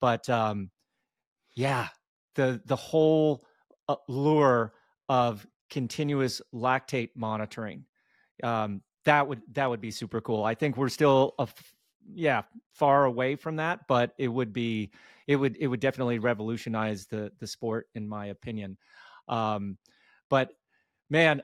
But 0.00 0.28
um, 0.28 0.70
yeah, 1.54 1.88
the 2.34 2.60
the 2.66 2.76
whole 2.76 3.46
uh, 3.88 3.96
lure 4.08 4.74
of 5.08 5.46
continuous 5.70 6.42
lactate 6.54 7.10
monitoring 7.16 7.86
um, 8.42 8.82
that 9.04 9.28
would 9.28 9.42
that 9.52 9.68
would 9.68 9.80
be 9.80 9.90
super 9.90 10.20
cool. 10.20 10.44
I 10.44 10.54
think 10.54 10.76
we're 10.76 10.88
still 10.88 11.34
a 11.38 11.46
yeah 12.12 12.42
far 12.72 13.04
away 13.04 13.36
from 13.36 13.56
that 13.56 13.86
but 13.88 14.14
it 14.18 14.28
would 14.28 14.52
be 14.52 14.90
it 15.26 15.36
would 15.36 15.56
it 15.58 15.66
would 15.66 15.80
definitely 15.80 16.18
revolutionize 16.18 17.06
the 17.06 17.32
the 17.38 17.46
sport 17.46 17.88
in 17.94 18.06
my 18.08 18.26
opinion. 18.26 18.76
Um 19.28 19.78
but 20.28 20.52
man 21.10 21.42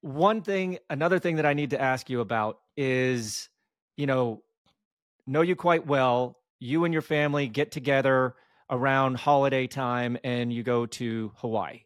one 0.00 0.42
thing 0.42 0.78
another 0.88 1.18
thing 1.18 1.36
that 1.36 1.44
i 1.44 1.52
need 1.52 1.70
to 1.70 1.80
ask 1.80 2.08
you 2.08 2.20
about 2.20 2.60
is 2.76 3.50
you 3.96 4.06
know 4.06 4.42
know 5.26 5.42
you 5.42 5.54
quite 5.54 5.86
well 5.86 6.38
you 6.60 6.84
and 6.84 6.92
your 6.92 7.02
family 7.02 7.48
get 7.48 7.72
together 7.72 8.34
around 8.70 9.16
holiday 9.16 9.66
time 9.66 10.16
and 10.22 10.52
you 10.52 10.62
go 10.62 10.86
to 10.86 11.32
hawaii. 11.36 11.80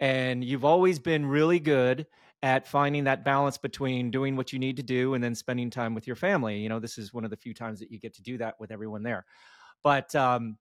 And 0.00 0.44
you've 0.44 0.64
always 0.64 0.98
been 0.98 1.26
really 1.26 1.60
good 1.60 2.06
at 2.42 2.68
finding 2.68 3.04
that 3.04 3.24
balance 3.24 3.58
between 3.58 4.10
doing 4.10 4.36
what 4.36 4.52
you 4.52 4.58
need 4.58 4.76
to 4.76 4.82
do 4.82 5.14
and 5.14 5.22
then 5.22 5.34
spending 5.34 5.70
time 5.70 5.94
with 5.94 6.06
your 6.06 6.16
family. 6.16 6.58
You 6.58 6.68
know, 6.68 6.78
this 6.78 6.98
is 6.98 7.12
one 7.12 7.24
of 7.24 7.30
the 7.30 7.36
few 7.36 7.52
times 7.52 7.80
that 7.80 7.90
you 7.90 7.98
get 7.98 8.14
to 8.14 8.22
do 8.22 8.38
that 8.38 8.54
with 8.60 8.70
everyone 8.70 9.02
there. 9.02 9.24
But 9.82 10.14
um, 10.14 10.56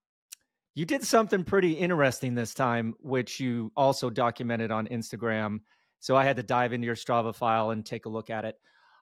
you 0.74 0.86
did 0.86 1.04
something 1.04 1.44
pretty 1.44 1.74
interesting 1.74 2.36
this 2.36 2.54
time, 2.54 2.96
which 3.00 3.40
you 3.40 3.72
also 3.76 4.10
documented 4.10 4.72
on 4.72 4.88
Instagram. 4.88 5.60
So 6.00 6.16
I 6.16 6.24
had 6.24 6.38
to 6.38 6.44
dive 6.44 6.74
into 6.74 6.86
your 6.86 6.96
Strava 6.96 7.36
file 7.36 7.70
and 7.70 7.86
take 7.86 8.06
a 8.06 8.10
look 8.10 8.30
at 8.30 8.46
it. 8.46 8.56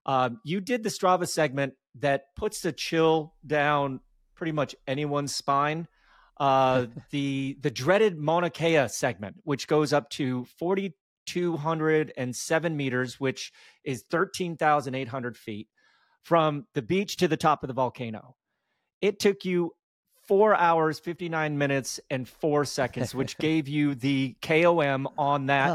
Um, 0.06 0.40
you 0.44 0.62
did 0.62 0.84
the 0.84 0.90
Strava 0.90 1.28
segment 1.28 1.74
that 2.00 2.36
puts 2.36 2.62
the 2.62 2.72
chill 2.72 3.34
down 3.46 4.02
pretty 4.36 4.52
much 4.52 4.76
anyone's 4.88 5.34
spine. 5.34 5.88
Uh, 6.38 6.88
the 7.12 7.58
the 7.62 7.72
dreaded 7.72 8.18
Mauna 8.18 8.50
Kea 8.50 8.88
segment, 8.88 9.38
which 9.44 9.68
goes 9.68 9.94
up 9.94 10.10
to 10.12 10.46
40 10.60 10.94
207 11.26 12.78
meters, 12.78 13.20
which 13.20 13.52
is 13.84 14.04
13,800 14.10 15.38
feet 15.38 15.68
from 16.24 16.66
the 16.74 16.82
beach 16.82 17.18
to 17.18 17.28
the 17.28 17.38
top 17.38 17.64
of 17.64 17.68
the 17.68 17.74
volcano. 17.74 18.36
It 19.02 19.20
took 19.20 19.46
you 19.46 19.74
four 20.28 20.56
hours, 20.56 21.00
59 21.00 21.58
minutes, 21.58 22.00
and 22.10 22.28
four 22.28 22.66
seconds, 22.66 23.14
which 23.14 23.38
gave 23.40 23.68
you 23.68 23.96
the 23.96 24.36
KOM 24.42 25.08
on 25.18 25.48
that. 25.48 25.70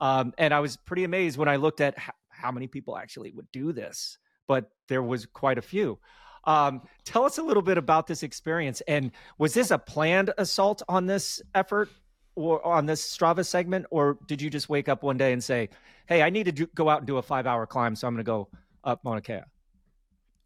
Um, 0.00 0.32
and 0.38 0.54
I 0.54 0.60
was 0.60 0.76
pretty 0.78 1.04
amazed 1.04 1.36
when 1.36 1.48
I 1.48 1.56
looked 1.56 1.80
at 1.80 1.94
h- 1.98 2.14
how 2.30 2.50
many 2.50 2.66
people 2.66 2.96
actually 2.96 3.30
would 3.32 3.50
do 3.52 3.72
this, 3.72 4.18
but 4.48 4.70
there 4.88 5.02
was 5.02 5.26
quite 5.26 5.58
a 5.58 5.62
few. 5.62 5.98
Um, 6.44 6.82
tell 7.04 7.24
us 7.24 7.36
a 7.36 7.42
little 7.42 7.62
bit 7.62 7.76
about 7.76 8.06
this 8.06 8.22
experience. 8.22 8.80
And 8.88 9.12
was 9.36 9.52
this 9.52 9.70
a 9.70 9.78
planned 9.78 10.32
assault 10.38 10.82
on 10.88 11.04
this 11.04 11.42
effort 11.54 11.90
or 12.34 12.64
on 12.66 12.86
this 12.86 13.16
Strava 13.16 13.44
segment? 13.44 13.86
Or 13.90 14.18
did 14.26 14.40
you 14.40 14.50
just 14.50 14.68
wake 14.68 14.88
up 14.88 15.02
one 15.02 15.16
day 15.16 15.32
and 15.32 15.42
say, 15.42 15.68
hey, 16.06 16.22
I 16.22 16.30
need 16.30 16.44
to 16.44 16.52
do, 16.52 16.66
go 16.74 16.88
out 16.88 16.98
and 16.98 17.06
do 17.06 17.18
a 17.18 17.22
five 17.22 17.46
hour 17.46 17.66
climb, 17.66 17.94
so 17.94 18.06
I'm 18.08 18.14
going 18.14 18.24
to 18.24 18.28
go 18.28 18.48
up 18.84 19.04
Mauna 19.04 19.20
Kea? 19.20 19.40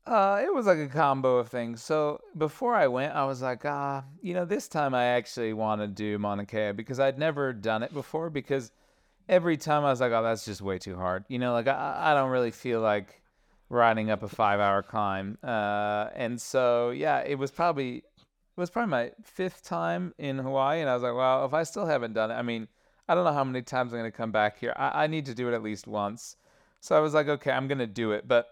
Uh, 0.06 0.42
it 0.44 0.52
was 0.52 0.66
like 0.66 0.78
a 0.78 0.86
combo 0.86 1.38
of 1.38 1.48
things. 1.48 1.82
So 1.82 2.20
before 2.36 2.74
I 2.74 2.88
went, 2.88 3.14
I 3.14 3.24
was 3.24 3.40
like, 3.40 3.64
ah, 3.64 4.04
you 4.20 4.34
know, 4.34 4.44
this 4.44 4.68
time 4.68 4.94
I 4.94 5.04
actually 5.04 5.54
want 5.54 5.80
to 5.80 5.86
do 5.86 6.18
Mauna 6.18 6.44
Kea 6.44 6.72
because 6.72 7.00
I'd 7.00 7.18
never 7.18 7.54
done 7.54 7.82
it 7.82 7.94
before. 7.94 8.28
Because 8.28 8.70
every 9.28 9.56
time 9.56 9.82
I 9.84 9.90
was 9.90 10.02
like, 10.02 10.12
oh, 10.12 10.22
that's 10.22 10.44
just 10.44 10.60
way 10.60 10.78
too 10.78 10.96
hard. 10.96 11.24
You 11.28 11.38
know, 11.38 11.52
like 11.52 11.68
I, 11.68 12.10
I 12.10 12.14
don't 12.14 12.30
really 12.30 12.50
feel 12.50 12.80
like 12.80 13.22
riding 13.70 14.10
up 14.10 14.22
a 14.22 14.28
five-hour 14.28 14.82
climb. 14.82 15.38
Uh, 15.42 16.08
and 16.14 16.38
so 16.38 16.90
yeah, 16.90 17.20
it 17.20 17.38
was 17.38 17.50
probably 17.50 18.04
it 18.56 18.60
was 18.60 18.70
probably 18.70 18.90
my 18.90 19.12
fifth 19.22 19.64
time 19.64 20.14
in 20.18 20.38
Hawaii, 20.38 20.80
and 20.80 20.88
I 20.88 20.94
was 20.94 21.02
like, 21.02 21.14
well, 21.14 21.44
if 21.44 21.54
I 21.54 21.64
still 21.64 21.86
haven't 21.86 22.12
done 22.12 22.30
it, 22.30 22.34
I 22.34 22.42
mean, 22.42 22.68
I 23.08 23.14
don't 23.14 23.24
know 23.24 23.32
how 23.32 23.44
many 23.44 23.62
times 23.62 23.92
I'm 23.92 23.98
gonna 23.98 24.10
come 24.10 24.32
back 24.32 24.58
here. 24.58 24.72
I, 24.76 25.04
I 25.04 25.06
need 25.06 25.26
to 25.26 25.34
do 25.34 25.48
it 25.48 25.54
at 25.54 25.62
least 25.62 25.86
once. 25.86 26.36
So 26.80 26.96
I 26.96 27.00
was 27.00 27.14
like, 27.14 27.28
okay, 27.28 27.50
I'm 27.50 27.68
gonna 27.68 27.86
do 27.86 28.12
it, 28.12 28.28
but 28.28 28.48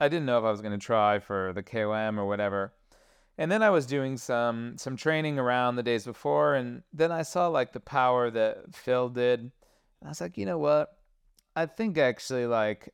I 0.00 0.08
didn't 0.08 0.26
know 0.26 0.38
if 0.38 0.44
I 0.44 0.50
was 0.50 0.60
going 0.60 0.78
to 0.78 0.84
try 0.84 1.18
for 1.18 1.52
the 1.52 1.62
KOM 1.62 2.18
or 2.18 2.26
whatever. 2.26 2.72
And 3.36 3.50
then 3.50 3.62
I 3.62 3.70
was 3.70 3.86
doing 3.86 4.16
some 4.16 4.76
some 4.78 4.96
training 4.96 5.38
around 5.38 5.76
the 5.76 5.82
days 5.82 6.04
before, 6.04 6.54
and 6.54 6.82
then 6.92 7.12
I 7.12 7.22
saw 7.22 7.46
like 7.48 7.72
the 7.72 7.80
power 7.80 8.30
that 8.30 8.74
Phil 8.74 9.08
did. 9.08 9.40
And 9.40 9.52
I 10.04 10.08
was 10.08 10.20
like, 10.20 10.36
you 10.36 10.44
know 10.44 10.58
what? 10.58 10.96
I 11.54 11.66
think 11.66 11.98
actually 11.98 12.46
like 12.46 12.92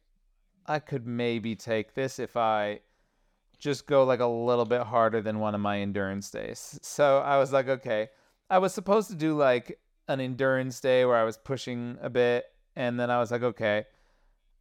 I 0.66 0.78
could 0.80 1.06
maybe 1.06 1.56
take 1.56 1.94
this 1.94 2.18
if 2.18 2.36
I 2.36 2.80
just 3.64 3.86
go 3.86 4.04
like 4.04 4.20
a 4.20 4.26
little 4.26 4.66
bit 4.66 4.82
harder 4.82 5.22
than 5.22 5.38
one 5.40 5.54
of 5.54 5.60
my 5.60 5.80
endurance 5.80 6.30
days. 6.30 6.78
So 6.82 7.18
I 7.18 7.38
was 7.38 7.50
like, 7.50 7.66
okay. 7.66 8.10
I 8.50 8.58
was 8.58 8.74
supposed 8.74 9.08
to 9.08 9.16
do 9.16 9.34
like 9.34 9.80
an 10.06 10.20
endurance 10.20 10.78
day 10.80 11.06
where 11.06 11.16
I 11.16 11.24
was 11.24 11.38
pushing 11.38 11.96
a 12.02 12.10
bit, 12.10 12.44
and 12.76 13.00
then 13.00 13.10
I 13.10 13.18
was 13.18 13.30
like, 13.30 13.42
okay. 13.42 13.86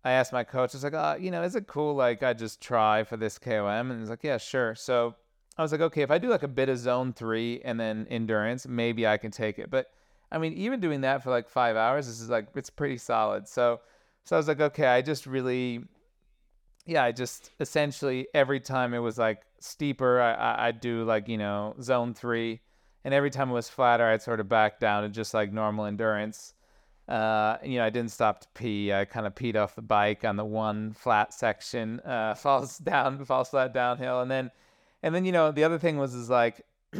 I 0.05 0.11
asked 0.11 0.31
my 0.31 0.45
coach, 0.45 0.73
I 0.73 0.77
was 0.77 0.83
like, 0.85 0.93
oh, 0.93 1.17
you 1.19 1.31
know, 1.31 1.43
is 1.43 1.55
it 1.55 1.67
cool? 1.67 1.95
Like, 1.95 2.23
I 2.23 2.33
just 2.33 2.61
try 2.61 3.03
for 3.03 3.17
this 3.17 3.37
KOM. 3.37 3.91
And 3.91 3.99
he's 3.99 4.09
like, 4.09 4.23
yeah, 4.23 4.37
sure. 4.37 4.73
So 4.75 5.15
I 5.57 5.61
was 5.61 5.71
like, 5.71 5.81
okay, 5.81 6.01
if 6.01 6.11
I 6.11 6.17
do 6.17 6.29
like 6.29 6.43
a 6.43 6.47
bit 6.47 6.69
of 6.69 6.77
zone 6.77 7.13
three 7.13 7.61
and 7.63 7.79
then 7.79 8.07
endurance, 8.09 8.67
maybe 8.67 9.05
I 9.05 9.17
can 9.17 9.31
take 9.31 9.59
it. 9.59 9.69
But 9.69 9.87
I 10.31 10.37
mean, 10.39 10.53
even 10.53 10.79
doing 10.79 11.01
that 11.01 11.23
for 11.23 11.29
like 11.29 11.47
five 11.47 11.75
hours, 11.75 12.07
this 12.07 12.19
is 12.19 12.29
like, 12.29 12.47
it's 12.55 12.69
pretty 12.69 12.97
solid. 12.97 13.47
So, 13.47 13.81
so 14.25 14.35
I 14.35 14.39
was 14.39 14.47
like, 14.47 14.61
okay, 14.61 14.87
I 14.87 15.01
just 15.01 15.25
really, 15.25 15.83
yeah, 16.85 17.03
I 17.03 17.11
just 17.11 17.51
essentially 17.59 18.27
every 18.33 18.59
time 18.59 18.93
it 18.93 18.99
was 18.99 19.17
like 19.17 19.41
steeper, 19.59 20.19
I, 20.19 20.33
I, 20.33 20.67
I'd 20.67 20.81
do 20.81 21.03
like, 21.03 21.27
you 21.27 21.37
know, 21.37 21.75
zone 21.81 22.13
three. 22.13 22.61
And 23.05 23.13
every 23.13 23.29
time 23.29 23.49
it 23.49 23.53
was 23.53 23.69
flatter, 23.69 24.05
I'd 24.05 24.21
sort 24.21 24.39
of 24.39 24.47
back 24.47 24.79
down 24.79 25.03
to 25.03 25.09
just 25.09 25.33
like 25.33 25.51
normal 25.51 25.85
endurance. 25.85 26.53
Uh, 27.07 27.57
you 27.63 27.77
know, 27.77 27.85
I 27.85 27.89
didn't 27.89 28.11
stop 28.11 28.41
to 28.41 28.47
pee. 28.53 28.93
I 28.93 29.05
kind 29.05 29.27
of 29.27 29.35
peed 29.35 29.55
off 29.57 29.75
the 29.75 29.81
bike 29.81 30.23
on 30.23 30.37
the 30.37 30.45
one 30.45 30.93
flat 30.93 31.33
section. 31.33 31.99
Uh, 32.01 32.33
falls 32.37 32.77
down, 32.77 33.23
falls 33.25 33.49
flat 33.49 33.73
downhill, 33.73 34.21
and 34.21 34.31
then, 34.31 34.51
and 35.01 35.13
then 35.13 35.25
you 35.25 35.33
know, 35.33 35.51
the 35.51 35.65
other 35.65 35.77
thing 35.77 35.97
was 35.97 36.13
is 36.13 36.29
like, 36.29 36.61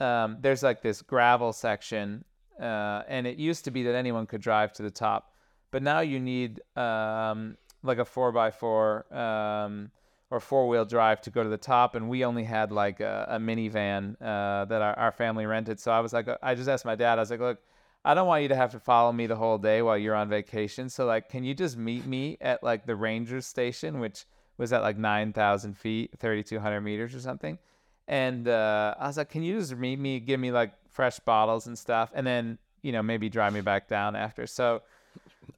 um, 0.00 0.36
there's 0.40 0.62
like 0.62 0.80
this 0.80 1.02
gravel 1.02 1.52
section, 1.52 2.24
uh, 2.60 3.02
and 3.08 3.26
it 3.26 3.36
used 3.36 3.64
to 3.64 3.72
be 3.72 3.82
that 3.82 3.96
anyone 3.96 4.26
could 4.26 4.40
drive 4.40 4.72
to 4.74 4.82
the 4.84 4.92
top, 4.92 5.32
but 5.72 5.82
now 5.82 6.00
you 6.00 6.20
need 6.20 6.60
um, 6.76 7.56
like 7.82 7.98
a 7.98 8.04
four 8.04 8.32
by 8.32 8.50
four 8.50 9.12
um, 9.14 9.90
or 10.30 10.40
four 10.40 10.68
wheel 10.68 10.84
drive 10.84 11.20
to 11.22 11.30
go 11.30 11.42
to 11.42 11.48
the 11.48 11.58
top, 11.58 11.94
and 11.94 12.08
we 12.08 12.24
only 12.24 12.44
had 12.44 12.72
like 12.72 13.00
a, 13.00 13.26
a 13.30 13.38
minivan 13.38 14.16
uh, 14.20 14.64
that 14.66 14.82
our, 14.82 14.98
our 14.98 15.12
family 15.12 15.46
rented. 15.46 15.80
So 15.80 15.92
I 15.92 16.00
was 16.00 16.12
like, 16.12 16.28
I 16.42 16.54
just 16.54 16.68
asked 16.68 16.84
my 16.84 16.96
dad. 16.96 17.18
I 17.18 17.22
was 17.22 17.30
like, 17.30 17.40
look 17.40 17.58
I 18.04 18.14
don't 18.14 18.26
want 18.26 18.42
you 18.42 18.48
to 18.48 18.56
have 18.56 18.70
to 18.72 18.80
follow 18.80 19.12
me 19.12 19.26
the 19.26 19.36
whole 19.36 19.58
day 19.58 19.82
while 19.82 19.98
you're 19.98 20.14
on 20.14 20.28
vacation. 20.28 20.88
So 20.88 21.04
like, 21.04 21.28
can 21.28 21.44
you 21.44 21.54
just 21.54 21.76
meet 21.76 22.06
me 22.06 22.38
at 22.40 22.62
like 22.62 22.86
the 22.86 22.96
Rangers 22.96 23.46
station, 23.46 24.00
which 24.00 24.24
was 24.56 24.72
at 24.72 24.82
like 24.82 24.96
9,000 24.96 25.76
feet, 25.76 26.12
3,200 26.18 26.80
meters 26.80 27.14
or 27.14 27.20
something. 27.20 27.58
And 28.06 28.48
uh, 28.48 28.94
I 28.98 29.08
was 29.08 29.16
like, 29.16 29.28
can 29.28 29.42
you 29.42 29.58
just 29.58 29.76
meet 29.76 29.98
me, 29.98 30.20
give 30.20 30.40
me 30.40 30.50
like 30.52 30.72
fresh 30.88 31.18
bottles 31.20 31.66
and 31.66 31.78
stuff, 31.78 32.10
and 32.14 32.26
then 32.26 32.58
you 32.82 32.92
know 32.92 33.02
maybe 33.02 33.28
drive 33.28 33.52
me 33.52 33.60
back 33.60 33.88
down 33.88 34.16
after. 34.16 34.46
So, 34.46 34.82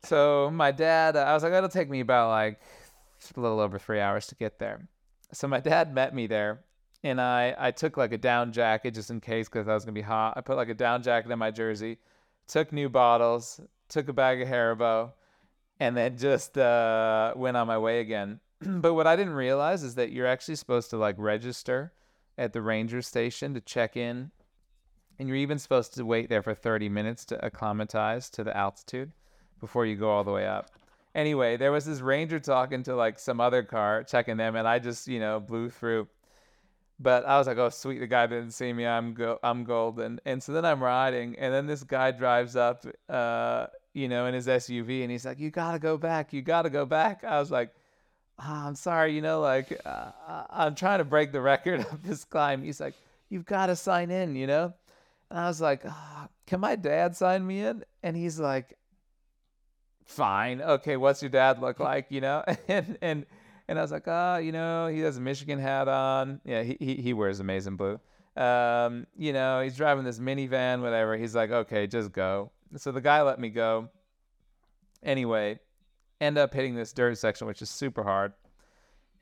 so 0.04 0.50
my 0.52 0.72
dad, 0.72 1.16
I 1.16 1.34
was 1.34 1.42
like, 1.42 1.52
it'll 1.52 1.68
take 1.68 1.90
me 1.90 2.00
about 2.00 2.30
like 2.30 2.60
a 3.36 3.40
little 3.40 3.60
over 3.60 3.78
three 3.78 4.00
hours 4.00 4.26
to 4.28 4.34
get 4.34 4.58
there. 4.58 4.88
So 5.32 5.46
my 5.46 5.60
dad 5.60 5.94
met 5.94 6.14
me 6.14 6.26
there, 6.26 6.60
and 7.04 7.20
I 7.20 7.54
I 7.58 7.70
took 7.70 7.96
like 7.96 8.12
a 8.12 8.18
down 8.18 8.52
jacket 8.52 8.94
just 8.94 9.10
in 9.10 9.20
case 9.20 9.48
because 9.48 9.68
I 9.68 9.74
was 9.74 9.84
gonna 9.84 9.94
be 9.94 10.00
hot. 10.00 10.34
I 10.36 10.40
put 10.40 10.56
like 10.56 10.68
a 10.68 10.74
down 10.74 11.02
jacket 11.02 11.30
in 11.30 11.38
my 11.38 11.50
jersey 11.50 11.98
took 12.50 12.72
new 12.72 12.88
bottles, 12.88 13.60
took 13.88 14.08
a 14.08 14.12
bag 14.12 14.42
of 14.42 14.48
Haribo, 14.48 15.12
and 15.78 15.96
then 15.96 16.16
just 16.16 16.58
uh, 16.58 17.32
went 17.36 17.56
on 17.56 17.66
my 17.66 17.78
way 17.78 18.00
again. 18.00 18.40
but 18.60 18.94
what 18.94 19.06
I 19.06 19.16
didn't 19.16 19.34
realize 19.34 19.82
is 19.82 19.94
that 19.94 20.10
you're 20.10 20.26
actually 20.26 20.56
supposed 20.56 20.90
to 20.90 20.96
like 20.96 21.14
register 21.16 21.92
at 22.36 22.52
the 22.52 22.60
ranger 22.60 23.02
station 23.02 23.54
to 23.54 23.60
check 23.60 23.96
in, 23.96 24.32
and 25.18 25.28
you're 25.28 25.36
even 25.36 25.58
supposed 25.58 25.94
to 25.94 26.04
wait 26.04 26.28
there 26.28 26.42
for 26.42 26.54
30 26.54 26.88
minutes 26.88 27.24
to 27.26 27.44
acclimatize 27.44 28.28
to 28.30 28.42
the 28.42 28.56
altitude 28.56 29.12
before 29.60 29.86
you 29.86 29.96
go 29.96 30.10
all 30.10 30.24
the 30.24 30.32
way 30.32 30.46
up. 30.46 30.70
Anyway, 31.14 31.56
there 31.56 31.72
was 31.72 31.84
this 31.84 32.00
ranger 32.00 32.38
talking 32.38 32.82
to 32.84 32.94
like 32.94 33.18
some 33.18 33.40
other 33.40 33.62
car, 33.62 34.04
checking 34.04 34.36
them, 34.36 34.56
and 34.56 34.66
I 34.66 34.78
just 34.78 35.08
you 35.08 35.20
know 35.20 35.40
blew 35.40 35.70
through. 35.70 36.08
But 36.98 37.24
I 37.24 37.38
was 37.38 37.46
like, 37.46 37.58
oh 37.58 37.70
sweet, 37.70 37.98
the 37.98 38.06
guy 38.06 38.26
didn't 38.26 38.52
see 38.52 38.72
me. 38.72 38.86
I'm 38.86 39.14
go- 39.14 39.38
I'm 39.42 39.64
golden. 39.64 40.20
And 40.24 40.42
so 40.42 40.52
then 40.52 40.64
I'm 40.64 40.82
riding, 40.82 41.36
and 41.38 41.52
then 41.52 41.66
this 41.66 41.82
guy 41.82 42.10
drives 42.10 42.56
up, 42.56 42.84
uh, 43.08 43.66
you 43.94 44.08
know, 44.08 44.26
in 44.26 44.34
his 44.34 44.46
SUV, 44.46 45.02
and 45.02 45.10
he's 45.10 45.24
like, 45.24 45.38
you 45.40 45.50
gotta 45.50 45.78
go 45.78 45.96
back. 45.96 46.32
You 46.32 46.42
gotta 46.42 46.70
go 46.70 46.86
back. 46.86 47.24
I 47.24 47.40
was 47.40 47.50
like, 47.50 47.74
oh, 48.38 48.44
I'm 48.66 48.74
sorry, 48.74 49.14
you 49.14 49.22
know, 49.22 49.40
like 49.40 49.80
uh, 49.84 50.10
I'm 50.50 50.74
trying 50.74 50.98
to 50.98 51.04
break 51.04 51.32
the 51.32 51.40
record 51.40 51.80
of 51.92 52.02
this 52.02 52.24
climb. 52.24 52.62
He's 52.62 52.80
like, 52.80 52.94
you've 53.28 53.46
got 53.46 53.66
to 53.66 53.76
sign 53.76 54.10
in, 54.10 54.36
you 54.36 54.46
know. 54.46 54.74
And 55.30 55.38
I 55.38 55.46
was 55.46 55.60
like, 55.60 55.82
oh, 55.86 56.28
can 56.46 56.60
my 56.60 56.76
dad 56.76 57.16
sign 57.16 57.46
me 57.46 57.60
in? 57.60 57.84
And 58.02 58.16
he's 58.16 58.38
like, 58.38 58.76
fine. 60.10 60.60
Okay, 60.60 60.96
what's 60.96 61.22
your 61.22 61.30
dad 61.30 61.60
look 61.60 61.80
like, 61.90 62.06
you 62.10 62.20
know? 62.20 62.44
and 62.68 62.98
and 63.00 63.26
and 63.68 63.78
I 63.78 63.82
was 63.82 63.92
like, 63.92 64.04
ah, 64.06 64.34
oh, 64.34 64.38
you 64.38 64.52
know, 64.52 64.88
he 64.88 65.00
has 65.00 65.16
a 65.16 65.20
Michigan 65.20 65.58
hat 65.58 65.88
on. 65.88 66.40
Yeah, 66.44 66.62
he 66.62 66.76
he, 66.78 66.94
he 66.96 67.12
wears 67.12 67.40
amazing 67.40 67.76
blue. 67.76 68.00
Um, 68.36 69.06
you 69.16 69.32
know, 69.32 69.60
he's 69.60 69.76
driving 69.76 70.04
this 70.04 70.18
minivan, 70.18 70.82
whatever. 70.82 71.16
He's 71.16 71.34
like, 71.34 71.50
okay, 71.50 71.86
just 71.86 72.12
go. 72.12 72.50
So 72.76 72.92
the 72.92 73.00
guy 73.00 73.22
let 73.22 73.40
me 73.40 73.48
go. 73.48 73.88
Anyway, 75.02 75.58
end 76.20 76.38
up 76.38 76.54
hitting 76.54 76.74
this 76.74 76.92
dirt 76.92 77.18
section, 77.18 77.46
which 77.46 77.62
is 77.62 77.70
super 77.70 78.02
hard. 78.02 78.32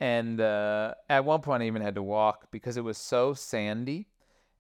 And 0.01 0.41
uh, 0.41 0.95
at 1.09 1.25
one 1.25 1.41
point, 1.41 1.63
I 1.63 1.67
even 1.67 1.83
had 1.83 1.95
to 1.97 2.03
walk 2.03 2.51
because 2.51 2.77
it 2.77 2.85
was 2.85 2.99
so 2.99 3.35
sandy. 3.35 4.07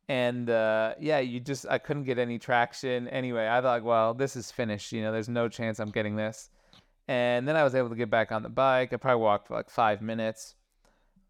And 0.09 0.48
uh, 0.48 0.94
yeah, 0.98 1.18
you 1.18 1.38
just 1.38 1.66
I 1.68 1.78
couldn't 1.78 2.04
get 2.04 2.18
any 2.18 2.38
traction. 2.38 3.09
Anyway, 3.09 3.46
I 3.46 3.61
thought, 3.61 3.82
well, 3.82 4.14
this 4.14 4.36
is 4.36 4.50
finished. 4.50 4.92
You 4.92 5.02
know, 5.02 5.12
there's 5.12 5.28
no 5.28 5.48
chance 5.48 5.78
I'm 5.78 5.90
getting 5.90 6.16
this. 6.16 6.48
And 7.09 7.48
then 7.48 7.56
I 7.56 7.64
was 7.64 7.74
able 7.74 7.88
to 7.90 7.94
get 7.94 8.11
back 8.11 8.32
on 8.32 8.42
the 8.42 8.48
bike. 8.48 8.92
I 8.92 8.96
probably 8.96 9.22
walked 9.22 9.48
for 9.48 9.54
like 9.54 9.70
five 9.70 10.02
minutes. 10.02 10.54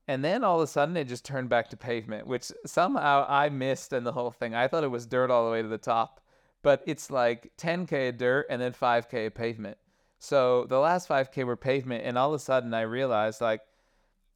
And 0.09 0.25
then 0.25 0.43
all 0.43 0.57
of 0.57 0.63
a 0.63 0.67
sudden 0.67 0.97
it 0.97 1.05
just 1.05 1.25
turned 1.25 1.49
back 1.49 1.69
to 1.69 1.77
pavement, 1.77 2.27
which 2.27 2.51
somehow 2.65 3.27
I 3.29 3.51
missed 3.51 3.93
in 3.93 4.05
the 4.05 4.13
whole 4.13 4.31
thing. 4.31 4.55
I 4.55 4.67
thought 4.67 4.83
it 4.83 4.91
was 4.91 5.07
dirt 5.07 5.31
all 5.31 5.45
the 5.45 5.53
way 5.53 5.61
to 5.61 5.69
the 5.69 5.77
top, 5.77 6.21
but 6.63 6.83
it's 6.87 7.11
like 7.11 7.53
10K 7.59 8.09
of 8.09 8.17
dirt 8.17 8.47
and 8.49 8.61
then 8.61 8.73
5K 8.73 9.27
of 9.27 9.35
pavement. 9.35 9.77
So 10.19 10.65
the 10.65 10.79
last 10.79 11.09
5K 11.09 11.45
were 11.45 11.57
pavement. 11.57 12.05
And 12.05 12.17
all 12.17 12.33
of 12.33 12.41
a 12.41 12.43
sudden 12.43 12.73
I 12.73 12.81
realized 12.83 13.41
like 13.41 13.61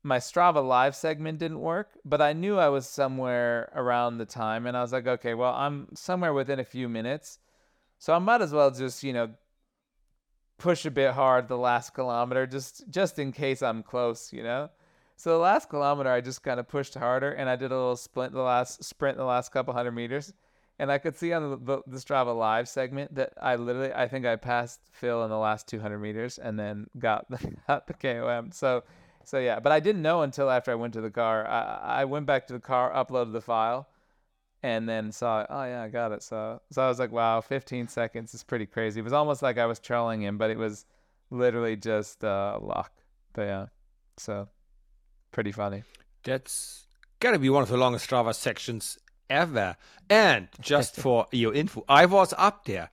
my 0.02 0.18
Strava 0.18 0.66
live 0.66 0.96
segment 0.96 1.38
didn't 1.38 1.60
work, 1.60 1.90
but 2.04 2.20
I 2.20 2.32
knew 2.32 2.58
I 2.58 2.68
was 2.68 2.88
somewhere 2.88 3.70
around 3.74 4.18
the 4.18 4.26
time. 4.26 4.66
And 4.66 4.76
I 4.76 4.82
was 4.82 4.92
like, 4.92 5.06
okay, 5.06 5.34
well, 5.34 5.54
I'm 5.54 5.88
somewhere 5.94 6.32
within 6.32 6.58
a 6.58 6.64
few 6.64 6.88
minutes. 6.88 7.38
So 7.98 8.12
I 8.12 8.18
might 8.18 8.42
as 8.42 8.52
well 8.52 8.70
just, 8.70 9.04
you 9.04 9.12
know, 9.12 9.30
push 10.58 10.84
a 10.86 10.90
bit 10.90 11.12
hard 11.12 11.48
the 11.48 11.56
last 11.56 11.92
kilometer 11.92 12.46
just 12.46 12.88
just 12.88 13.18
in 13.18 13.32
case 13.32 13.62
I'm 13.62 13.82
close, 13.82 14.32
you 14.32 14.42
know. 14.42 14.70
So 15.16 15.30
the 15.30 15.38
last 15.38 15.68
kilometer 15.68 16.10
I 16.10 16.20
just 16.20 16.42
kind 16.42 16.58
of 16.58 16.68
pushed 16.68 16.94
harder 16.94 17.32
and 17.32 17.48
I 17.48 17.56
did 17.56 17.70
a 17.72 17.76
little 17.76 17.96
sprint 17.96 18.32
the 18.32 18.42
last 18.42 18.82
sprint 18.82 19.18
the 19.18 19.24
last 19.24 19.52
couple 19.52 19.72
hundred 19.74 19.92
meters. 19.92 20.32
And 20.78 20.90
I 20.90 20.98
could 20.98 21.16
see 21.16 21.32
on 21.32 21.50
the, 21.50 21.56
the, 21.56 21.82
the 21.86 21.98
Strava 21.98 22.36
live 22.36 22.68
segment 22.68 23.14
that 23.14 23.34
I 23.40 23.54
literally 23.56 23.92
I 23.92 24.08
think 24.08 24.26
I 24.26 24.34
passed 24.36 24.80
Phil 24.90 25.22
in 25.22 25.30
the 25.30 25.38
last 25.38 25.68
200 25.68 25.98
meters 25.98 26.38
and 26.38 26.58
then 26.58 26.88
got 26.98 27.30
the, 27.30 27.38
got 27.68 27.86
the 27.86 27.94
KOM. 27.94 28.50
So 28.52 28.82
So 29.24 29.38
yeah, 29.38 29.60
but 29.60 29.72
I 29.72 29.80
didn't 29.80 30.02
know 30.02 30.22
until 30.22 30.50
after 30.50 30.70
I 30.70 30.74
went 30.74 30.94
to 30.94 31.00
the 31.00 31.10
car. 31.10 31.46
I, 31.46 32.00
I 32.00 32.04
went 32.04 32.26
back 32.26 32.46
to 32.48 32.52
the 32.52 32.60
car, 32.60 32.92
uploaded 32.92 33.32
the 33.32 33.40
file, 33.40 33.88
and 34.62 34.88
then 34.88 35.12
saw, 35.12 35.46
oh 35.48 35.64
yeah, 35.64 35.82
I 35.82 35.88
got 35.88 36.12
it. 36.12 36.22
So 36.22 36.60
so 36.70 36.82
I 36.82 36.88
was 36.88 36.98
like, 36.98 37.12
wow, 37.12 37.40
15 37.40 37.88
seconds 37.88 38.34
is 38.34 38.42
pretty 38.42 38.66
crazy. 38.66 39.00
It 39.00 39.04
was 39.04 39.12
almost 39.12 39.42
like 39.42 39.58
I 39.58 39.66
was 39.66 39.78
trolling 39.78 40.22
him, 40.22 40.38
but 40.38 40.50
it 40.50 40.58
was 40.58 40.86
literally 41.30 41.76
just 41.76 42.22
uh, 42.24 42.58
luck. 42.60 42.92
But 43.32 43.42
yeah, 43.42 43.66
so 44.16 44.48
pretty 45.32 45.52
funny. 45.52 45.82
That's 46.24 46.86
gotta 47.20 47.38
be 47.38 47.50
one 47.50 47.62
of 47.62 47.68
the 47.68 47.76
longest 47.76 48.08
Strava 48.08 48.34
sections 48.34 48.98
ever. 49.28 49.76
And 50.08 50.48
just 50.60 50.96
for 51.00 51.26
your 51.32 51.54
info, 51.54 51.84
I 51.88 52.06
was 52.06 52.34
up 52.36 52.64
there 52.64 52.90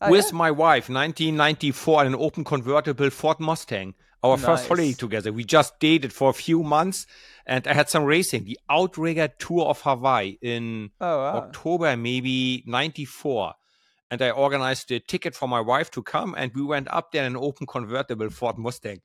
oh, 0.00 0.10
with 0.10 0.26
yeah? 0.26 0.36
my 0.36 0.50
wife, 0.50 0.88
1994, 0.88 2.02
in 2.02 2.14
an 2.14 2.20
open 2.20 2.44
convertible 2.44 3.10
Ford 3.10 3.40
Mustang. 3.40 3.94
Our 4.22 4.36
nice. 4.36 4.46
first 4.46 4.68
holiday 4.68 4.92
together. 4.92 5.32
We 5.32 5.44
just 5.44 5.78
dated 5.80 6.12
for 6.12 6.30
a 6.30 6.32
few 6.32 6.62
months, 6.62 7.06
and 7.44 7.66
I 7.66 7.72
had 7.72 7.88
some 7.88 8.04
racing. 8.04 8.44
The 8.44 8.58
Outrigger 8.70 9.28
Tour 9.38 9.66
of 9.66 9.80
Hawaii 9.82 10.38
in 10.40 10.90
oh, 11.00 11.18
wow. 11.18 11.36
October, 11.38 11.96
maybe 11.96 12.62
'94, 12.66 13.54
and 14.12 14.22
I 14.22 14.30
organized 14.30 14.92
a 14.92 15.00
ticket 15.00 15.34
for 15.34 15.48
my 15.48 15.60
wife 15.60 15.90
to 15.92 16.02
come, 16.02 16.34
and 16.38 16.52
we 16.54 16.62
went 16.62 16.86
up 16.92 17.10
there 17.10 17.24
in 17.24 17.32
an 17.32 17.36
open 17.36 17.66
convertible 17.66 18.30
Ford 18.30 18.58
Mustang. 18.58 19.00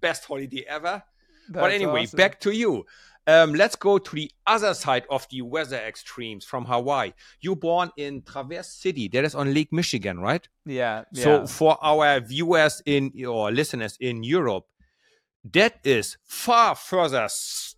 Best 0.00 0.26
holiday 0.26 0.64
ever. 0.68 1.02
That's 1.48 1.60
but 1.60 1.72
anyway, 1.72 2.02
awesome. 2.02 2.16
back 2.16 2.38
to 2.40 2.52
you. 2.52 2.86
Um, 3.26 3.54
let's 3.54 3.76
go 3.76 3.98
to 3.98 4.16
the 4.16 4.30
other 4.46 4.74
side 4.74 5.04
of 5.08 5.26
the 5.30 5.42
weather 5.42 5.76
extremes 5.76 6.44
from 6.44 6.64
Hawaii. 6.64 7.12
You're 7.40 7.56
born 7.56 7.90
in 7.96 8.22
Traverse 8.22 8.68
City, 8.68 9.08
that 9.08 9.24
is 9.24 9.34
on 9.34 9.54
Lake 9.54 9.72
Michigan, 9.72 10.18
right? 10.18 10.46
Yeah. 10.66 11.04
So 11.14 11.40
yeah. 11.40 11.46
for 11.46 11.78
our 11.82 12.18
viewers 12.20 12.82
in 12.84 13.12
or 13.24 13.52
listeners 13.52 13.96
in 14.00 14.24
Europe, 14.24 14.64
that 15.52 15.80
is 15.84 16.16
far 16.24 16.74
further 16.74 17.28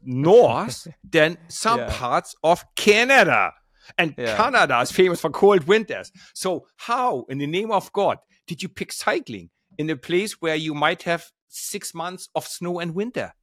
north 0.03 0.87
than 1.11 1.39
some 1.49 1.81
yeah. 1.81 1.91
parts 1.91 2.35
of 2.43 2.65
Canada. 2.75 3.53
And 3.99 4.15
yeah. 4.17 4.37
Canada 4.37 4.81
is 4.81 4.93
famous 4.93 5.21
for 5.21 5.31
cold 5.31 5.65
winters. 5.65 6.11
So, 6.33 6.67
how, 6.77 7.27
in 7.29 7.37
the 7.37 7.47
name 7.47 7.71
of 7.71 7.93
God, 7.93 8.17
did 8.47 8.63
you 8.63 8.69
pick 8.71 8.93
cycling 8.93 9.51
in 9.77 9.91
a 9.91 9.97
place 9.97 10.41
where 10.41 10.57
you 10.57 10.73
might 10.75 11.03
have 11.03 11.31
six 11.49 11.95
months 11.95 12.29
of 12.35 12.47
snow 12.47 12.81
and 12.81 12.95
winter? 12.95 13.35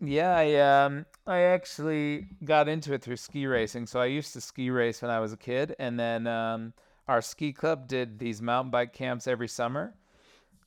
Yeah, 0.00 0.36
I 0.36 0.54
um 0.56 1.06
I 1.26 1.40
actually 1.40 2.26
got 2.44 2.68
into 2.68 2.94
it 2.94 3.02
through 3.02 3.16
ski 3.16 3.46
racing. 3.46 3.86
So 3.86 4.00
I 4.00 4.06
used 4.06 4.32
to 4.34 4.40
ski 4.40 4.70
race 4.70 5.02
when 5.02 5.10
I 5.10 5.18
was 5.18 5.32
a 5.32 5.36
kid, 5.36 5.74
and 5.78 5.98
then 5.98 6.26
um, 6.26 6.72
our 7.08 7.20
ski 7.20 7.52
club 7.52 7.88
did 7.88 8.18
these 8.18 8.40
mountain 8.40 8.70
bike 8.70 8.92
camps 8.92 9.26
every 9.26 9.48
summer. 9.48 9.94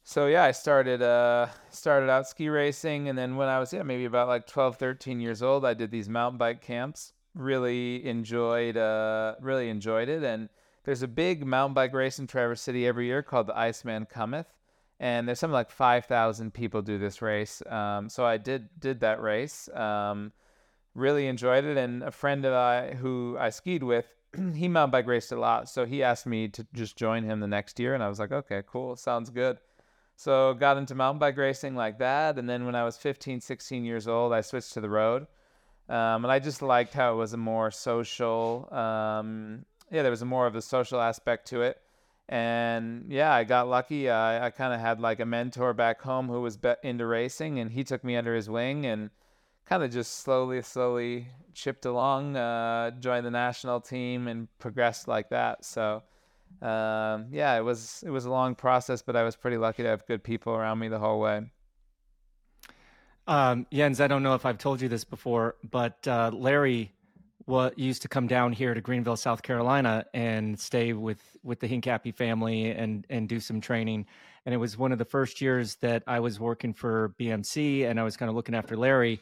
So 0.03 0.27
yeah, 0.27 0.43
I 0.43 0.51
started 0.51 1.01
uh 1.01 1.47
started 1.69 2.09
out 2.09 2.27
ski 2.27 2.49
racing, 2.49 3.09
and 3.09 3.17
then 3.17 3.35
when 3.35 3.47
I 3.47 3.59
was 3.59 3.71
yeah 3.71 3.83
maybe 3.83 4.05
about 4.05 4.27
like 4.27 4.47
12, 4.47 4.75
13 4.77 5.19
years 5.19 5.41
old, 5.41 5.65
I 5.65 5.73
did 5.73 5.91
these 5.91 6.09
mountain 6.09 6.37
bike 6.37 6.61
camps. 6.61 7.13
Really 7.35 8.05
enjoyed 8.05 8.75
uh 8.75 9.35
really 9.39 9.69
enjoyed 9.69 10.09
it, 10.09 10.23
and 10.23 10.49
there's 10.83 11.03
a 11.03 11.07
big 11.07 11.45
mountain 11.45 11.73
bike 11.73 11.93
race 11.93 12.19
in 12.19 12.27
Traverse 12.27 12.61
City 12.61 12.87
every 12.87 13.05
year 13.05 13.21
called 13.21 13.47
the 13.47 13.57
Iceman 13.57 14.07
Cometh 14.07 14.47
and 14.99 15.27
there's 15.27 15.39
something 15.39 15.53
like 15.53 15.71
5,000 15.71 16.53
people 16.53 16.81
do 16.81 16.97
this 16.97 17.21
race. 17.21 17.61
Um, 17.67 18.09
so 18.09 18.25
I 18.25 18.37
did 18.37 18.67
did 18.79 18.99
that 18.99 19.21
race. 19.21 19.69
Um, 19.73 20.33
really 20.93 21.27
enjoyed 21.27 21.63
it, 21.65 21.77
and 21.77 22.03
a 22.03 22.11
friend 22.11 22.45
of 22.45 22.53
I 22.53 22.95
who 22.95 23.37
I 23.39 23.49
skied 23.49 23.83
with, 23.83 24.05
he 24.55 24.67
mountain 24.67 24.91
bike 24.91 25.07
raced 25.07 25.31
a 25.31 25.39
lot, 25.39 25.69
so 25.69 25.85
he 25.85 26.03
asked 26.03 26.25
me 26.25 26.47
to 26.49 26.65
just 26.73 26.95
join 26.97 27.23
him 27.23 27.39
the 27.39 27.47
next 27.47 27.79
year, 27.79 27.93
and 27.93 28.03
I 28.03 28.09
was 28.09 28.19
like, 28.19 28.31
okay, 28.31 28.63
cool, 28.67 28.95
sounds 28.95 29.29
good. 29.29 29.59
So 30.15 30.53
got 30.53 30.77
into 30.77 30.95
mountain 30.95 31.19
bike 31.19 31.37
racing 31.37 31.75
like 31.75 31.99
that, 31.99 32.37
and 32.37 32.49
then 32.49 32.65
when 32.65 32.75
I 32.75 32.83
was 32.83 32.97
15, 32.97 33.39
16 33.39 33.85
years 33.85 34.07
old, 34.07 34.33
I 34.33 34.41
switched 34.41 34.73
to 34.73 34.81
the 34.81 34.89
road, 34.89 35.27
um, 35.87 36.25
and 36.25 36.31
I 36.31 36.39
just 36.39 36.61
liked 36.61 36.93
how 36.93 37.13
it 37.13 37.17
was 37.17 37.33
a 37.33 37.37
more 37.37 37.71
social. 37.71 38.67
Um, 38.71 39.65
yeah, 39.91 40.03
there 40.03 40.11
was 40.11 40.21
a 40.21 40.25
more 40.25 40.45
of 40.45 40.55
a 40.55 40.61
social 40.61 41.01
aspect 41.01 41.47
to 41.47 41.61
it. 41.61 41.81
And 42.27 43.05
yeah, 43.09 43.33
I 43.33 43.43
got 43.43 43.67
lucky. 43.67 44.07
I, 44.07 44.45
I 44.45 44.49
kind 44.51 44.71
of 44.71 44.79
had 44.79 44.99
like 44.99 45.19
a 45.19 45.25
mentor 45.25 45.73
back 45.73 45.99
home 46.01 46.27
who 46.27 46.41
was 46.41 46.57
be- 46.57 46.75
into 46.83 47.07
racing, 47.07 47.59
and 47.59 47.71
he 47.71 47.83
took 47.83 48.03
me 48.03 48.15
under 48.15 48.35
his 48.35 48.47
wing. 48.47 48.85
And 48.85 49.09
kind 49.69 49.83
of 49.83 49.91
just 49.91 50.21
slowly, 50.21 50.61
slowly 50.63 51.27
chipped 51.53 51.85
along, 51.85 52.35
uh, 52.35 52.89
joined 52.99 53.25
the 53.25 53.31
national 53.31 53.79
team, 53.79 54.27
and 54.27 54.47
progressed 54.57 55.07
like 55.07 55.29
that. 55.29 55.63
So 55.63 56.01
um, 56.61 57.27
yeah, 57.31 57.55
it 57.55 57.63
was 57.63 58.03
it 58.05 58.09
was 58.09 58.25
a 58.25 58.31
long 58.31 58.55
process, 58.55 59.03
but 59.03 59.15
I 59.15 59.23
was 59.23 59.35
pretty 59.35 59.57
lucky 59.57 59.83
to 59.83 59.89
have 59.89 60.05
good 60.07 60.23
people 60.23 60.53
around 60.53 60.79
me 60.79 60.87
the 60.87 60.99
whole 60.99 61.19
way. 61.19 61.43
Um, 63.27 63.67
Jens, 63.71 64.01
I 64.01 64.07
don't 64.07 64.23
know 64.23 64.33
if 64.33 64.43
I've 64.43 64.57
told 64.57 64.81
you 64.81 64.89
this 64.89 65.03
before, 65.03 65.55
but 65.69 66.07
uh, 66.07 66.31
Larry 66.33 66.91
what 67.45 67.79
used 67.79 68.03
to 68.03 68.07
come 68.07 68.27
down 68.27 68.53
here 68.53 68.75
to 68.75 68.81
Greenville, 68.81 69.17
South 69.17 69.41
Carolina, 69.41 70.05
and 70.13 70.59
stay 70.59 70.93
with 70.93 71.37
with 71.43 71.59
the 71.59 71.67
Hincapie 71.67 72.13
family 72.13 72.71
and 72.71 73.05
and 73.09 73.29
do 73.29 73.39
some 73.39 73.61
training. 73.61 74.05
And 74.45 74.53
it 74.53 74.57
was 74.57 74.77
one 74.77 74.91
of 74.91 74.97
the 74.97 75.05
first 75.05 75.41
years 75.41 75.75
that 75.77 76.03
I 76.07 76.19
was 76.19 76.39
working 76.39 76.73
for 76.73 77.13
BMC, 77.19 77.89
and 77.89 77.99
I 77.99 78.03
was 78.03 78.17
kind 78.17 78.29
of 78.29 78.35
looking 78.35 78.55
after 78.55 78.77
Larry, 78.77 79.19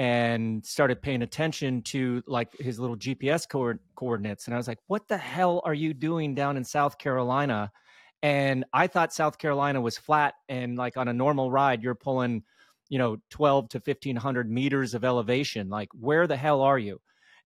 and 0.00 0.64
started 0.64 1.02
paying 1.02 1.20
attention 1.20 1.82
to 1.82 2.22
like 2.26 2.56
his 2.56 2.80
little 2.80 2.96
GPS 2.96 3.46
co- 3.46 3.78
coordinates. 3.94 4.46
And 4.46 4.54
I 4.54 4.56
was 4.56 4.66
like, 4.66 4.78
"What 4.86 5.06
the 5.08 5.18
hell 5.18 5.60
are 5.66 5.74
you 5.74 5.92
doing 5.92 6.34
down 6.34 6.56
in 6.56 6.64
South 6.64 6.96
Carolina?" 6.96 7.70
And 8.22 8.64
I 8.72 8.86
thought 8.86 9.12
South 9.12 9.36
Carolina 9.36 9.78
was 9.78 9.98
flat, 9.98 10.36
and 10.48 10.78
like 10.78 10.96
on 10.96 11.08
a 11.08 11.12
normal 11.12 11.50
ride, 11.50 11.82
you're 11.82 11.94
pulling, 11.94 12.44
you 12.88 12.96
know, 12.98 13.18
twelve 13.28 13.68
to 13.70 13.80
fifteen 13.80 14.16
hundred 14.16 14.50
meters 14.50 14.94
of 14.94 15.04
elevation. 15.04 15.68
Like, 15.68 15.90
where 15.92 16.26
the 16.26 16.36
hell 16.36 16.62
are 16.62 16.78
you? 16.78 16.98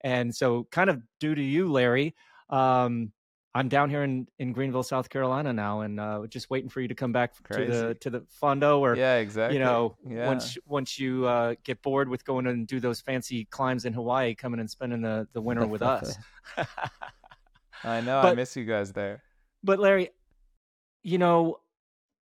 And 0.03 0.33
so, 0.33 0.69
kind 0.71 0.91
of 0.91 1.03
due 1.19 1.35
to 1.35 1.43
you, 1.43 1.73
Larry, 1.73 2.15
um, 2.51 3.11
I'm 3.57 3.69
down 3.69 3.89
here 3.89 4.03
in, 4.03 4.27
in 4.41 4.53
Greenville, 4.53 4.83
South 4.83 5.09
Carolina 5.09 5.53
now, 5.53 5.83
and 5.83 6.01
uh, 6.01 6.27
just 6.29 6.51
waiting 6.51 6.69
for 6.69 6.81
you 6.81 6.89
to 6.89 6.95
come 6.95 7.13
back 7.13 7.35
Crazy. 7.45 7.71
to 7.71 7.79
the 7.79 7.95
to 7.95 8.11
the 8.11 8.21
Fondo, 8.43 8.81
or 8.81 8.97
yeah, 8.97 9.17
exactly. 9.19 9.59
You 9.59 9.65
know, 9.65 9.97
yeah. 10.09 10.27
once 10.27 10.59
once 10.67 10.99
you 10.99 11.27
uh, 11.27 11.55
get 11.63 11.81
bored 11.81 12.09
with 12.09 12.25
going 12.25 12.49
and 12.49 12.67
do 12.67 12.81
those 12.81 13.01
fancy 13.01 13.45
climbs 13.45 13.85
in 13.85 13.93
Hawaii, 13.93 14.35
coming 14.35 14.59
and 14.59 14.69
spending 14.69 15.03
the 15.03 15.29
the 15.33 15.41
winter 15.41 15.67
with 15.67 15.83
us. 15.83 16.17
I 17.85 18.01
know, 18.01 18.23
but, 18.23 18.33
I 18.33 18.35
miss 18.35 18.57
you 18.57 18.65
guys 18.65 18.93
there. 18.93 19.23
But 19.63 19.79
Larry, 19.79 20.11
you 21.05 21.19
know, 21.19 21.61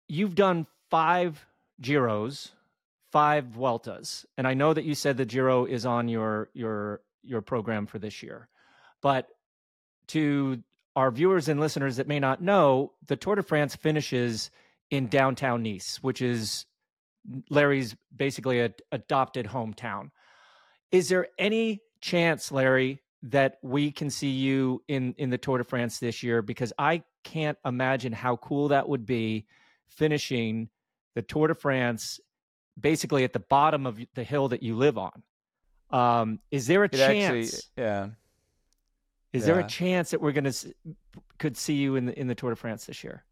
you've 0.08 0.34
done 0.34 0.66
five 0.90 1.46
Giros, 1.80 2.50
five 3.12 3.46
Vueltas, 3.46 4.26
and 4.36 4.46
I 4.46 4.52
know 4.52 4.74
that 4.74 4.84
you 4.84 4.94
said 4.94 5.16
the 5.16 5.24
Giro 5.24 5.64
is 5.64 5.86
on 5.86 6.06
your 6.06 6.50
your 6.52 7.00
your 7.22 7.40
program 7.40 7.86
for 7.86 7.98
this 7.98 8.22
year. 8.22 8.48
But 9.00 9.28
to 10.08 10.62
our 10.97 11.11
viewers 11.11 11.49
and 11.49 11.61
listeners 11.61 11.97
that 11.97 12.07
may 12.07 12.20
not 12.20 12.42
know, 12.42 12.92
the 13.07 13.16
Tour 13.16 13.36
de 13.36 13.42
France 13.42 13.74
finishes 13.74 14.51
in 14.90 15.09
downtown 15.09 15.62
Nice, 15.62 15.99
which 16.03 16.22
is 16.22 16.66
Larry's 17.51 17.97
basically 18.14 18.61
a, 18.61 18.72
adopted 18.92 19.47
hometown. 19.47 20.11
Is 20.92 21.09
there 21.09 21.28
any 21.38 21.82
chance, 22.01 22.53
Larry, 22.53 23.01
that 23.22 23.59
we 23.62 23.90
can 23.90 24.11
see 24.11 24.30
you 24.30 24.82
in 24.86 25.14
in 25.18 25.30
the 25.30 25.38
Tour 25.38 25.59
de 25.59 25.64
France 25.64 25.99
this 25.99 26.22
year? 26.22 26.42
Because 26.42 26.72
I 26.78 27.03
can't 27.24 27.59
imagine 27.64 28.12
how 28.12 28.36
cool 28.36 28.68
that 28.68 28.88
would 28.88 29.07
be, 29.07 29.47
finishing 29.88 30.68
the 31.14 31.22
Tour 31.22 31.49
de 31.49 31.55
France 31.55 32.20
basically 32.78 33.24
at 33.24 33.32
the 33.32 33.40
bottom 33.40 33.86
of 33.86 33.99
the 34.14 34.24
hill 34.24 34.49
that 34.49 34.62
you 34.62 34.76
live 34.76 34.99
on. 34.99 35.22
Um, 35.90 36.40
is 36.51 36.66
there 36.66 36.82
a 36.82 36.86
it 36.86 36.92
chance? 36.92 37.55
Actually, 37.55 37.61
yeah. 37.76 38.09
Is 39.35 39.43
yeah. 39.43 39.55
there 39.55 39.61
a 39.61 39.66
chance 39.66 40.12
that 40.12 40.20
we're 40.20 40.32
gonna 40.32 40.53
could 41.39 41.57
see 41.57 41.74
you 41.74 41.97
in 41.97 42.07
the 42.07 42.18
in 42.18 42.28
the 42.28 42.37
Tour 42.37 42.51
de 42.51 42.57
France 42.57 42.87
this 42.87 43.03
year? 43.03 43.24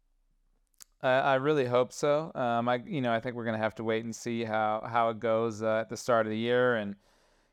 I, 1.01 1.09
I 1.09 1.35
really 1.35 1.65
hope 1.65 1.93
so. 1.93 2.29
Um, 2.35 2.67
I 2.67 2.83
you 2.85 2.99
know 2.99 3.13
I 3.13 3.21
think 3.21 3.37
we're 3.37 3.45
gonna 3.45 3.57
have 3.57 3.75
to 3.75 3.85
wait 3.85 4.03
and 4.03 4.13
see 4.13 4.43
how 4.43 4.85
how 4.85 5.09
it 5.09 5.19
goes 5.19 5.63
uh, 5.63 5.79
at 5.79 5.89
the 5.89 5.95
start 5.95 6.25
of 6.25 6.29
the 6.29 6.37
year, 6.37 6.75
and 6.75 6.95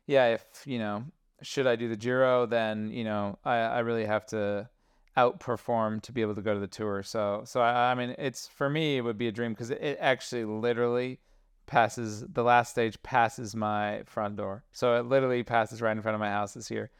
yeah, 0.05 0.33
if 0.33 0.43
you 0.65 0.79
know 0.79 1.05
should 1.41 1.65
I 1.65 1.77
do 1.77 1.87
the 1.87 1.95
Giro, 1.95 2.45
then 2.45 2.91
you 2.91 3.05
know 3.05 3.39
I 3.45 3.55
I 3.55 3.79
really 3.79 4.05
have 4.05 4.25
to 4.27 4.69
outperform 5.15 6.01
to 6.01 6.11
be 6.11 6.21
able 6.21 6.35
to 6.35 6.41
go 6.41 6.53
to 6.53 6.59
the 6.59 6.67
tour. 6.67 7.03
So 7.03 7.43
so 7.45 7.61
I, 7.61 7.91
I 7.91 7.95
mean 7.95 8.15
it's 8.17 8.49
for 8.49 8.69
me 8.69 8.97
it 8.97 9.01
would 9.01 9.17
be 9.17 9.29
a 9.29 9.31
dream 9.31 9.53
because 9.53 9.71
it, 9.71 9.81
it 9.81 9.97
actually 10.01 10.43
literally 10.43 11.21
passes 11.67 12.25
the 12.27 12.43
last 12.43 12.71
stage 12.71 13.01
passes 13.01 13.55
my 13.55 14.03
front 14.05 14.35
door. 14.35 14.65
So 14.73 14.95
it 14.95 15.05
literally 15.05 15.43
passes 15.43 15.81
right 15.81 15.95
in 15.95 16.01
front 16.01 16.15
of 16.15 16.19
my 16.19 16.29
house 16.29 16.53
this 16.53 16.69
year. 16.69 16.91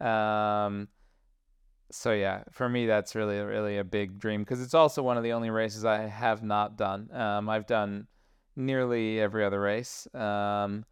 Um, 0.00 0.86
so 1.90 2.12
yeah, 2.12 2.44
for 2.50 2.68
me 2.68 2.86
that's 2.86 3.14
really 3.14 3.38
really 3.38 3.78
a 3.78 3.84
big 3.84 4.18
dream 4.18 4.42
because 4.42 4.60
it's 4.62 4.74
also 4.74 5.02
one 5.02 5.16
of 5.16 5.22
the 5.22 5.32
only 5.32 5.50
races 5.50 5.84
I 5.84 6.06
have 6.06 6.42
not 6.42 6.76
done. 6.76 7.10
Um, 7.12 7.48
I've 7.48 7.66
done 7.66 8.06
nearly 8.56 9.20
every 9.20 9.44
other 9.44 9.60
race. 9.60 10.06
Um, 10.14 10.84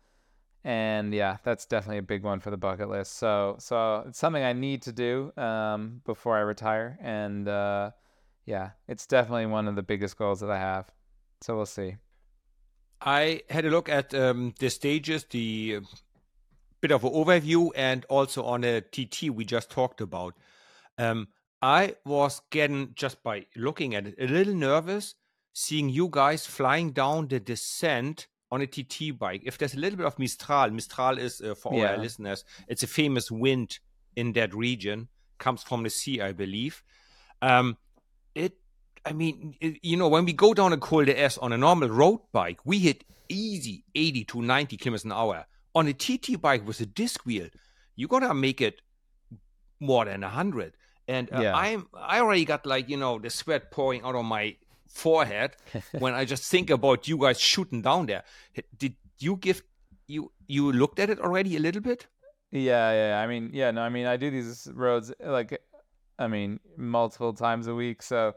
and 0.64 1.14
yeah, 1.14 1.38
that's 1.44 1.66
definitely 1.66 1.98
a 1.98 2.02
big 2.02 2.24
one 2.24 2.40
for 2.40 2.50
the 2.50 2.56
bucket 2.56 2.88
list. 2.88 3.16
So 3.16 3.56
so 3.58 4.04
it's 4.08 4.18
something 4.18 4.42
I 4.42 4.52
need 4.52 4.82
to 4.82 4.92
do 4.92 5.32
um, 5.36 6.02
before 6.04 6.36
I 6.36 6.40
retire, 6.40 6.98
and 7.00 7.48
uh, 7.48 7.92
yeah, 8.44 8.70
it's 8.88 9.06
definitely 9.06 9.46
one 9.46 9.68
of 9.68 9.76
the 9.76 9.82
biggest 9.82 10.18
goals 10.18 10.40
that 10.40 10.50
I 10.50 10.58
have. 10.58 10.90
So 11.40 11.56
we'll 11.56 11.66
see. 11.66 11.96
I 13.00 13.42
had 13.48 13.64
a 13.64 13.70
look 13.70 13.88
at 13.88 14.12
um, 14.12 14.54
the 14.58 14.68
stages, 14.70 15.24
the 15.30 15.80
bit 16.80 16.90
of 16.90 17.04
an 17.04 17.12
overview, 17.12 17.70
and 17.76 18.04
also 18.06 18.42
on 18.42 18.64
a 18.64 18.80
TT 18.80 19.30
we 19.30 19.44
just 19.44 19.70
talked 19.70 20.00
about. 20.00 20.34
Um, 20.98 21.28
I 21.62 21.94
was 22.04 22.40
getting 22.50 22.92
just 22.94 23.22
by 23.22 23.46
looking 23.56 23.94
at 23.94 24.06
it 24.06 24.14
a 24.20 24.26
little 24.26 24.54
nervous 24.54 25.14
seeing 25.52 25.88
you 25.88 26.08
guys 26.10 26.46
flying 26.46 26.92
down 26.92 27.26
the 27.26 27.40
descent 27.40 28.28
on 28.52 28.60
a 28.60 28.66
TT 28.66 29.18
bike. 29.18 29.42
If 29.44 29.58
there's 29.58 29.74
a 29.74 29.78
little 29.78 29.96
bit 29.96 30.06
of 30.06 30.16
Mistral, 30.18 30.70
Mistral 30.70 31.18
is 31.18 31.40
uh, 31.40 31.54
for 31.56 31.74
yeah. 31.74 31.92
our 31.92 31.98
listeners, 31.98 32.44
it's 32.68 32.84
a 32.84 32.86
famous 32.86 33.30
wind 33.30 33.80
in 34.14 34.32
that 34.34 34.54
region, 34.54 35.08
comes 35.38 35.62
from 35.64 35.82
the 35.82 35.90
sea, 35.90 36.20
I 36.20 36.32
believe. 36.32 36.82
Um, 37.42 37.76
it, 38.36 38.54
I 39.04 39.12
mean, 39.12 39.56
it, 39.60 39.78
you 39.82 39.96
know, 39.96 40.08
when 40.08 40.24
we 40.24 40.32
go 40.32 40.54
down 40.54 40.72
a 40.72 40.76
Col 40.76 41.04
de 41.04 41.20
S 41.20 41.38
on 41.38 41.52
a 41.52 41.58
normal 41.58 41.88
road 41.88 42.20
bike, 42.32 42.60
we 42.64 42.78
hit 42.78 43.04
easy 43.28 43.84
80 43.96 44.24
to 44.26 44.42
90 44.42 44.76
kilometers 44.76 45.04
an 45.04 45.12
hour. 45.12 45.44
On 45.74 45.86
a 45.88 45.92
TT 45.92 46.40
bike 46.40 46.66
with 46.66 46.80
a 46.80 46.86
disc 46.86 47.26
wheel, 47.26 47.48
you 47.96 48.06
gotta 48.06 48.32
make 48.32 48.60
it 48.60 48.80
more 49.80 50.04
than 50.04 50.20
100 50.22 50.76
and 51.08 51.32
uh, 51.32 51.40
yeah. 51.40 51.56
i'm 51.56 51.86
i 51.94 52.20
already 52.20 52.44
got 52.44 52.64
like 52.66 52.88
you 52.88 52.96
know 52.96 53.18
the 53.18 53.30
sweat 53.30 53.70
pouring 53.70 54.02
out 54.02 54.14
of 54.14 54.24
my 54.24 54.54
forehead 54.88 55.56
when 55.98 56.14
I 56.14 56.24
just 56.24 56.50
think 56.50 56.70
about 56.70 57.06
you 57.08 57.18
guys 57.18 57.38
shooting 57.38 57.82
down 57.82 58.06
there. 58.06 58.24
Did 58.76 58.96
you 59.18 59.36
give 59.36 59.62
you 60.06 60.32
you 60.46 60.72
looked 60.72 60.98
at 60.98 61.10
it 61.10 61.20
already 61.20 61.56
a 61.56 61.60
little 61.60 61.82
bit? 61.82 62.06
Yeah, 62.50 62.92
yeah. 62.92 63.20
I 63.20 63.26
mean, 63.26 63.50
yeah, 63.52 63.70
no, 63.70 63.82
I 63.82 63.90
mean, 63.90 64.06
I 64.06 64.16
do 64.16 64.30
these 64.30 64.68
roads 64.72 65.12
like, 65.20 65.60
I 66.18 66.28
mean, 66.28 66.60
multiple 66.76 67.34
times 67.34 67.66
a 67.66 67.74
week. 67.74 68.00
So, 68.02 68.34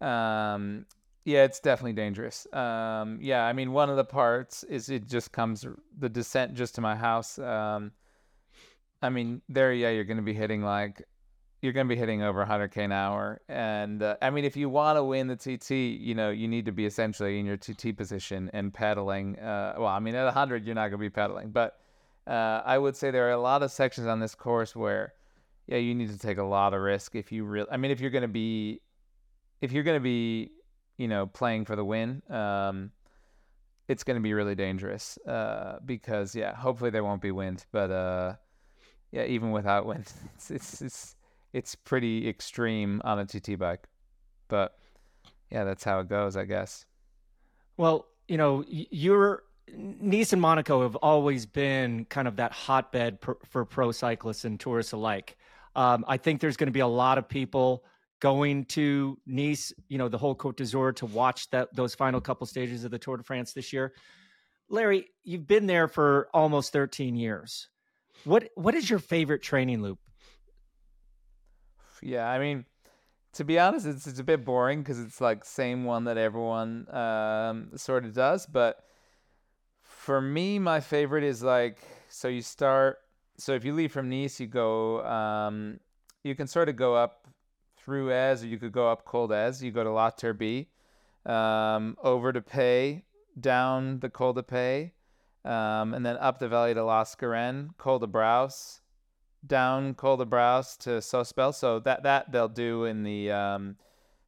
um, 0.00 0.86
yeah, 1.24 1.44
it's 1.44 1.58
definitely 1.58 1.94
dangerous. 1.94 2.46
Um, 2.52 3.18
yeah, 3.20 3.44
I 3.44 3.52
mean, 3.52 3.72
one 3.72 3.90
of 3.90 3.96
the 3.96 4.04
parts 4.04 4.62
is 4.64 4.88
it 4.88 5.08
just 5.08 5.32
comes 5.32 5.66
the 5.98 6.08
descent 6.08 6.54
just 6.54 6.76
to 6.76 6.80
my 6.80 6.94
house. 6.94 7.40
Um, 7.40 7.90
I 9.02 9.10
mean, 9.10 9.42
there, 9.48 9.72
yeah, 9.72 9.90
you're 9.90 10.04
going 10.04 10.18
to 10.18 10.22
be 10.22 10.34
hitting 10.34 10.62
like 10.62 11.02
you're 11.60 11.72
going 11.72 11.86
to 11.86 11.94
be 11.94 11.98
hitting 11.98 12.22
over 12.22 12.44
100k 12.44 12.78
an 12.78 12.92
hour 12.92 13.40
and 13.48 14.02
uh, 14.02 14.16
i 14.22 14.30
mean 14.30 14.44
if 14.44 14.56
you 14.56 14.68
want 14.68 14.96
to 14.96 15.04
win 15.04 15.26
the 15.26 15.36
tt 15.36 15.70
you 15.70 16.14
know 16.14 16.30
you 16.30 16.48
need 16.48 16.64
to 16.64 16.72
be 16.72 16.86
essentially 16.86 17.38
in 17.38 17.46
your 17.46 17.56
tt 17.56 17.96
position 17.96 18.50
and 18.52 18.72
pedaling 18.72 19.38
uh, 19.38 19.74
well 19.78 19.88
i 19.88 19.98
mean 19.98 20.14
at 20.14 20.24
100 20.24 20.64
you're 20.64 20.74
not 20.74 20.88
going 20.88 20.92
to 20.92 20.98
be 20.98 21.10
pedaling 21.10 21.50
but 21.50 21.78
uh, 22.26 22.62
i 22.64 22.78
would 22.78 22.96
say 22.96 23.10
there 23.10 23.28
are 23.28 23.32
a 23.32 23.40
lot 23.40 23.62
of 23.62 23.70
sections 23.70 24.06
on 24.06 24.20
this 24.20 24.34
course 24.34 24.74
where 24.74 25.12
yeah 25.66 25.78
you 25.78 25.94
need 25.94 26.10
to 26.10 26.18
take 26.18 26.38
a 26.38 26.42
lot 26.42 26.74
of 26.74 26.80
risk 26.80 27.14
if 27.14 27.30
you 27.30 27.44
really 27.44 27.68
i 27.70 27.76
mean 27.76 27.90
if 27.90 28.00
you're 28.00 28.10
going 28.10 28.22
to 28.22 28.28
be 28.28 28.80
if 29.60 29.72
you're 29.72 29.84
going 29.84 29.96
to 29.96 30.02
be 30.02 30.50
you 30.96 31.08
know 31.08 31.26
playing 31.26 31.64
for 31.64 31.76
the 31.76 31.84
win 31.84 32.22
um, 32.30 32.90
it's 33.88 34.04
going 34.04 34.16
to 34.16 34.22
be 34.22 34.32
really 34.34 34.54
dangerous 34.54 35.18
uh, 35.26 35.78
because 35.84 36.34
yeah 36.34 36.54
hopefully 36.54 36.90
there 36.90 37.04
won't 37.04 37.22
be 37.22 37.30
wind 37.30 37.64
but 37.72 37.90
uh, 37.90 38.34
yeah 39.12 39.24
even 39.24 39.50
without 39.50 39.86
wind 39.86 40.12
it's 40.36 40.50
it's, 40.50 40.82
it's 40.82 41.16
it's 41.52 41.74
pretty 41.74 42.28
extreme 42.28 43.00
on 43.04 43.18
a 43.18 43.26
TT 43.26 43.58
bike. 43.58 43.86
But 44.48 44.76
yeah, 45.50 45.64
that's 45.64 45.84
how 45.84 46.00
it 46.00 46.08
goes, 46.08 46.36
I 46.36 46.44
guess. 46.44 46.86
Well, 47.76 48.06
you 48.28 48.36
know, 48.36 48.64
you're 48.68 49.42
Nice 49.76 50.32
and 50.32 50.42
Monaco 50.42 50.82
have 50.82 50.96
always 50.96 51.46
been 51.46 52.04
kind 52.06 52.26
of 52.26 52.36
that 52.36 52.52
hotbed 52.52 53.18
for 53.44 53.64
pro 53.64 53.92
cyclists 53.92 54.44
and 54.44 54.58
tourists 54.58 54.92
alike. 54.92 55.36
Um, 55.76 56.04
I 56.08 56.16
think 56.16 56.40
there's 56.40 56.56
going 56.56 56.66
to 56.66 56.72
be 56.72 56.80
a 56.80 56.86
lot 56.86 57.18
of 57.18 57.28
people 57.28 57.84
going 58.20 58.64
to 58.66 59.18
Nice, 59.26 59.72
you 59.88 59.98
know, 59.98 60.08
the 60.08 60.18
whole 60.18 60.34
Côte 60.34 60.56
d'Azur 60.56 60.94
to 60.96 61.06
watch 61.06 61.48
that 61.50 61.74
those 61.74 61.94
final 61.94 62.20
couple 62.20 62.46
stages 62.46 62.84
of 62.84 62.90
the 62.90 62.98
Tour 62.98 63.16
de 63.16 63.22
France 63.22 63.52
this 63.52 63.72
year. 63.72 63.94
Larry, 64.68 65.08
you've 65.24 65.46
been 65.46 65.66
there 65.66 65.88
for 65.88 66.28
almost 66.32 66.72
13 66.72 67.16
years. 67.16 67.68
What 68.24 68.48
what 68.54 68.74
is 68.74 68.88
your 68.88 68.98
favorite 68.98 69.42
training 69.42 69.82
loop? 69.82 69.98
Yeah, 72.02 72.28
I 72.28 72.38
mean, 72.38 72.64
to 73.34 73.44
be 73.44 73.58
honest, 73.58 73.86
it's 73.86 74.06
it's 74.06 74.18
a 74.18 74.24
bit 74.24 74.44
boring 74.44 74.82
because 74.82 74.98
it's 75.00 75.20
like 75.20 75.44
same 75.44 75.84
one 75.84 76.04
that 76.04 76.16
everyone 76.16 76.86
um, 76.94 77.70
sort 77.76 78.04
of 78.04 78.14
does. 78.14 78.46
But 78.46 78.84
for 79.82 80.20
me, 80.20 80.58
my 80.58 80.80
favorite 80.80 81.24
is 81.24 81.42
like 81.42 81.78
so 82.08 82.28
you 82.28 82.42
start. 82.42 82.98
So 83.36 83.54
if 83.54 83.64
you 83.64 83.72
leave 83.72 83.92
from 83.92 84.08
Nice, 84.08 84.40
you 84.40 84.46
go. 84.46 85.04
Um, 85.04 85.80
you 86.22 86.34
can 86.34 86.46
sort 86.46 86.68
of 86.68 86.76
go 86.76 86.94
up 86.94 87.28
through 87.76 88.08
Èze, 88.08 88.42
or 88.42 88.46
you 88.46 88.58
could 88.58 88.72
go 88.72 88.90
up 88.90 89.04
Col 89.04 89.28
d'Èze. 89.28 89.62
You 89.62 89.70
go 89.70 89.84
to 89.84 89.90
La 89.90 90.10
Turbie, 90.10 90.68
um, 91.24 91.96
over 92.02 92.32
to 92.32 92.42
Peille, 92.42 93.02
down 93.38 94.00
the 94.00 94.10
Col 94.10 94.34
de 94.34 94.42
Peille, 94.42 94.90
um, 95.44 95.94
and 95.94 96.04
then 96.04 96.16
up 96.18 96.38
the 96.38 96.48
valley 96.48 96.74
to 96.74 96.84
L'Escarène, 96.84 97.70
Col 97.78 97.98
de 97.98 98.06
Braus, 98.06 98.79
down 99.46 99.94
Col 99.94 100.16
de 100.16 100.24
Braus 100.24 100.76
to 100.78 101.00
Sospel. 101.00 101.52
So 101.52 101.78
that 101.80 102.02
that 102.02 102.32
they'll 102.32 102.48
do 102.48 102.84
in 102.84 103.02
the 103.02 103.30
um, 103.30 103.76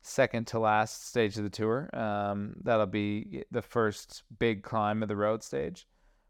second 0.02 0.46
to 0.48 0.58
last 0.58 1.08
stage 1.08 1.36
of 1.36 1.44
the 1.44 1.50
tour. 1.50 1.90
Um, 1.92 2.54
that'll 2.62 2.86
be 2.86 3.44
the 3.50 3.62
first 3.62 4.22
big 4.38 4.62
climb 4.62 5.02
of 5.02 5.08
the 5.08 5.16
road 5.16 5.42
stage. 5.42 5.86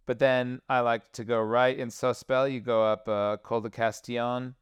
But 0.07 0.19
then 0.19 0.61
I 0.69 0.81
like 0.81 1.13
to 1.13 1.25
go 1.25 1.41
right 1.41 1.79
in 1.79 1.89
Sospel. 1.89 2.49
You 2.49 2.61
go 2.61 2.85
up 2.85 3.09
uh, 3.09 3.37
Col 3.39 3.61
de 3.61 3.71
Castillon, 3.71 4.55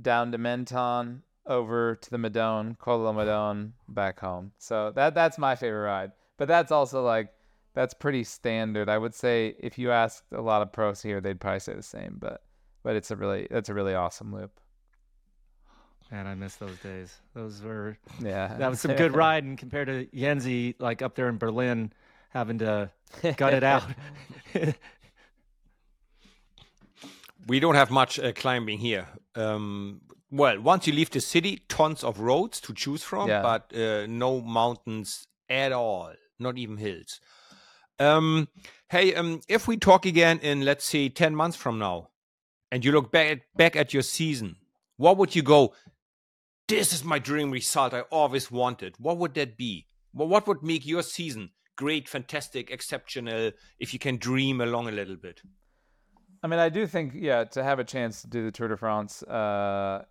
down 0.00 0.32
to 0.32 0.38
Menton, 0.38 1.22
over 1.46 1.96
to 1.96 2.10
the 2.10 2.18
Madone, 2.18 2.78
Col 2.78 3.04
de 3.04 3.18
Madone, 3.18 3.72
back 3.88 4.20
home. 4.20 4.52
So 4.58 4.92
that 4.94 5.14
that's 5.14 5.38
my 5.38 5.54
favorite 5.54 5.84
ride. 5.84 6.12
But 6.36 6.48
that's 6.48 6.70
also 6.70 7.02
like 7.02 7.32
that's 7.74 7.94
pretty 7.94 8.24
standard. 8.24 8.88
I 8.88 8.98
would 8.98 9.14
say 9.14 9.54
if 9.58 9.78
you 9.78 9.90
asked 9.90 10.24
a 10.32 10.40
lot 10.40 10.62
of 10.62 10.72
pros 10.72 11.02
here, 11.02 11.20
they'd 11.20 11.40
probably 11.40 11.60
say 11.60 11.74
the 11.74 11.82
same. 11.82 12.16
But 12.18 12.42
but 12.86 12.94
it's 12.94 13.10
a 13.10 13.16
really 13.16 13.48
that's 13.50 13.68
a 13.68 13.74
really 13.74 13.94
awesome 13.94 14.32
loop. 14.32 14.60
Man, 16.12 16.28
I 16.28 16.36
miss 16.36 16.54
those 16.54 16.78
days. 16.78 17.12
Those 17.34 17.60
were 17.60 17.98
yeah. 18.20 18.56
That 18.58 18.70
was 18.70 18.80
some 18.80 18.94
good 19.02 19.12
riding 19.16 19.56
compared 19.56 19.88
to 19.88 20.06
Yenzi, 20.16 20.76
like 20.78 21.02
up 21.02 21.16
there 21.16 21.28
in 21.28 21.36
Berlin, 21.36 21.92
having 22.30 22.58
to 22.58 22.92
gut 23.36 23.54
it 23.54 23.64
out. 23.64 23.82
we 27.48 27.58
don't 27.58 27.74
have 27.74 27.90
much 27.90 28.20
uh, 28.20 28.30
climbing 28.30 28.78
here. 28.78 29.08
Um, 29.34 30.02
well, 30.30 30.60
once 30.60 30.86
you 30.86 30.92
leave 30.92 31.10
the 31.10 31.20
city, 31.20 31.64
tons 31.68 32.04
of 32.04 32.20
roads 32.20 32.60
to 32.60 32.72
choose 32.72 33.02
from, 33.02 33.28
yeah. 33.28 33.42
but 33.42 33.76
uh, 33.76 34.06
no 34.06 34.40
mountains 34.40 35.26
at 35.50 35.72
all, 35.72 36.12
not 36.38 36.56
even 36.56 36.76
hills. 36.76 37.20
Um, 37.98 38.46
hey, 38.90 39.12
um, 39.16 39.40
if 39.48 39.66
we 39.66 39.76
talk 39.76 40.06
again 40.06 40.38
in 40.38 40.64
let's 40.64 40.84
say 40.84 41.08
ten 41.08 41.34
months 41.34 41.56
from 41.56 41.80
now, 41.80 42.10
and 42.70 42.84
you 42.84 42.92
look 42.92 43.12
back 43.12 43.42
back 43.56 43.76
at 43.76 43.92
your 43.92 44.02
season, 44.02 44.56
what 44.96 45.16
would 45.16 45.34
you 45.34 45.42
go? 45.42 45.74
This 46.68 46.92
is 46.92 47.04
my 47.04 47.18
dream 47.18 47.50
result 47.50 47.94
I 47.94 48.00
always 48.10 48.50
wanted. 48.50 48.96
What 48.98 49.18
would 49.18 49.34
that 49.34 49.56
be? 49.56 49.86
Well, 50.12 50.28
what 50.28 50.48
would 50.48 50.62
make 50.62 50.86
your 50.86 51.02
season 51.02 51.50
great, 51.76 52.08
fantastic, 52.08 52.70
exceptional? 52.70 53.52
If 53.78 53.92
you 53.92 53.98
can 53.98 54.16
dream 54.16 54.60
along 54.60 54.88
a 54.88 54.92
little 54.92 55.16
bit. 55.16 55.42
I 56.42 56.48
mean, 56.48 56.58
I 56.58 56.68
do 56.68 56.86
think, 56.86 57.12
yeah, 57.14 57.44
to 57.44 57.62
have 57.62 57.78
a 57.78 57.84
chance 57.84 58.22
to 58.22 58.28
do 58.28 58.44
the 58.44 58.50
Tour 58.50 58.68
de 58.68 58.76
France 58.76 59.22
uh, 59.22 60.04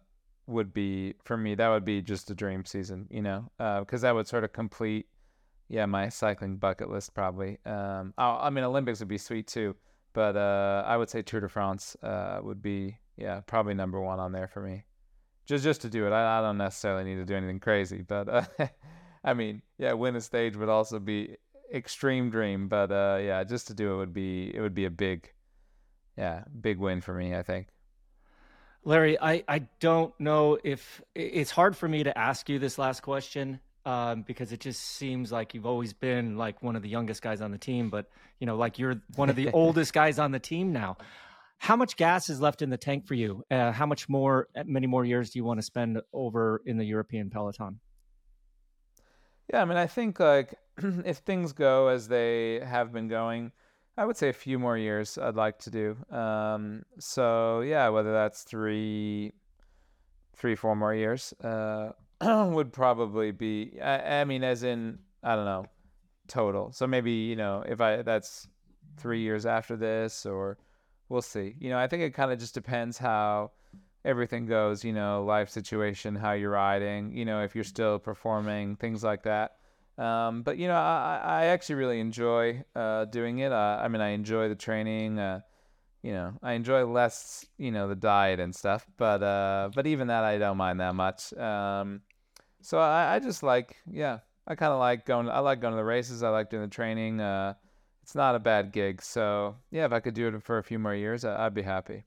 would 0.48 0.74
be 0.74 1.16
for 1.24 1.38
me. 1.38 1.56
That 1.56 1.70
would 1.70 1.86
be 1.86 2.02
just 2.02 2.30
a 2.32 2.36
dream 2.36 2.66
season, 2.66 3.08
you 3.10 3.22
know, 3.22 3.50
because 3.58 4.04
uh, 4.04 4.08
that 4.08 4.16
would 4.16 4.28
sort 4.28 4.44
of 4.44 4.54
complete, 4.54 5.08
yeah, 5.70 5.86
my 5.86 6.10
cycling 6.10 6.58
bucket 6.58 6.90
list 6.90 7.14
probably. 7.14 7.58
Um, 7.66 8.14
I, 8.18 8.48
I 8.48 8.50
mean, 8.50 8.64
Olympics 8.64 9.00
would 9.00 9.08
be 9.08 9.18
sweet 9.18 9.48
too. 9.48 9.76
But 10.16 10.38
uh, 10.38 10.84
I 10.88 10.96
would 10.96 11.10
say 11.10 11.22
Tour 11.22 11.42
de 11.42 11.50
France 11.50 11.98
uh, 12.02 12.40
would 12.42 12.62
be 12.62 12.98
yeah 13.18 13.42
probably 13.42 13.74
number 13.74 14.00
one 14.00 14.20
on 14.20 14.32
there 14.32 14.48
for 14.48 14.62
me. 14.62 14.86
Just 15.46 15.66
just 15.66 15.82
to 15.82 15.90
do 15.90 16.08
it, 16.08 16.14
I, 16.14 16.40
I 16.40 16.42
don't 16.42 16.58
necessarily 16.58 17.04
need 17.04 17.18
to 17.18 17.26
do 17.26 17.36
anything 17.36 17.60
crazy, 17.60 18.02
but 18.02 18.30
uh, 18.30 18.46
I 19.26 19.34
mean 19.34 19.62
yeah, 19.78 19.92
win 19.92 20.16
a 20.16 20.22
stage 20.22 20.56
would 20.56 20.70
also 20.70 21.00
be 21.00 21.36
extreme 21.72 22.30
dream. 22.30 22.70
But 22.70 22.94
uh, 22.94 23.20
yeah, 23.22 23.44
just 23.44 23.68
to 23.68 23.74
do 23.74 23.94
it 23.94 23.98
would 23.98 24.14
be 24.14 24.56
it 24.56 24.62
would 24.62 24.74
be 24.74 24.86
a 24.86 24.90
big 24.90 25.34
yeah 26.18 26.46
big 26.62 26.80
win 26.80 27.02
for 27.02 27.14
me. 27.14 27.36
I 27.36 27.44
think. 27.44 27.68
Larry, 28.88 29.20
I, 29.20 29.44
I 29.48 29.60
don't 29.80 30.18
know 30.20 30.60
if 30.64 31.02
it's 31.16 31.50
hard 31.50 31.76
for 31.76 31.90
me 31.90 32.04
to 32.04 32.16
ask 32.16 32.48
you 32.48 32.60
this 32.60 32.78
last 32.78 33.02
question 33.02 33.60
um, 33.86 34.24
because 34.24 34.52
it 34.52 34.60
just 34.60 34.82
seems 34.82 35.32
like 35.32 35.54
you've 35.54 35.66
always 35.66 35.94
been 35.94 36.38
like 36.38 36.62
one 36.64 36.76
of 36.76 36.82
the 36.82 36.90
youngest 36.90 37.22
guys 37.22 37.42
on 37.42 37.52
the 37.52 37.58
team, 37.58 37.90
but 37.90 38.10
you 38.40 38.48
know, 38.48 38.58
like 38.58 38.80
you're 38.80 39.02
one 39.16 39.30
of 39.30 39.36
the 39.36 39.52
oldest 39.54 39.94
guys 39.94 40.20
on 40.20 40.32
the 40.32 40.40
team 40.40 40.74
now. 40.74 40.98
How 41.58 41.76
much 41.76 41.96
gas 41.96 42.30
is 42.30 42.42
left 42.42 42.62
in 42.62 42.70
the 42.70 42.78
tank 42.78 43.08
for 43.08 43.14
you? 43.14 43.44
Uh, 43.50 43.72
how 43.72 43.86
much 43.86 44.10
more, 44.10 44.48
uh, 44.58 44.64
many 44.66 44.88
more 44.88 45.06
years 45.06 45.30
do 45.30 45.40
you 45.40 45.46
want 45.46 45.60
to 45.60 45.66
spend 45.66 46.02
over 46.12 46.62
in 46.66 46.78
the 46.78 46.84
European 46.84 47.30
peloton? 47.30 47.80
Yeah, 49.52 49.62
I 49.62 49.66
mean, 49.66 49.78
I 49.78 49.88
think 49.88 50.20
like 50.20 50.56
if 50.78 51.18
things 51.18 51.54
go 51.54 51.88
as 51.88 52.08
they 52.08 52.60
have 52.60 52.92
been 52.92 53.08
going, 53.08 53.52
I 53.98 54.06
would 54.06 54.18
say 54.18 54.30
a 54.30 54.34
few 54.34 54.60
more 54.60 54.78
years 54.78 55.18
I'd 55.18 55.36
like 55.36 55.60
to 55.60 55.70
do. 55.70 55.96
Um, 56.16 56.84
so 57.00 57.62
yeah, 57.62 57.88
whether 57.90 58.12
that's 58.12 58.44
three, 58.44 59.32
three, 60.36 60.56
four 60.56 60.76
more 60.76 60.94
years. 60.94 61.34
Uh, 61.42 61.92
would 62.22 62.72
probably 62.72 63.32
be. 63.32 63.80
I, 63.82 64.22
I, 64.22 64.26
mean, 64.26 64.44
as 64.44 64.64
in, 64.64 65.00
I 65.24 65.36
don't 65.36 65.46
know, 65.46 65.66
total. 66.28 66.72
So 66.72 66.88
maybe 66.88 67.12
you 67.12 67.36
know 67.36 67.64
if 67.68 67.82
I 67.82 68.02
that's 68.02 68.48
three 68.98 69.22
years 69.22 69.46
after 69.46 69.76
this, 69.76 70.26
or 70.26 70.58
we'll 71.10 71.22
see. 71.22 71.56
You 71.60 71.70
know, 71.70 71.78
I 71.78 71.88
think 71.88 72.04
it 72.04 72.14
kind 72.14 72.32
of 72.32 72.40
just 72.40 72.54
depends 72.54 72.98
how 72.98 73.52
everything 74.04 74.46
goes. 74.46 74.84
You 74.84 74.94
know, 74.94 75.24
life 75.24 75.50
situation, 75.50 76.16
how 76.16 76.34
you're 76.34 76.52
riding. 76.52 77.16
You 77.16 77.26
know, 77.26 77.44
if 77.44 77.56
you're 77.56 77.64
still 77.64 78.00
performing, 78.00 78.76
things 78.78 79.04
like 79.04 79.24
that. 79.24 79.58
Um, 79.98 80.44
but 80.44 80.58
you 80.58 80.68
know, 80.68 80.76
I, 80.76 81.22
I 81.24 81.46
actually 81.48 81.76
really 81.76 82.00
enjoy 82.00 82.64
uh, 82.76 83.06
doing 83.06 83.40
it. 83.40 83.52
Uh, 83.52 83.80
I 83.82 83.88
mean, 83.88 84.02
I 84.02 84.10
enjoy 84.10 84.50
the 84.50 84.56
training. 84.56 85.20
Uh, 85.20 85.42
you 86.06 86.14
know, 86.14 86.38
I 86.44 86.54
enjoy 86.54 86.86
less, 86.86 87.48
you 87.58 87.72
know, 87.72 87.88
the 87.88 87.96
diet 87.96 88.40
and 88.40 88.56
stuff. 88.56 88.86
But 88.96 89.24
uh, 89.24 89.72
but 89.74 89.88
even 89.88 90.10
that, 90.10 90.24
I 90.24 90.38
don't 90.38 90.56
mind 90.56 90.80
that 90.80 90.94
much. 90.94 91.34
Um, 91.34 92.02
so 92.62 92.78
I, 92.78 93.16
I 93.16 93.20
just 93.20 93.42
like, 93.42 93.76
yeah, 93.92 94.20
I 94.46 94.54
kind 94.54 94.72
of 94.72 94.78
like 94.78 95.08
going. 95.08 95.28
I 95.28 95.40
like 95.40 95.62
going 95.62 95.72
to 95.72 95.78
the 95.78 95.84
races. 95.84 96.22
I 96.22 96.30
like 96.30 96.52
doing 96.52 96.62
the 96.62 96.70
training. 96.70 97.22
Uh, 97.22 97.56
it's 98.04 98.14
not 98.14 98.36
a 98.36 98.40
bad 98.40 98.72
gig. 98.72 99.02
So 99.02 99.56
yeah, 99.72 99.86
if 99.86 99.94
I 99.94 100.00
could 100.00 100.14
do 100.14 100.28
it 100.28 100.44
for 100.44 100.60
a 100.60 100.64
few 100.64 100.78
more 100.78 100.94
years, 100.94 101.26
I, 101.26 101.48
I'd 101.48 101.56
be 101.56 101.64
happy. 101.64 102.04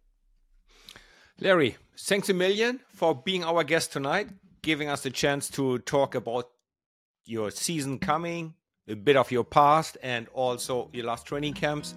Larry, 1.41 1.77
thanks 1.99 2.29
a 2.29 2.35
million 2.35 2.79
for 2.91 3.17
being 3.17 3.43
our 3.43 3.65
guest 3.65 3.93
tonight, 3.93 4.29
giving 4.63 4.89
us 4.89 5.03
the 5.03 5.11
chance 5.11 5.51
to 5.51 5.81
talk 5.81 6.15
about 6.15 6.49
your 7.27 7.51
season 7.51 7.99
coming, 7.99 8.55
a 8.87 8.95
bit 8.95 9.17
of 9.17 9.33
your 9.33 9.45
past, 9.45 9.99
and 10.05 10.29
also 10.29 10.89
your 10.93 11.07
last 11.07 11.27
training 11.27 11.55
camps. 11.55 11.97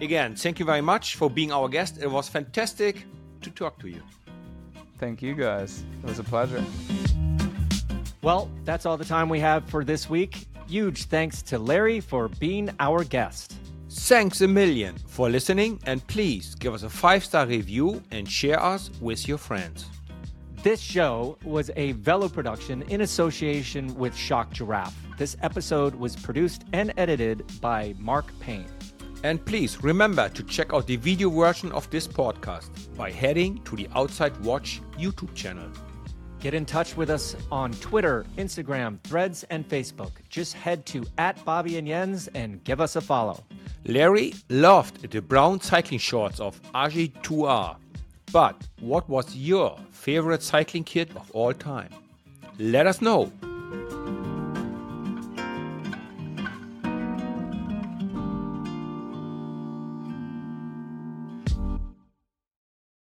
Again, 0.00 0.36
thank 0.36 0.60
you 0.60 0.64
very 0.64 0.80
much 0.80 1.16
for 1.16 1.28
being 1.28 1.52
our 1.52 1.68
guest. 1.68 1.98
It 2.00 2.10
was 2.10 2.28
fantastic 2.28 3.04
to 3.42 3.50
talk 3.50 3.78
to 3.80 3.88
you. 3.88 4.02
Thank 4.98 5.22
you 5.22 5.34
guys. 5.34 5.84
It 6.02 6.06
was 6.08 6.18
a 6.18 6.24
pleasure. 6.24 6.64
Well, 8.22 8.50
that's 8.64 8.86
all 8.86 8.96
the 8.96 9.04
time 9.04 9.28
we 9.28 9.40
have 9.40 9.64
for 9.68 9.84
this 9.84 10.08
week. 10.10 10.46
Huge 10.68 11.04
thanks 11.04 11.42
to 11.42 11.58
Larry 11.58 12.00
for 12.00 12.28
being 12.28 12.70
our 12.78 13.04
guest. 13.04 13.56
Thanks 13.90 14.40
a 14.42 14.48
million 14.48 14.96
for 15.06 15.30
listening, 15.30 15.80
and 15.86 16.06
please 16.08 16.54
give 16.54 16.74
us 16.74 16.82
a 16.82 16.90
five 16.90 17.24
star 17.24 17.46
review 17.46 18.02
and 18.10 18.28
share 18.28 18.62
us 18.62 18.90
with 19.00 19.26
your 19.26 19.38
friends. 19.38 19.86
This 20.62 20.80
show 20.80 21.38
was 21.44 21.70
a 21.76 21.92
Velo 21.92 22.28
production 22.28 22.82
in 22.82 23.00
association 23.00 23.94
with 23.94 24.14
Shock 24.14 24.52
Giraffe. 24.52 24.94
This 25.16 25.36
episode 25.42 25.94
was 25.94 26.16
produced 26.16 26.64
and 26.72 26.92
edited 26.96 27.44
by 27.60 27.94
Mark 27.98 28.26
Payne. 28.40 28.66
And 29.24 29.44
please 29.44 29.82
remember 29.82 30.28
to 30.28 30.42
check 30.44 30.72
out 30.72 30.86
the 30.86 30.96
video 30.96 31.28
version 31.28 31.72
of 31.72 31.90
this 31.90 32.06
podcast 32.06 32.70
by 32.96 33.10
heading 33.10 33.60
to 33.64 33.74
the 33.74 33.88
Outside 33.94 34.36
Watch 34.44 34.80
YouTube 34.96 35.34
channel. 35.34 35.68
Get 36.38 36.54
in 36.54 36.64
touch 36.64 36.96
with 36.96 37.10
us 37.10 37.34
on 37.50 37.72
Twitter, 37.72 38.24
Instagram, 38.36 39.00
Threads, 39.02 39.44
and 39.50 39.68
Facebook. 39.68 40.12
Just 40.28 40.54
head 40.54 40.86
to 40.86 41.04
at 41.18 41.44
Bobby 41.44 41.78
and 41.78 41.88
Jens 41.88 42.28
and 42.28 42.62
give 42.62 42.80
us 42.80 42.94
a 42.94 43.00
follow. 43.00 43.42
Larry 43.86 44.34
loved 44.48 45.10
the 45.10 45.20
brown 45.20 45.60
cycling 45.60 45.98
shorts 45.98 46.38
of 46.38 46.60
AG2R. 46.74 47.76
But 48.30 48.68
what 48.78 49.08
was 49.08 49.34
your 49.34 49.78
favorite 49.90 50.44
cycling 50.44 50.84
kit 50.84 51.10
of 51.16 51.28
all 51.32 51.52
time? 51.52 51.90
Let 52.60 52.86
us 52.86 53.00
know 53.00 53.32